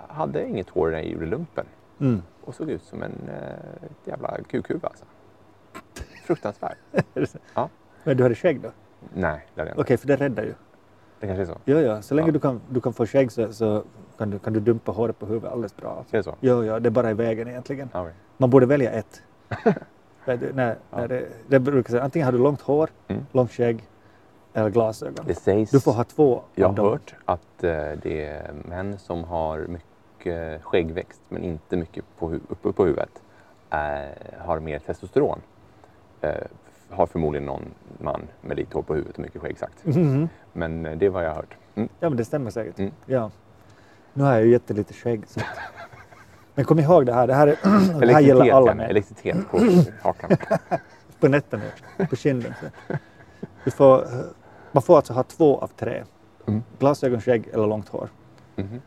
[0.09, 1.67] hade inget hår när jag gjorde lumpen
[2.01, 2.23] Mm.
[2.45, 5.05] och såg ut som en eh, jävla kukhuvud alltså.
[6.25, 6.77] Fruktansvärt.
[7.55, 7.69] Ja.
[8.05, 8.69] Men du hade skägg då?
[9.15, 10.01] Nej, det hade jag Okej, inte.
[10.01, 10.55] för det räddar ju.
[11.21, 11.59] Det kanske är så.
[11.65, 12.03] Ja, ja.
[12.03, 12.33] Så länge Ja.
[12.33, 13.85] du, kan, du kan få skägg så, så
[14.19, 15.91] kan, du, kan du dumpa håret på huvudet alldeles bra.
[15.99, 16.17] Alltså.
[16.17, 16.35] Är det så?
[16.41, 17.89] Ja, ja, det är bara i vägen egentligen.
[17.95, 18.13] Okej.
[18.37, 19.23] Man borde välja ett.
[20.37, 20.97] Du, när, Ja.
[20.99, 23.27] när det, det brukar säga, antingen har du långt hår, Mm.
[23.33, 23.85] långt skägg
[24.55, 25.25] eller glasögon.
[25.27, 26.87] Det sägs, Du får ha två jag har dem.
[26.89, 27.73] hört att eh,
[28.03, 33.23] det är män som har mycket skäggväxt men inte mycket på, uppe på huvudet
[33.71, 33.79] eh,
[34.39, 35.41] har mer testosteron.
[36.21, 36.31] Eh,
[36.91, 37.65] har förmodligen någon
[37.99, 39.85] man med lite hår på huvudet och mycket skägg sagt.
[39.85, 40.29] Mhm.
[40.53, 41.57] Men eh, det är vad jag har hört.
[41.75, 41.89] Mm.
[42.01, 42.79] Ja, men det stämmer säkert.
[42.79, 42.93] Mm.
[43.07, 43.31] Ja.
[44.15, 45.27] Nu har jag ju jättelite skägg.
[45.29, 45.41] Så.
[46.59, 47.27] Men kom ihåg det här.
[47.27, 47.57] Det här, är,
[48.07, 48.91] det här gäller alla män.
[48.91, 49.59] Elektricitet på
[50.03, 50.31] hakan.
[51.21, 51.63] På nätterna,
[52.11, 52.55] på kinden.
[53.65, 54.05] Du får,
[54.73, 56.05] man får alltså ha två av tre.
[56.47, 56.63] Mm.
[56.79, 58.09] Glasögon, skägg eller långt hår.
[58.57, 58.81] Mhm.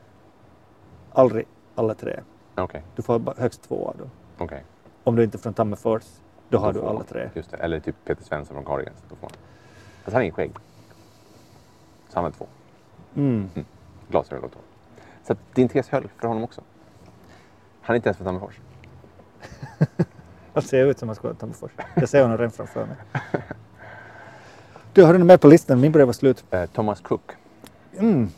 [1.13, 1.45] Aldrig
[1.75, 2.19] alla tre.
[2.55, 4.09] Okej, Du får högst två av dem.
[4.37, 4.63] okej.
[5.03, 6.03] Om du inte är från Tammerfors,
[6.49, 7.07] då har Då du får alla man.
[7.07, 7.29] tre.
[7.33, 7.57] Just det.
[7.57, 8.97] Eller typ Peter Svensson från Cardigans.
[9.09, 9.31] Då får man.
[10.03, 10.51] Fast han har ingen skägg.
[12.09, 12.45] Så han har två.
[13.15, 13.49] Mm.
[14.09, 14.63] Glasögon och långt hår.
[15.27, 16.61] Så det integreras höll för honom också.
[17.81, 18.59] Han är inte ens från Tammerfors.
[20.53, 21.71] Han ser ut som han ska vara Tammerfors.
[21.95, 22.95] Jag ser honom redan framför mig.
[24.93, 25.81] Du, har du något mer på listan?
[25.81, 26.45] Min börjar vara slut.
[26.51, 27.31] Eh, Thomas Cook
[27.97, 28.29] Mm.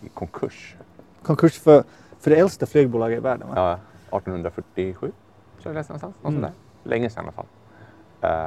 [0.00, 0.76] i konkurs.
[1.22, 1.84] Konkurs för,
[2.20, 3.54] för det äldsta flygbolaget i världen, va?
[3.56, 5.12] Ja, 1847
[5.62, 6.14] så jag läste någonstans.
[6.22, 6.50] Något Mm.
[6.84, 7.46] Länge sedan i alla fall.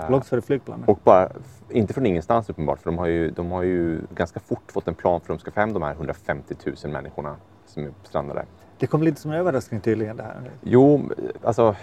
[0.03, 0.85] Eh, Långt före flygplanen.
[0.87, 1.29] och bara,
[1.69, 4.95] inte från ingenstans uppenbart, för de har, ju, de har ju ganska fort fått en
[4.95, 7.35] plan för hur de ska få hem de här 150 000 människorna
[7.65, 8.45] som är strandade.
[8.79, 10.51] Det kom lite som en överraskning tydligen det här.
[10.61, 11.09] Jo,
[11.43, 11.75] alltså,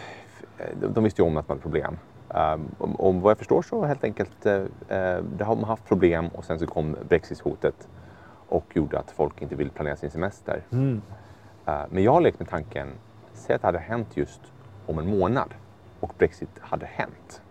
[0.95, 1.99] de, visste ju om att man hade problem.
[2.29, 4.66] Um, om, om vad jag förstår så helt enkelt, uh, uh,
[5.37, 7.89] det har man haft problem och sen så kom Brexit-hotet
[8.49, 10.62] och gjorde att folk inte vill planera sin semester.
[10.71, 11.03] Mm.
[11.69, 12.89] Uh, men jag har lekt med tanken,
[13.33, 14.41] säg att det hade hänt just
[14.87, 15.55] om en månad
[16.01, 17.43] och Brexit hade hänt.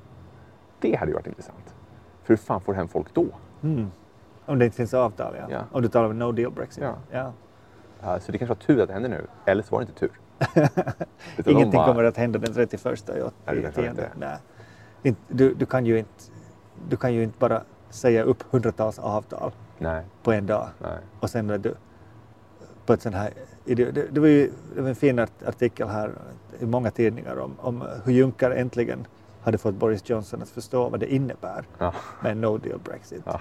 [0.79, 1.75] Det hade ju varit intressant.
[2.23, 3.25] För hur fan får du hem folk då?
[3.63, 3.91] Mm.
[4.45, 5.45] Om det inte finns avtal, ja.
[5.49, 5.61] Ja.
[5.71, 6.83] Om du talar om no deal Brexit.
[6.83, 6.95] Ja.
[7.11, 7.33] Ja.
[8.03, 10.11] Så det kanske var tur att det hände nu, eller så var det inte tur.
[11.51, 13.89] Ingenting bara- kommer att hända den 31 i Nej, det kanske tionde.
[13.89, 14.37] inte.
[15.03, 15.15] Nej.
[15.27, 16.23] Du, du, kan ju inte,
[16.89, 20.97] du kan ju inte bara säga upp hundratals avtal Nej, på en dag nej.
[21.19, 21.75] och sen är du
[22.85, 23.33] på ett sånt här...
[23.65, 23.75] Det,
[24.11, 26.11] det, var ju det var en fin art- artikel här
[26.59, 29.07] i många tidningar om, om hur Juncker äntligen
[29.41, 31.93] hade fått Boris Johnson att förstå vad det innebär Ja.
[32.21, 33.23] med no deal Brexit.
[33.25, 33.39] Ja.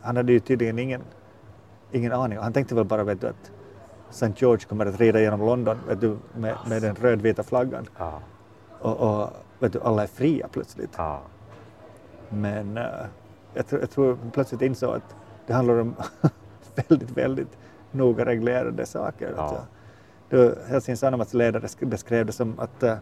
[0.00, 1.00] Han hade ju tydligen ingen,
[1.94, 2.38] ingen aning.
[2.38, 3.50] Han tänkte väl bara vet du, att
[4.10, 4.32] St.
[4.36, 8.20] George kommer att rida genom London vet du, med, med den rödvita flaggan Ja.
[8.80, 10.90] och, och vet du, alla är fria plötsligt.
[10.96, 11.20] Ja.
[12.28, 12.84] Men eh,
[13.54, 15.16] jag, tror, jag tror plötsligt insåg att
[15.46, 15.94] det handlar om
[16.88, 17.58] väldigt, väldigt
[17.90, 19.34] noga reglerade saker.
[19.36, 19.56] Ja.
[20.30, 22.94] Då Helsingin Sanomats ledare sk- beskrev det som att uh,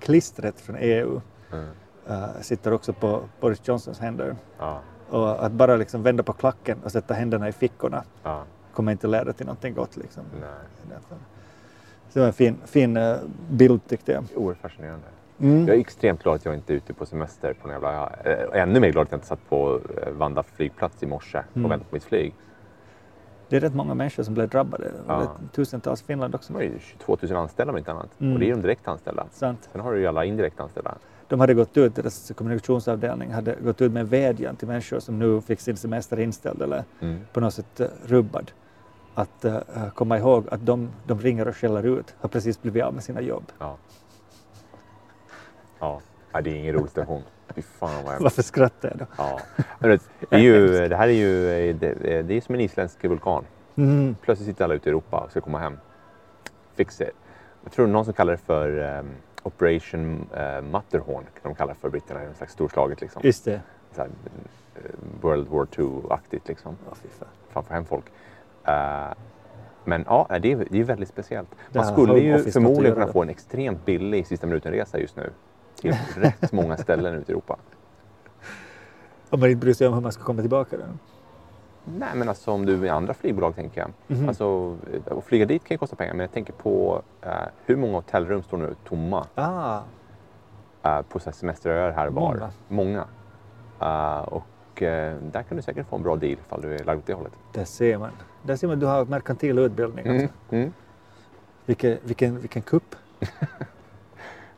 [0.00, 1.20] klistret från EU
[1.52, 1.66] Mm.
[2.08, 4.36] eh, sitter också på Boris Johnsons händer.
[4.58, 4.78] Ja.
[5.10, 8.42] Och att bara liksom vända på klacken och sätta händerna i fickorna Ja.
[8.74, 9.96] kommer inte leda till någonting gott.
[9.96, 10.22] Liksom.
[10.40, 10.98] Nej.
[12.12, 13.16] Det var en fin, fin eh,
[13.50, 14.24] bild tyckte jag.
[14.34, 15.06] Oerhört fascinerande.
[15.40, 15.66] Mm.
[15.66, 18.10] Jag är extremt glad att jag inte är ute på semester på en jävla...
[18.24, 21.64] Äh, ännu mer glad att jag inte satt på äh, Vanda flygplats i morse Mm.
[21.64, 22.34] och väntade på mitt flyg.
[23.48, 24.90] Det är rätt många människor som blev drabbade.
[25.08, 25.18] Ja.
[25.40, 26.52] Det Tusentals i Finland också.
[26.52, 28.08] De har ju 22 000 anställda om inte annat.
[28.20, 28.32] Mm.
[28.32, 29.26] Och det är de direkt anställda.
[29.30, 29.68] Sant.
[29.72, 30.94] Sen har du ju alla indirekt anställda.
[31.30, 35.40] De hade gått ut, deras kommunikationsavdelning hade gått ut med vädjan till människor som nu
[35.40, 37.20] fick sin semester inställd eller Mm.
[37.32, 38.50] på något sätt eh, rubbad.
[39.14, 39.58] Att eh,
[39.94, 43.20] komma ihåg att de, de ringer och skäller ut, har precis blivit av med sina
[43.20, 43.44] jobb.
[43.58, 43.76] Ja.
[45.80, 46.00] Ja.
[46.32, 46.90] ja, det är ingen rolig
[47.78, 48.20] vad jag...
[48.20, 49.06] Varför skrattar jag då?
[49.18, 49.40] Ja.
[49.78, 50.00] Det,
[50.30, 53.44] är ju, det här är ju det, det är som en isländsk vulkan.
[53.76, 54.16] Mm.
[54.22, 55.78] Plötsligt sitter alla ute i Europa och ska komma hem.
[56.74, 57.10] Fix it.
[57.64, 59.10] Jag tror någon som kallar det för ehm,
[59.42, 61.24] Operation uh, Matterhorn.
[61.24, 62.20] Kan de kalla det för britterna.
[62.20, 63.22] En slags storslaget liksom.
[63.24, 63.60] Just det.
[63.96, 64.08] Här,
[64.74, 64.82] eh,
[65.20, 66.76] World War II-aktigt liksom.
[66.88, 67.28] Åh, fy fan.
[67.50, 68.04] Fan få hem folk.
[68.64, 69.12] Eh,
[69.84, 71.48] men ja, det är, det är väldigt speciellt.
[71.72, 75.30] Man skulle ju förmodligen kunna få en extremt billig sista minuten-resa just nu.
[75.80, 77.56] Till rätt många ställen ute i Europa.
[79.30, 80.76] Om man inte bryr sig om hur man ska komma tillbaka.
[80.76, 80.84] Då.
[81.84, 83.90] Nej, men alltså om du är andra flygbolag tänker jag.
[84.18, 84.28] Mhm.
[84.28, 87.30] Alltså, eh, att flyga dit kan ju kosta pengar, men jag tänker på eh,
[87.66, 89.80] hur många hotellrum står nu tomma Ah,
[90.82, 92.50] eh, på semesteröar här och var?
[92.68, 93.04] Många.
[93.78, 94.16] Många.
[94.18, 96.98] Eh, och eh, där kan du säkert få en bra deal ifall du är lagd
[96.98, 97.32] åt det hållet.
[97.52, 98.10] där ser man.
[98.42, 100.06] Där ser man att du har merkantil utbildning.
[100.06, 100.16] Mm.
[100.22, 100.34] Alltså.
[100.50, 100.72] Mm.
[101.66, 102.96] Vilken, vilken, vilken kupp.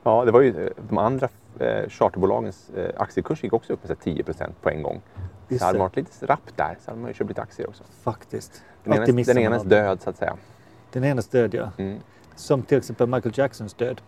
[0.05, 1.29] Ja, det var ju eh, de andra
[1.59, 5.01] eh, charterbolagens eh, aktiekurs gick också upp med så här 10% på en gång.
[5.53, 5.79] Just så hade det.
[5.79, 7.85] man varit lite rapp där så hade man ju köpt lite aktier också.
[8.03, 8.63] Faktiskt.
[8.85, 9.69] Den Alltid missar den något.
[9.69, 10.37] död så att säga.
[10.93, 11.71] Den ena stöd, ja.
[11.79, 11.99] Mm.
[12.37, 14.01] Som till exempel Michael Jacksons död.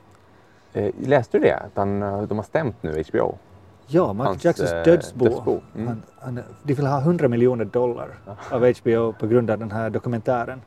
[0.73, 1.57] Eh, läste du det?
[1.57, 3.39] Att han, eh, de har stämt nu HBO?
[3.87, 5.25] Ja, Michael Hans, Jacksons eh, dödsbo.
[5.25, 5.61] dödsbo.
[5.75, 5.87] Mm.
[5.89, 8.19] Han, han, de vill ha 100 miljoner dollar
[8.51, 10.63] av HBO på grund av den här dokumentären.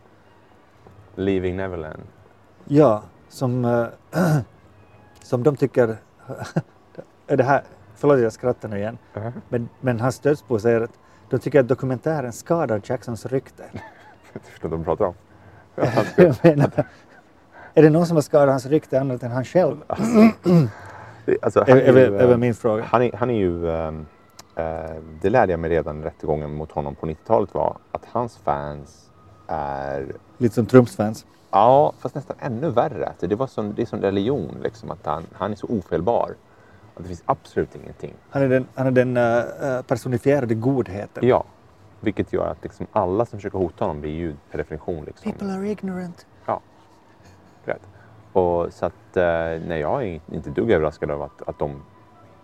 [1.16, 2.04] Leaving Neverland.
[2.66, 3.88] Ja, som, eh,
[5.22, 5.98] som de tycker...
[7.28, 7.64] är det här,
[7.98, 8.98] förlåt jag skrattar nu igen.
[9.14, 9.32] Uh-huh.
[9.50, 10.92] Men, men hans dödsbo säger att
[11.30, 13.64] de tycker att dokumentären skadar Jacksons rykte.
[14.34, 15.14] Jag förstår inte vad de pratar om.
[16.26, 16.86] Jag menar,
[17.74, 19.78] är det någon som har skadat hans rykte annat än han själv?
[21.42, 22.84] Alltså, ju, väl- är eh, min fråga.
[22.84, 23.70] han, är, han är ju...
[23.72, 24.06] ehm,
[24.56, 28.38] eh, det lärde jag mig redan i rättegången mot honom på 90-talet var att hans
[28.38, 29.10] fans
[29.48, 30.06] är...
[30.38, 31.26] Lite som Trumps fans.
[31.52, 33.08] Ja, fast nästan ännu värre.
[33.08, 36.36] Att Det, var som, det är som religion, liksom, att han, han är så ofelbar.
[36.98, 38.14] Att det finns absolut ingenting.
[38.30, 41.28] Han är den, han är den eh, personifierade godheten.
[41.28, 41.44] Ja,
[42.00, 45.54] vilket gör att liksom, alla som försöker hota honom blir ju per definition liksom, People
[45.54, 46.28] are ignorant.
[47.66, 47.82] rätt.
[48.34, 49.24] Och så att, eh,
[49.68, 51.82] nej, jag är inte dugg överraskad över att, att, de,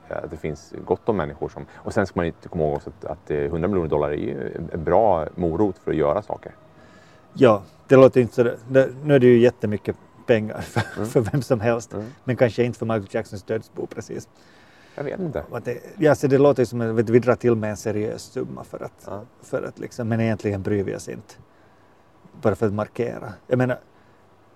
[0.10, 1.66] att det finns gott om människor som...
[1.74, 4.16] Och sen ska man inte komma ihåg också att, att eh, 100 miljoner dollar är
[4.16, 6.52] ju en bra morot för att göra saker.
[7.34, 8.44] Ja, det låter inte så...
[9.04, 11.10] Nu är det ju jättemycket pengar för, Mm.
[11.10, 11.94] för vem som helst.
[11.94, 12.06] Mm.
[12.24, 14.30] Men kanske inte för Michael Jacksons dödsbo precis.
[14.96, 15.44] Jag vet inte.
[15.64, 18.84] Det, ja, så det låter som att vi drar till med en seriös summa för
[18.84, 19.22] att, Ja.
[19.42, 21.34] för att liksom, men egentligen bryr vi oss inte.
[22.42, 23.34] Bara för att markera.
[23.48, 23.80] Jag menar,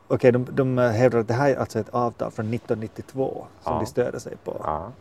[0.08, 3.80] okej, de, de hävdar att det här är alltså ett avtal från 1992 som Ja.
[3.80, 4.62] de stöder sig på.
[4.64, 4.92] Ja.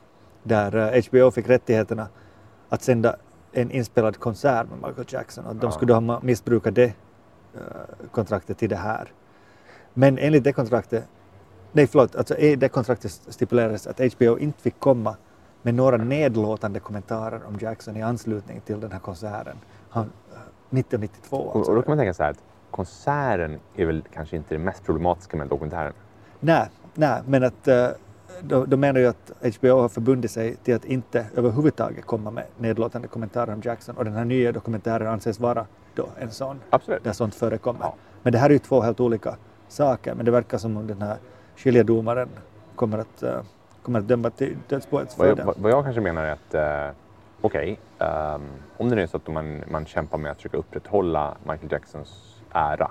[0.43, 2.09] Där eh, HBO fick rättigheterna
[2.69, 3.17] att sända
[3.53, 6.85] en inspelad konsert med Michael Jackson och de skulle ha missbrukat det
[7.55, 7.61] eh,
[8.11, 9.13] kontraktet till det här.
[9.99, 11.05] Men enligt det kontraktet,
[11.73, 15.17] nej förlåt, alltså i det kontraktet stipulerades att HBO inte fick komma
[15.63, 19.57] med några nedlåtande kommentarer om Jackson i anslutning till den här konserten.
[19.91, 20.39] Han, eh,
[20.79, 21.71] 1992 Och, alltså.
[21.71, 24.85] och då kan man tänka så här att konserten är väl kanske inte det mest
[24.85, 25.93] problematiska med dokumentären.
[26.41, 27.89] Nej, nej, men att eh,
[28.43, 32.45] de, de menar ju att HBO har förbundit sig till att inte överhuvudtaget komma med
[32.59, 37.05] nedlåtande kommentarer om Jackson och den här nya dokumentären anses vara då en sån Absolut.
[37.05, 37.81] där sånt förekommer.
[37.83, 37.95] Ja.
[38.23, 39.37] Men det här är ju två helt olika
[39.69, 41.17] saker men det verkar som om den här
[41.57, 42.29] skiljedomaren
[42.75, 43.43] kommer att, eh,
[43.83, 46.97] kommer att döma till dödsboets Vad vad, jag kanske menar är att eh,
[47.41, 51.37] okej, ehm, om det nu är så att man, man kämpar med att försöka upprätthålla
[51.43, 52.91] Michael Jacksons ära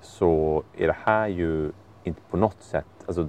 [0.00, 1.72] så är det här ju
[2.04, 3.28] inte på något sätt, alltså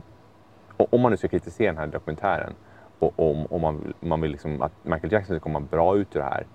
[0.78, 2.54] om man nu ska kritisera den här dokumentären
[3.00, 6.20] och om, om man, man vill liksom att Michael Jackson ska komma bra ut ur
[6.20, 6.46] det här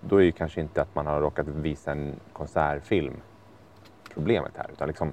[0.00, 3.14] då är ju kanske inte att man har råkat visa en konsertfilm
[4.14, 5.12] problemet här utan liksom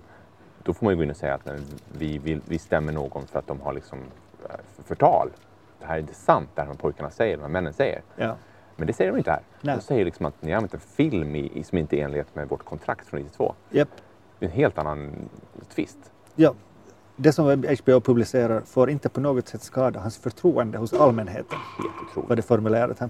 [0.63, 1.59] då får man ju gå in och säga att nej,
[1.97, 3.99] vi, vi, vi stämmer någon för att de har liksom
[4.49, 5.29] eh, förtal.
[5.79, 8.01] Det här är inte sant, det här de pojkarna säger, de här männen säger.
[8.15, 8.35] Ja.
[8.75, 9.41] Men det säger de inte här.
[9.61, 9.75] Nej.
[9.75, 12.35] De säger liksom att ni har använt en film i, som inte är i enlighet
[12.35, 13.53] med vårt kontrakt från 92.
[13.69, 13.89] Japp.
[14.39, 15.29] Det är en helt annan
[15.75, 15.97] twist.
[16.35, 16.53] Ja.
[17.15, 17.45] Det som
[17.83, 21.57] HBO publicerar får inte på något sätt skada hans förtroende hos allmänheten.
[21.77, 23.09] Helt var det formulerat här.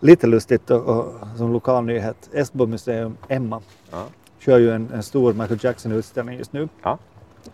[0.00, 2.30] Lite lustigt och, och som lokal nyhet.
[2.32, 4.06] Esbo museum Emma Ja.
[4.38, 6.68] Kör ju en, en stor Michael Jackson-utställning just nu.
[6.82, 6.98] Ja.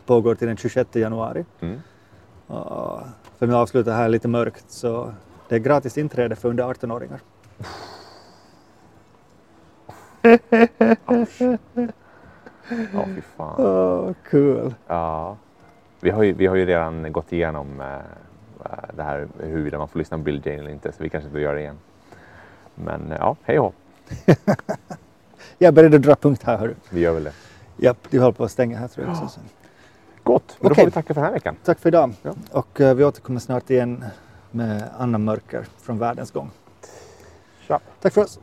[0.07, 1.45] Pågår till den 26 januari.
[1.61, 1.81] Mm.
[2.47, 3.01] Och
[3.39, 5.13] för att avsluta här lite mörkt så
[5.49, 7.21] det är gratis inträde för under 18-åringar.
[12.93, 13.55] Ja, fy fan.
[13.59, 14.75] Åh, kul.
[14.87, 15.37] Ja.
[16.01, 17.99] Vi har ju, vi har ju redan gått igenom eh,
[18.95, 21.41] det här huruvida man får lyssna på Bill Jane eller inte, så vi kanske inte
[21.41, 21.79] göra det igen.
[22.75, 23.75] Men eh, ja, hej och.
[25.59, 26.75] Jag är beredd att dra punkt här hörru.
[26.91, 27.33] Vi gör väl det.
[27.77, 29.15] Japp, de håller på att stänga här tror jag.
[29.17, 29.29] också.
[29.29, 29.41] Så.
[30.23, 30.83] Gott, men då Okej.
[30.83, 31.57] får vi tacka för den här veckan.
[31.65, 32.15] Tack för idag.
[32.23, 32.35] Ja.
[32.51, 34.05] Och eh, vi återkommer snart igen
[34.51, 36.51] med Anna Mörker från Världens gång.
[37.67, 37.81] Tja!
[38.01, 38.39] Tack för oss.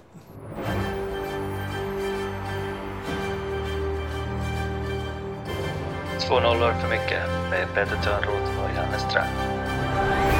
[6.27, 10.38] Två nollor för mycket med Peter Törnroth och Janne Ström.